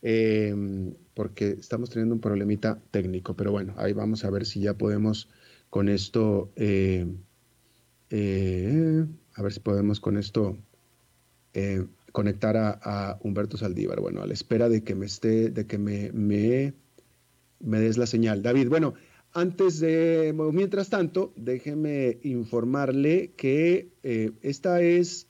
em, 0.01 0.93
porque 1.13 1.51
estamos 1.51 1.89
teniendo 1.89 2.15
un 2.15 2.21
problemita 2.21 2.81
técnico, 2.91 3.35
pero 3.35 3.51
bueno, 3.51 3.73
ahí 3.77 3.93
vamos 3.93 4.25
a 4.25 4.29
ver 4.29 4.45
si 4.45 4.59
ya 4.61 4.73
podemos 4.73 5.29
con 5.69 5.89
esto, 5.89 6.51
eh, 6.55 7.07
eh, 8.09 9.05
a 9.33 9.41
ver 9.41 9.53
si 9.53 9.59
podemos 9.59 9.99
con 9.99 10.17
esto 10.17 10.57
conectar 12.15 12.55
a, 12.57 13.19
Humberto 13.21 13.57
Saldívar. 13.57 13.99
Bueno, 13.99 14.21
a 14.23 14.25
la 14.25 14.33
espera 14.33 14.69
de 14.69 14.83
que 14.83 14.95
me 14.95 15.05
esté, 15.05 15.49
de 15.49 15.67
que 15.67 15.77
me, 15.77 16.13
me, 16.13 16.73
me 17.59 17.79
des 17.81 17.97
la 17.97 18.07
señal. 18.07 18.41
David, 18.41 18.69
bueno, 18.69 18.93
antes 19.33 19.81
de, 19.81 20.33
mientras 20.53 20.89
tanto, 20.89 21.33
déjeme 21.35 22.19
informarle 22.23 23.33
que 23.35 23.91
eh, 24.03 24.31
esta 24.41 24.81
es, 24.81 25.27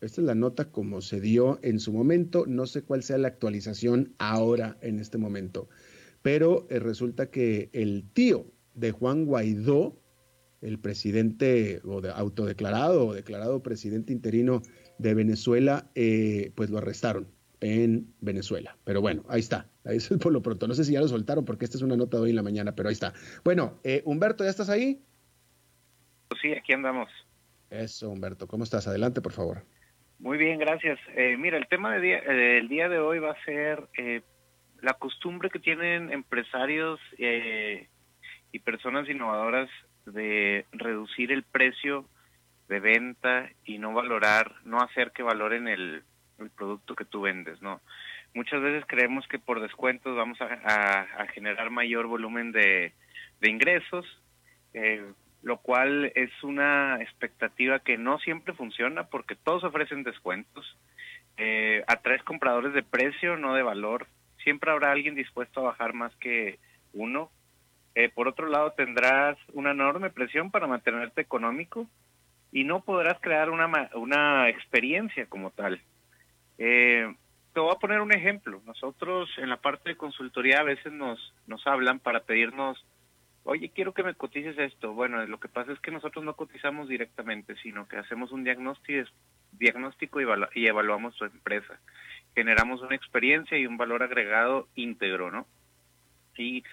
esta 0.00 0.22
es 0.22 0.26
la 0.26 0.34
nota 0.34 0.70
como 0.70 1.02
se 1.02 1.20
dio 1.20 1.58
en 1.62 1.78
su 1.78 1.92
momento. 1.92 2.46
No 2.46 2.66
sé 2.66 2.80
cuál 2.80 3.02
sea 3.02 3.18
la 3.18 3.28
actualización 3.28 4.14
ahora 4.16 4.78
en 4.80 5.00
este 5.00 5.18
momento, 5.18 5.68
pero 6.22 6.66
eh, 6.70 6.78
resulta 6.78 7.30
que 7.30 7.68
el 7.74 8.04
tío 8.14 8.46
de 8.74 8.90
Juan 8.90 9.26
Guaidó, 9.26 9.98
el 10.62 10.78
presidente 10.78 11.80
o 11.84 12.00
de, 12.00 12.10
autodeclarado 12.10 13.08
o 13.08 13.14
declarado 13.14 13.62
presidente 13.62 14.12
interino 14.12 14.62
de 14.98 15.14
Venezuela, 15.14 15.90
eh, 15.94 16.52
pues 16.54 16.70
lo 16.70 16.78
arrestaron 16.78 17.28
en 17.60 18.12
Venezuela. 18.20 18.76
Pero 18.84 19.00
bueno, 19.00 19.24
ahí 19.28 19.40
está. 19.40 19.68
Ahí 19.84 19.98
es 19.98 20.08
por 20.08 20.32
lo 20.32 20.42
pronto. 20.42 20.66
No 20.66 20.74
sé 20.74 20.84
si 20.84 20.92
ya 20.92 21.00
lo 21.00 21.08
soltaron 21.08 21.44
porque 21.44 21.64
esta 21.64 21.76
es 21.76 21.82
una 21.82 21.96
nota 21.96 22.16
de 22.16 22.24
hoy 22.24 22.30
en 22.30 22.36
la 22.36 22.42
mañana, 22.42 22.74
pero 22.74 22.88
ahí 22.88 22.94
está. 22.94 23.12
Bueno, 23.44 23.78
eh, 23.84 24.02
Humberto, 24.04 24.44
¿ya 24.44 24.50
estás 24.50 24.70
ahí? 24.70 25.02
Sí, 26.40 26.52
aquí 26.52 26.72
andamos. 26.72 27.10
Eso, 27.70 28.10
Humberto. 28.10 28.46
¿Cómo 28.46 28.64
estás? 28.64 28.86
Adelante, 28.86 29.20
por 29.20 29.32
favor. 29.32 29.64
Muy 30.22 30.38
bien, 30.38 30.60
gracias. 30.60 31.00
Eh, 31.16 31.36
mira, 31.36 31.58
el 31.58 31.66
tema 31.66 31.92
del 31.94 32.02
día, 32.02 32.18
eh, 32.18 32.62
día 32.68 32.88
de 32.88 33.00
hoy 33.00 33.18
va 33.18 33.32
a 33.32 33.44
ser 33.44 33.88
eh, 33.98 34.22
la 34.80 34.94
costumbre 34.94 35.50
que 35.50 35.58
tienen 35.58 36.12
empresarios 36.12 37.00
y 37.18 38.58
personas 38.60 39.08
innovadoras 39.08 39.68
de 40.06 40.66
reducir 40.72 41.32
el 41.32 41.42
precio 41.42 42.06
de 42.68 42.80
venta 42.80 43.50
y 43.64 43.78
no 43.78 43.92
valorar, 43.92 44.54
no 44.64 44.80
hacer 44.80 45.12
que 45.12 45.22
valoren 45.22 45.68
el, 45.68 46.02
producto 46.56 46.96
que 46.96 47.04
tú 47.04 47.20
vendes, 47.20 47.62
¿no? 47.62 47.80
Muchas 48.34 48.60
veces 48.60 48.84
creemos 48.88 49.26
que 49.28 49.38
por 49.38 49.60
descuentos 49.60 50.16
vamos 50.16 50.38
a, 50.40 51.26
generar 51.34 51.70
mayor 51.70 52.06
volumen 52.06 52.50
de, 52.50 52.92
de 53.40 53.50
ingresos, 53.50 54.06
lo 55.42 55.58
cual 55.58 56.10
es 56.14 56.30
una 56.42 57.00
expectativa 57.00 57.80
que 57.80 57.98
no 57.98 58.18
siempre 58.18 58.54
funciona 58.54 59.04
porque 59.04 59.36
todos 59.36 59.64
ofrecen 59.64 60.02
descuentos. 60.02 60.76
Eh, 61.36 61.82
atraes 61.86 62.22
compradores 62.22 62.72
de 62.72 62.82
precio, 62.82 63.36
no 63.36 63.54
de 63.54 63.62
valor. 63.62 64.06
Siempre 64.42 64.70
habrá 64.70 64.92
alguien 64.92 65.14
dispuesto 65.14 65.60
a 65.60 65.70
bajar 65.70 65.92
más 65.92 66.14
que 66.16 66.58
uno. 66.92 67.30
Eh, 67.94 68.08
por 68.08 68.28
otro 68.28 68.48
lado, 68.48 68.72
tendrás 68.72 69.36
una 69.52 69.72
enorme 69.72 70.10
presión 70.10 70.50
para 70.50 70.66
mantenerte 70.66 71.20
económico 71.20 71.86
y 72.50 72.64
no 72.64 72.80
podrás 72.80 73.20
crear 73.20 73.50
una, 73.50 73.90
una 73.94 74.48
experiencia 74.48 75.26
como 75.26 75.50
tal. 75.50 75.80
Eh, 76.58 77.14
te 77.52 77.60
voy 77.60 77.72
a 77.74 77.78
poner 77.78 78.00
un 78.00 78.12
ejemplo. 78.12 78.62
Nosotros 78.66 79.30
en 79.38 79.50
la 79.50 79.58
parte 79.58 79.90
de 79.90 79.96
consultoría 79.96 80.60
a 80.60 80.64
veces 80.64 80.92
nos, 80.92 81.34
nos 81.46 81.66
hablan 81.66 81.98
para 81.98 82.20
pedirnos 82.20 82.84
oye, 83.44 83.70
quiero 83.74 83.92
que 83.92 84.02
me 84.02 84.14
cotices 84.14 84.58
esto. 84.58 84.92
Bueno, 84.92 85.24
lo 85.26 85.40
que 85.40 85.48
pasa 85.48 85.72
es 85.72 85.80
que 85.80 85.90
nosotros 85.90 86.24
no 86.24 86.34
cotizamos 86.34 86.88
directamente, 86.88 87.56
sino 87.56 87.88
que 87.88 87.96
hacemos 87.96 88.32
un 88.32 88.44
diagnóstico, 88.44 89.10
diagnóstico 89.52 90.20
y, 90.20 90.26
y 90.54 90.66
evaluamos 90.66 91.14
su 91.16 91.24
empresa. 91.24 91.78
Generamos 92.34 92.80
una 92.82 92.96
experiencia 92.96 93.58
y 93.58 93.66
un 93.66 93.76
valor 93.76 94.02
agregado 94.02 94.68
íntegro, 94.74 95.30
¿no? 95.30 95.46
Y 96.36 96.64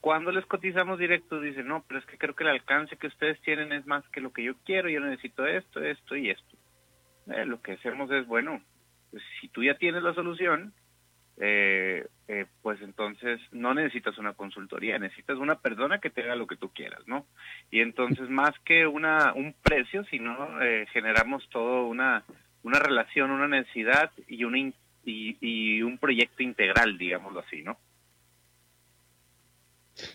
cuando 0.00 0.32
les 0.32 0.46
cotizamos 0.46 0.98
directo, 0.98 1.40
dicen, 1.40 1.66
no, 1.66 1.84
pero 1.86 2.00
es 2.00 2.06
que 2.06 2.18
creo 2.18 2.34
que 2.34 2.44
el 2.44 2.50
alcance 2.50 2.96
que 2.96 3.06
ustedes 3.06 3.40
tienen 3.42 3.72
es 3.72 3.86
más 3.86 4.06
que 4.08 4.20
lo 4.20 4.32
que 4.32 4.42
yo 4.42 4.54
quiero, 4.64 4.88
yo 4.88 5.00
necesito 5.00 5.46
esto, 5.46 5.82
esto 5.82 6.16
y 6.16 6.30
esto. 6.30 6.56
Eh, 7.28 7.44
lo 7.46 7.60
que 7.62 7.72
hacemos 7.72 8.10
es, 8.10 8.26
bueno, 8.26 8.62
pues, 9.10 9.22
si 9.40 9.48
tú 9.48 9.62
ya 9.62 9.76
tienes 9.76 10.02
la 10.02 10.14
solución, 10.14 10.72
eh, 11.36 12.06
eh, 12.28 12.46
pues 12.62 12.80
entonces 12.80 13.40
no 13.50 13.74
necesitas 13.74 14.16
una 14.18 14.34
consultoría, 14.34 14.98
necesitas 14.98 15.36
una 15.36 15.56
persona 15.56 15.98
que 15.98 16.10
te 16.10 16.22
haga 16.22 16.36
lo 16.36 16.46
que 16.46 16.56
tú 16.56 16.70
quieras, 16.70 17.00
¿no? 17.06 17.26
Y 17.72 17.80
entonces 17.80 18.30
más 18.30 18.56
que 18.64 18.86
una 18.86 19.32
un 19.34 19.52
precio, 19.60 20.04
sino 20.04 20.62
eh, 20.62 20.86
generamos 20.92 21.48
todo 21.50 21.86
una 21.86 22.22
una 22.62 22.78
relación, 22.78 23.30
una 23.30 23.48
necesidad 23.48 24.10
y 24.28 24.44
una 24.44 24.72
y, 25.06 25.82
un 25.82 25.98
proyecto 25.98 26.42
integral, 26.42 26.96
digámoslo 26.96 27.40
así, 27.40 27.62
¿no? 27.62 27.76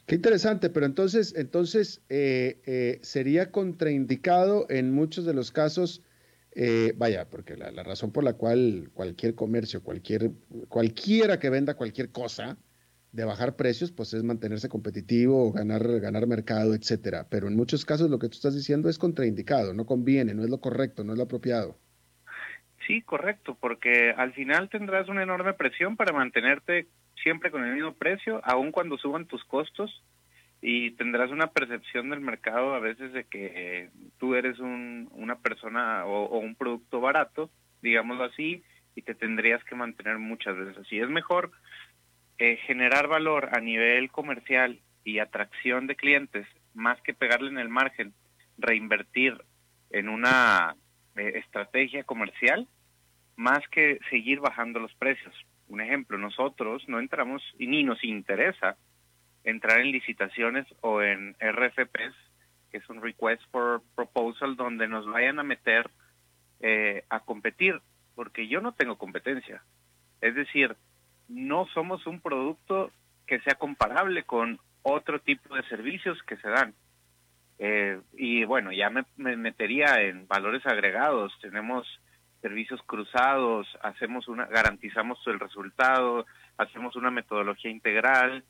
Qué 0.05 0.15
interesante, 0.15 0.69
pero 0.69 0.85
entonces, 0.85 1.33
entonces 1.37 2.01
eh, 2.09 2.99
sería 3.01 3.51
contraindicado 3.51 4.65
en 4.69 4.93
muchos 4.93 5.25
de 5.25 5.33
los 5.33 5.51
casos 5.51 6.01
eh, 6.51 6.93
vaya, 6.97 7.29
porque 7.29 7.55
la, 7.55 7.71
razón 7.83 8.11
por 8.11 8.23
la 8.23 8.33
cual 8.33 8.89
cualquier 8.93 9.35
comercio, 9.35 9.83
cualquier, 9.83 10.31
cualquiera 10.67 11.39
que 11.39 11.49
venda 11.49 11.75
cualquier 11.75 12.11
cosa, 12.11 12.57
de 13.11 13.23
bajar 13.25 13.55
precios, 13.55 13.91
pues 13.91 14.13
es 14.13 14.23
mantenerse 14.23 14.69
competitivo, 14.69 15.51
ganar, 15.51 15.99
ganar 15.99 16.27
mercado, 16.27 16.75
etcétera. 16.75 17.27
Pero 17.29 17.47
en 17.47 17.55
muchos 17.55 17.85
casos 17.85 18.09
lo 18.09 18.19
que 18.19 18.29
tú 18.29 18.35
estás 18.35 18.55
diciendo 18.55 18.89
es 18.89 18.99
contraindicado, 18.99 19.73
no 19.73 19.85
conviene, 19.85 20.33
no 20.33 20.43
es 20.43 20.49
lo 20.49 20.61
correcto, 20.61 21.03
no 21.03 21.13
es 21.13 21.17
lo 21.17 21.23
apropiado. 21.23 21.79
Sí, 22.89 23.03
correcto, 23.03 23.55
porque 23.61 24.15
al 24.17 24.33
final 24.33 24.67
tendrás 24.67 25.09
una 25.09 25.21
enorme 25.21 25.53
presión 25.53 25.95
para 25.95 26.11
mantenerte 26.11 26.87
siempre 27.21 27.51
con 27.51 27.63
el 27.63 27.75
mismo 27.75 27.93
precio, 27.93 28.41
aun 28.43 28.71
cuando 28.71 28.97
suban 28.97 29.27
tus 29.27 29.43
costos 29.43 30.03
y 30.59 30.89
tendrás 30.95 31.29
una 31.29 31.51
percepción 31.51 32.09
del 32.09 32.19
mercado 32.19 32.73
a 32.73 32.79
veces 32.79 33.13
de 33.13 33.25
que 33.25 33.91
tú 34.17 34.33
eres 34.33 34.57
un, 34.57 35.07
una 35.11 35.35
persona 35.37 36.03
o, 36.07 36.39
un 36.39 36.55
producto 36.55 36.99
barato, 36.99 37.51
digámoslo 37.83 38.23
así, 38.23 38.63
y 38.95 39.03
te 39.03 39.13
tendrías 39.13 39.63
que 39.65 39.75
mantener 39.75 40.17
muchas 40.17 40.57
veces 40.57 40.79
así. 40.79 40.97
Es 40.97 41.09
mejor 41.09 41.51
eh, 42.39 42.57
generar 42.65 43.07
valor 43.07 43.49
a 43.55 43.59
nivel 43.59 44.09
comercial 44.09 44.79
y 45.03 45.19
atracción 45.19 45.85
de 45.85 45.95
clientes, 45.95 46.47
más 46.73 46.99
que 47.03 47.13
pegarle 47.13 47.49
en 47.51 47.59
el 47.59 47.69
margen, 47.69 48.15
reinvertir 48.57 49.37
en 49.91 50.09
una 50.09 50.75
eh, 51.15 51.33
estrategia 51.35 52.03
comercial, 52.03 52.67
más 53.39 53.65
que 53.69 53.99
seguir 54.09 54.41
bajando 54.41 54.81
los 54.81 54.93
precios. 54.95 55.33
Un 55.69 55.79
ejemplo, 55.79 56.17
nosotros 56.17 56.83
no 56.89 56.99
entramos 56.99 57.41
y 57.57 57.67
ni 57.67 57.83
nos 57.83 58.03
interesa 58.03 58.75
entrar 59.45 59.79
en 59.79 59.93
licitaciones 59.93 60.67
o 60.81 61.01
en 61.01 61.37
RFPs, 61.39 62.15
que 62.69 62.79
es 62.79 62.89
un 62.89 63.01
Request 63.01 63.41
for 63.49 63.81
Proposal, 63.95 64.57
donde 64.57 64.89
nos 64.89 65.05
vayan 65.05 65.39
a 65.39 65.43
meter 65.43 65.89
eh, 66.59 67.05
a 67.09 67.21
competir, 67.21 67.79
porque 68.13 68.49
yo 68.49 68.59
no 68.59 68.73
tengo 68.73 68.97
competencia. 68.97 69.63
Es 70.19 70.35
decir, 70.35 70.75
no 71.29 71.65
somos 71.73 72.05
un 72.07 72.19
producto 72.19 72.91
que 73.25 73.39
sea 73.39 73.55
comparable 73.55 74.23
con 74.23 74.59
otro 74.81 75.21
tipo 75.21 75.55
de 75.55 75.63
servicios 75.69 76.21
que 76.23 76.35
se 76.35 76.49
dan. 76.49 76.73
Eh, 77.57 78.01
y 78.17 78.43
bueno, 78.43 78.73
ya 78.73 78.89
me, 78.89 79.05
me, 79.15 79.37
metería 79.37 80.01
en 80.01 80.27
valores 80.27 80.65
agregados. 80.65 81.31
Tenemos 81.39 81.87
servicios 82.41 82.81
cruzados, 82.85 83.67
hacemos 83.81 84.27
una, 84.27 84.45
garantizamos 84.45 85.19
el 85.27 85.39
resultado, 85.39 86.25
hacemos 86.57 86.95
una 86.95 87.11
metodología 87.11 87.71
integral, 87.71 88.43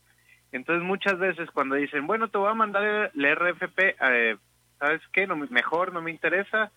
entonces 0.52 0.84
muchas 0.84 1.18
veces 1.20 1.50
cuando 1.52 1.76
dicen, 1.76 2.08
bueno, 2.08 2.30
te 2.30 2.38
voy 2.38 2.50
a 2.50 2.56
mandar 2.56 3.12
el 3.14 3.36
RFP, 3.36 3.80
eh, 3.80 4.38
¿sabes 4.80 5.02
qué? 5.12 5.28
No, 5.28 5.36
mejor, 5.36 5.94
no 5.94 6.02
me 6.02 6.12
interesa, 6.12 6.72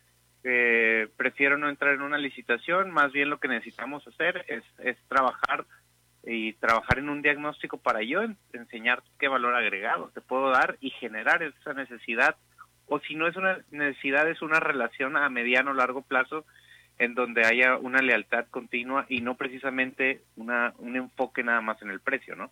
eh, 0.44 1.08
prefiero 1.16 1.56
no 1.56 1.68
entrar 1.68 1.94
en 1.94 2.02
una 2.02 2.18
licitación, 2.18 2.90
más 2.90 3.12
bien 3.12 3.30
lo 3.30 3.38
que 3.38 3.48
necesitamos 3.48 4.06
hacer 4.06 4.44
es, 4.48 4.64
es 4.78 4.96
trabajar 5.08 5.64
y 6.24 6.52
trabajar 6.54 6.98
en 6.98 7.08
un 7.08 7.22
diagnóstico 7.22 7.78
para 7.78 8.02
yo 8.02 8.20
enseñar 8.52 9.02
qué 9.18 9.28
valor 9.28 9.54
agregado 9.54 10.10
te 10.14 10.20
puedo 10.20 10.50
dar 10.50 10.76
y 10.80 10.90
generar 10.90 11.42
esa 11.42 11.74
necesidad 11.74 12.36
o 12.86 13.00
si 13.00 13.16
no 13.16 13.26
es 13.26 13.36
una 13.36 13.58
necesidad 13.72 14.28
es 14.28 14.40
una 14.40 14.60
relación 14.60 15.16
a 15.16 15.28
mediano 15.28 15.72
o 15.72 15.74
largo 15.74 16.02
plazo 16.02 16.44
en 17.02 17.14
donde 17.14 17.44
haya 17.44 17.76
una 17.78 18.00
lealtad 18.00 18.46
continua 18.50 19.06
y 19.08 19.20
no 19.20 19.36
precisamente 19.36 20.22
una 20.36 20.72
un 20.78 20.96
enfoque 20.96 21.42
nada 21.42 21.60
más 21.60 21.82
en 21.82 21.90
el 21.90 22.00
precio, 22.00 22.36
¿no? 22.36 22.50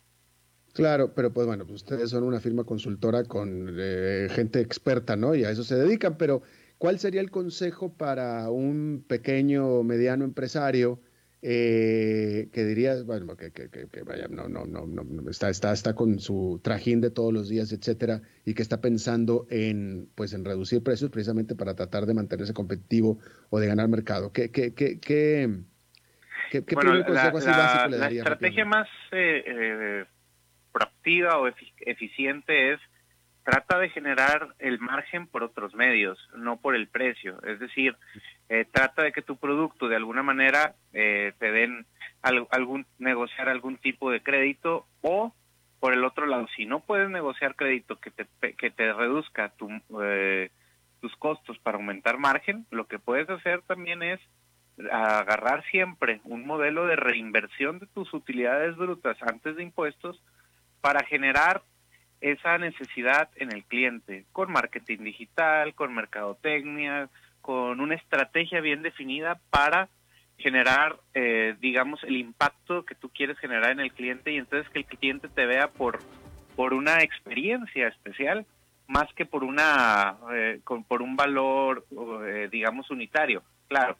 Claro, 0.73 1.13
pero 1.13 1.31
pues 1.31 1.47
bueno, 1.47 1.65
pues 1.65 1.83
ustedes 1.83 2.09
son 2.09 2.23
una 2.23 2.39
firma 2.39 2.63
consultora 2.63 3.23
con 3.25 3.75
eh, 3.77 4.27
gente 4.31 4.59
experta, 4.59 5.15
¿no? 5.15 5.35
Y 5.35 5.43
a 5.43 5.51
eso 5.51 5.63
se 5.63 5.75
dedican, 5.75 6.17
pero 6.17 6.41
¿cuál 6.77 6.99
sería 6.99 7.21
el 7.21 7.31
consejo 7.31 7.93
para 7.93 8.49
un 8.49 9.03
pequeño, 9.07 9.83
mediano 9.83 10.23
empresario 10.23 10.99
eh, 11.41 12.49
que 12.53 12.65
dirías, 12.65 13.05
bueno, 13.05 13.35
que, 13.35 13.51
que, 13.51 13.69
que, 13.69 14.03
vaya, 14.03 14.27
no, 14.29 14.47
no, 14.47 14.65
no, 14.65 14.85
no, 14.85 15.29
está, 15.29 15.49
está, 15.49 15.73
está 15.73 15.95
con 15.95 16.19
su 16.19 16.61
trajín 16.63 17.01
de 17.01 17.09
todos 17.09 17.33
los 17.33 17.49
días, 17.49 17.71
etcétera, 17.71 18.21
y 18.45 18.53
que 18.53 18.61
está 18.61 18.79
pensando 18.79 19.47
en, 19.49 20.07
pues, 20.15 20.33
en 20.33 20.45
reducir 20.45 20.83
precios 20.83 21.09
precisamente 21.09 21.55
para 21.55 21.75
tratar 21.75 22.05
de 22.05 22.13
mantenerse 22.13 22.53
competitivo 22.53 23.19
o 23.49 23.59
de 23.59 23.67
ganar 23.67 23.87
mercado? 23.87 24.31
¿Qué, 24.31 24.51
qué, 24.51 24.73
qué, 24.75 24.99
qué, 24.99 25.49
qué, 26.51 26.75
bueno, 26.75 27.03
consejo 27.05 27.37
así 27.37 27.47
básico 27.47 27.89
le 27.89 27.97
daría? 27.97 28.23
La 28.23 28.29
estrategia 28.29 28.65
más 28.65 28.87
eh, 29.11 29.43
eh 29.45 30.05
proactiva 30.71 31.37
o 31.37 31.47
eficiente 31.85 32.73
es 32.73 32.79
trata 33.43 33.79
de 33.79 33.89
generar 33.89 34.55
el 34.59 34.79
margen 34.79 35.27
por 35.27 35.43
otros 35.43 35.73
medios, 35.73 36.17
no 36.35 36.57
por 36.57 36.75
el 36.75 36.87
precio. 36.87 37.41
Es 37.43 37.59
decir, 37.59 37.95
eh, 38.53 38.65
trata 38.69 39.03
de 39.03 39.13
que 39.13 39.21
tu 39.21 39.37
producto 39.37 39.87
de 39.87 39.95
alguna 39.95 40.23
manera 40.23 40.75
eh, 40.91 41.31
te 41.39 41.53
den 41.53 41.85
algún 42.21 42.85
negociar 42.99 43.47
algún 43.47 43.77
tipo 43.77 44.11
de 44.11 44.21
crédito 44.21 44.85
o 44.99 45.33
por 45.79 45.93
el 45.93 46.03
otro 46.03 46.25
lado, 46.25 46.47
si 46.57 46.65
no 46.65 46.81
puedes 46.81 47.09
negociar 47.09 47.55
crédito 47.55 47.95
que 47.95 48.11
te 48.11 48.27
que 48.55 48.69
te 48.69 48.91
reduzca 48.91 49.53
tu, 49.57 49.69
eh, 50.03 50.51
tus 50.99 51.15
costos 51.15 51.59
para 51.59 51.77
aumentar 51.77 52.17
margen, 52.17 52.65
lo 52.71 52.87
que 52.87 52.99
puedes 52.99 53.29
hacer 53.29 53.61
también 53.61 54.03
es 54.03 54.19
agarrar 54.91 55.63
siempre 55.71 56.19
un 56.25 56.45
modelo 56.45 56.87
de 56.87 56.97
reinversión 56.97 57.79
de 57.79 57.87
tus 57.87 58.13
utilidades 58.13 58.75
brutas 58.75 59.15
antes 59.21 59.55
de 59.55 59.63
impuestos 59.63 60.21
para 60.81 61.05
generar 61.05 61.61
esa 62.19 62.57
necesidad 62.57 63.29
en 63.37 63.53
el 63.53 63.63
cliente, 63.63 64.25
con 64.33 64.51
marketing 64.51 65.05
digital, 65.05 65.73
con 65.73 65.95
mercadotecnia, 65.95 67.09
con 67.41 67.79
una 67.79 67.95
estrategia 67.95 68.61
bien 68.61 68.81
definida 68.81 69.39
para 69.49 69.89
generar, 70.37 70.97
eh, 71.13 71.55
digamos, 71.59 72.03
el 72.03 72.17
impacto 72.17 72.83
que 72.85 72.95
tú 72.95 73.09
quieres 73.09 73.37
generar 73.37 73.71
en 73.71 73.79
el 73.79 73.91
cliente 73.91 74.31
y 74.31 74.37
entonces 74.37 74.69
que 74.71 74.79
el 74.79 74.85
cliente 74.85 75.27
te 75.27 75.45
vea 75.45 75.67
por, 75.67 75.99
por 76.55 76.73
una 76.73 77.01
experiencia 77.03 77.87
especial, 77.87 78.45
más 78.87 79.11
que 79.13 79.25
por 79.25 79.43
una 79.43 80.17
eh, 80.33 80.59
por 80.87 81.01
un 81.01 81.15
valor 81.15 81.85
eh, 82.25 82.49
digamos 82.51 82.89
unitario. 82.89 83.43
Claro 83.67 83.97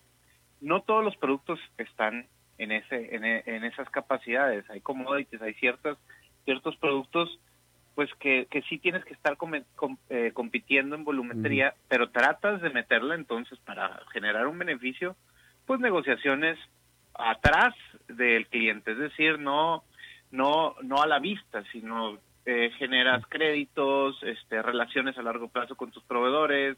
no 0.61 0.81
todos 0.81 1.03
los 1.03 1.17
productos 1.17 1.59
están 1.77 2.27
en 2.57 2.71
ese 2.71 3.15
en, 3.15 3.25
en 3.25 3.63
esas 3.63 3.89
capacidades. 3.89 4.69
Hay 4.69 4.79
commodities 4.79 5.41
hay 5.41 5.55
ciertas 5.55 5.97
ciertos 6.45 6.77
productos 6.77 7.39
pues 7.95 8.09
que, 8.19 8.47
que 8.49 8.61
sí 8.63 8.77
tienes 8.77 9.03
que 9.05 9.13
estar 9.13 9.37
eh, 10.09 10.31
compitiendo 10.33 10.95
en 10.95 11.03
volumetría, 11.03 11.73
pero 11.87 12.09
tratas 12.09 12.61
de 12.61 12.69
meterla 12.69 13.15
entonces 13.15 13.59
para 13.59 14.01
generar 14.13 14.47
un 14.47 14.57
beneficio, 14.57 15.15
pues 15.65 15.79
negociaciones 15.79 16.57
atrás 17.13 17.73
del 18.07 18.47
cliente, 18.47 18.91
es 18.91 18.97
decir, 18.97 19.39
no 19.39 19.83
no 20.31 20.75
no 20.81 21.01
a 21.01 21.07
la 21.07 21.19
vista, 21.19 21.63
sino 21.71 22.17
eh, 22.45 22.71
generas 22.77 23.25
créditos, 23.27 24.17
este, 24.23 24.61
relaciones 24.61 25.17
a 25.17 25.21
largo 25.21 25.49
plazo 25.49 25.75
con 25.75 25.91
tus 25.91 26.03
proveedores, 26.03 26.77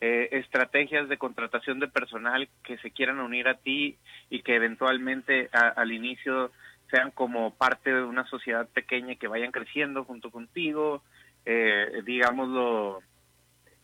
eh, 0.00 0.28
estrategias 0.32 1.08
de 1.08 1.18
contratación 1.18 1.78
de 1.78 1.88
personal 1.88 2.48
que 2.64 2.78
se 2.78 2.90
quieran 2.90 3.20
unir 3.20 3.48
a 3.48 3.54
ti 3.54 3.96
y 4.30 4.42
que 4.42 4.56
eventualmente 4.56 5.48
al 5.52 5.92
inicio 5.92 6.50
sean 6.90 7.10
como 7.10 7.54
parte 7.54 7.92
de 7.92 8.02
una 8.02 8.26
sociedad 8.26 8.68
pequeña 8.68 9.14
que 9.14 9.28
vayan 9.28 9.52
creciendo 9.52 10.04
junto 10.04 10.30
contigo, 10.30 11.02
eh, 11.44 12.02
digámoslo, 12.04 13.00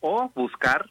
o 0.01 0.31
buscar 0.35 0.91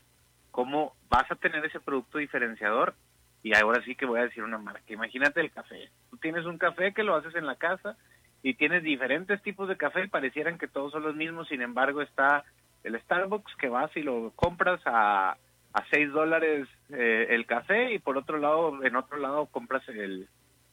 cómo 0.51 0.95
vas 1.09 1.29
a 1.29 1.35
tener 1.35 1.65
ese 1.65 1.79
producto 1.79 2.17
diferenciador. 2.17 2.95
Y 3.43 3.55
ahora 3.55 3.83
sí 3.83 3.95
que 3.95 4.07
voy 4.07 4.19
a 4.19 4.23
decir 4.23 4.43
una 4.43 4.57
marca. 4.57 4.81
Imagínate 4.91 5.39
el 5.39 5.51
café. 5.51 5.89
Tú 6.09 6.17
tienes 6.17 6.45
un 6.45 6.57
café 6.57 6.93
que 6.93 7.03
lo 7.03 7.15
haces 7.15 7.35
en 7.35 7.45
la 7.45 7.55
casa 7.57 7.95
y 8.41 8.55
tienes 8.55 8.81
diferentes 8.81 9.41
tipos 9.43 9.67
de 9.67 9.77
café 9.77 10.03
y 10.03 10.07
parecieran 10.07 10.57
que 10.57 10.67
todos 10.67 10.91
son 10.91 11.03
los 11.03 11.15
mismos. 11.15 11.47
Sin 11.47 11.61
embargo, 11.61 12.01
está 12.01 12.43
el 12.83 12.99
Starbucks 13.01 13.55
que 13.57 13.69
vas 13.69 13.95
y 13.95 14.01
lo 14.01 14.31
compras 14.35 14.81
a, 14.85 15.37
a 15.73 15.85
6 15.91 16.11
dólares 16.11 16.67
eh, 16.89 17.27
el 17.29 17.45
café 17.45 17.93
y 17.93 17.99
por 17.99 18.17
otro 18.17 18.39
lado, 18.39 18.83
en 18.83 18.95
otro 18.95 19.17
lado 19.17 19.45
compras 19.47 19.87
el, 19.89 20.27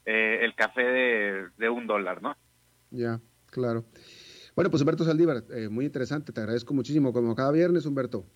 eh, 0.05 0.39
el 0.43 0.55
café 0.55 0.83
de, 0.83 1.69
un 1.69 1.87
dólar, 1.87 2.23
¿no? 2.23 2.37
Ya, 2.91 3.21
claro. 3.51 3.85
Bueno, 4.55 4.71
pues 4.71 4.83
Humberto 4.83 5.05
Saldívar, 5.05 5.45
eh, 5.55 5.69
muy 5.69 5.87
interesante, 5.87 6.33
te 6.33 6.41
agradezco 6.41 6.75
muchísimo, 6.75 7.13
como 7.13 7.35
cada 7.35 7.53
viernes, 7.53 7.87
Humberto. 7.87 8.27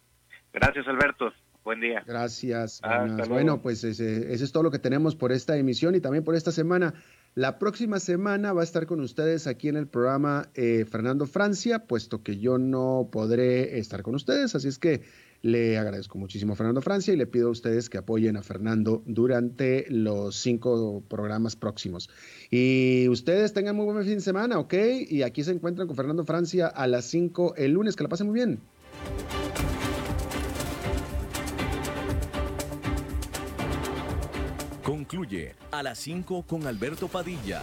Gracias, 0.52 0.86
Alberto. 0.88 1.32
Buen 1.66 1.80
día. 1.80 2.04
Gracias. 2.06 2.80
bueno, 3.28 3.60
pues 3.60 3.82
ese, 3.82 4.32
es 4.32 4.52
todo 4.52 4.62
lo 4.62 4.70
que 4.70 4.78
tenemos 4.78 5.16
por 5.16 5.32
esta 5.32 5.56
emisión 5.56 5.96
y 5.96 6.00
también 6.00 6.22
por 6.22 6.36
esta 6.36 6.52
semana. 6.52 6.94
La 7.34 7.58
próxima 7.58 7.98
semana 7.98 8.52
va 8.52 8.60
a 8.60 8.64
estar 8.64 8.86
con 8.86 9.00
ustedes 9.00 9.48
aquí 9.48 9.68
en 9.68 9.76
el 9.76 9.88
programa 9.88 10.48
eh, 10.54 10.84
Fernando 10.88 11.26
Francia, 11.26 11.80
puesto 11.80 12.22
que 12.22 12.38
yo 12.38 12.56
no 12.56 13.08
podré 13.10 13.78
estar 13.78 14.02
con 14.02 14.14
ustedes, 14.14 14.54
así 14.54 14.68
es 14.68 14.78
que 14.78 15.02
le 15.46 15.78
agradezco 15.78 16.18
muchísimo 16.18 16.52
a 16.52 16.56
Fernando 16.56 16.82
Francia 16.82 17.14
y 17.14 17.16
le 17.16 17.26
pido 17.26 17.48
a 17.48 17.50
ustedes 17.52 17.88
que 17.88 17.98
apoyen 17.98 18.36
a 18.36 18.42
Fernando 18.42 19.02
durante 19.06 19.86
los 19.88 20.36
cinco 20.36 21.02
programas 21.08 21.56
próximos. 21.56 22.10
Y 22.50 23.08
ustedes 23.08 23.52
tengan 23.52 23.76
muy 23.76 23.84
buen 23.84 24.04
fin 24.04 24.16
de 24.16 24.20
semana, 24.20 24.58
¿ok? 24.58 24.74
Y 25.08 25.22
aquí 25.22 25.44
se 25.44 25.52
encuentran 25.52 25.86
con 25.86 25.96
Fernando 25.96 26.24
Francia 26.24 26.66
a 26.66 26.86
las 26.86 27.04
cinco 27.06 27.54
el 27.56 27.72
lunes. 27.72 27.96
Que 27.96 28.02
la 28.02 28.08
pasen 28.08 28.26
muy 28.26 28.34
bien. 28.34 28.60
Concluye 34.82 35.54
a 35.72 35.82
las 35.82 35.98
5 35.98 36.44
con 36.46 36.66
Alberto 36.66 37.08
Padilla 37.08 37.62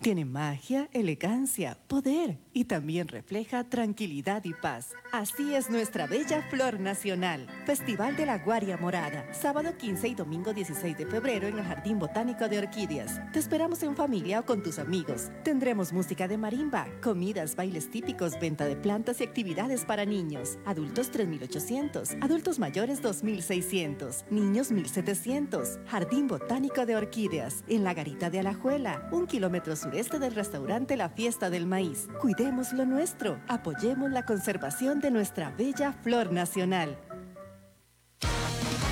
Tiene 0.00 0.24
magia, 0.24 0.88
elegancia, 0.94 1.76
poder 1.86 2.38
y 2.54 2.64
también 2.64 3.06
refleja 3.06 3.64
tranquilidad 3.64 4.42
y 4.46 4.54
paz. 4.54 4.94
Así 5.12 5.54
es 5.54 5.68
nuestra 5.68 6.06
bella 6.06 6.40
flor 6.48 6.80
nacional. 6.80 7.46
Festival 7.66 8.16
de 8.16 8.24
la 8.24 8.38
Guaria 8.38 8.78
Morada, 8.78 9.30
sábado 9.34 9.76
15 9.76 10.08
y 10.08 10.14
domingo 10.14 10.54
16 10.54 10.96
de 10.96 11.04
febrero 11.04 11.48
en 11.48 11.58
el 11.58 11.64
Jardín 11.64 11.98
Botánico 11.98 12.48
de 12.48 12.60
Orquídeas. 12.60 13.20
Te 13.30 13.40
esperamos 13.40 13.82
en 13.82 13.94
familia 13.94 14.40
o 14.40 14.46
con 14.46 14.62
tus 14.62 14.78
amigos. 14.78 15.28
Tendremos 15.44 15.92
música 15.92 16.26
de 16.26 16.38
marimba, 16.38 16.86
comidas, 17.02 17.54
bailes 17.54 17.90
típicos, 17.90 18.40
venta 18.40 18.64
de 18.64 18.76
plantas 18.76 19.20
y 19.20 19.24
actividades 19.24 19.84
para 19.84 20.06
niños. 20.06 20.58
Adultos 20.64 21.12
3.800, 21.12 22.24
adultos 22.24 22.58
mayores 22.58 23.02
2.600, 23.02 24.24
niños 24.30 24.72
1.700. 24.72 25.84
Jardín 25.84 26.26
Botánico 26.26 26.86
de 26.86 26.96
Orquídeas, 26.96 27.64
en 27.68 27.84
la 27.84 27.92
Garita 27.92 28.30
de 28.30 28.40
Alajuela, 28.40 29.06
un 29.12 29.26
kilómetro 29.26 29.76
sur 29.76 29.89
este 29.94 30.18
del 30.18 30.34
restaurante 30.34 30.96
La 30.96 31.08
Fiesta 31.08 31.50
del 31.50 31.66
Maíz. 31.66 32.08
Cuidemos 32.20 32.72
lo 32.72 32.84
nuestro, 32.84 33.40
apoyemos 33.48 34.10
la 34.10 34.24
conservación 34.24 35.00
de 35.00 35.10
nuestra 35.10 35.50
bella 35.50 35.92
flor 36.02 36.32
nacional 36.32 36.98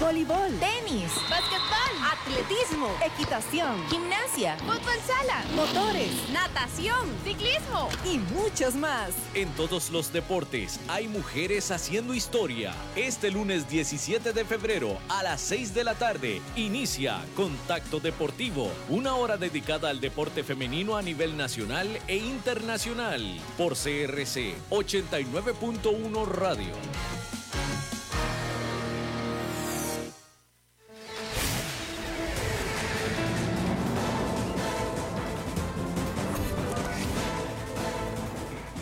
voleibol, 0.01 0.53
tenis, 0.61 1.13
basquetbol, 1.29 1.93
atletismo, 2.13 2.89
equitación, 3.05 3.77
gimnasia, 3.89 4.57
fútbol 4.59 4.99
sala, 5.07 5.45
motores, 5.57 6.11
natación, 6.33 7.09
ciclismo 7.25 7.89
y 8.05 8.19
muchos 8.33 8.75
más. 8.75 9.11
En 9.35 9.49
todos 9.55 9.91
los 9.91 10.13
deportes 10.13 10.79
hay 10.89 11.09
mujeres 11.09 11.71
haciendo 11.71 12.15
historia. 12.15 12.73
Este 12.95 13.31
lunes 13.31 13.69
17 13.69 14.33
de 14.33 14.45
febrero 14.45 14.99
a 15.09 15.23
las 15.23 15.41
6 15.41 15.75
de 15.75 15.85
la 15.85 15.95
tarde 15.95 16.41
inicia 16.55 17.21
Contacto 17.35 17.99
Deportivo, 17.99 18.71
una 18.89 19.17
hora 19.17 19.37
dedicada 19.37 19.91
al 19.91 20.01
deporte 20.01 20.45
femenino 20.45 20.97
a 20.97 21.03
nivel 21.03 21.37
nacional 21.37 21.89
e 22.07 22.17
internacional 22.17 23.23
por 23.57 23.73
CRC 23.73 24.55
89.1 24.71 26.27
Radio. 26.27 26.73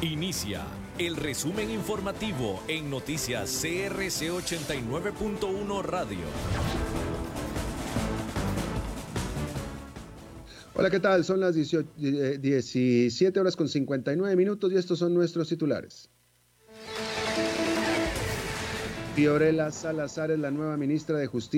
Inicia 0.02 0.62
el 0.98 1.16
resumen 1.16 1.70
informativo 1.70 2.62
en 2.68 2.90
noticias 2.90 3.50
CRC 3.62 4.30
89.1 4.30 5.82
Radio. 5.82 6.18
Hola, 10.74 10.90
¿qué 10.90 11.00
tal? 11.00 11.24
Son 11.24 11.40
las 11.40 11.54
17 11.54 11.88
eh, 11.98 13.40
horas 13.40 13.56
con 13.56 13.70
59 13.70 14.36
minutos 14.36 14.70
y 14.70 14.76
estos 14.76 14.98
son 14.98 15.14
nuestros 15.14 15.48
titulares. 15.48 16.10
Fiorella 19.14 19.70
Salazar 19.70 20.30
es 20.30 20.38
la 20.38 20.50
nueva 20.50 20.76
ministra 20.76 21.16
de 21.16 21.26
Justicia. 21.26 21.54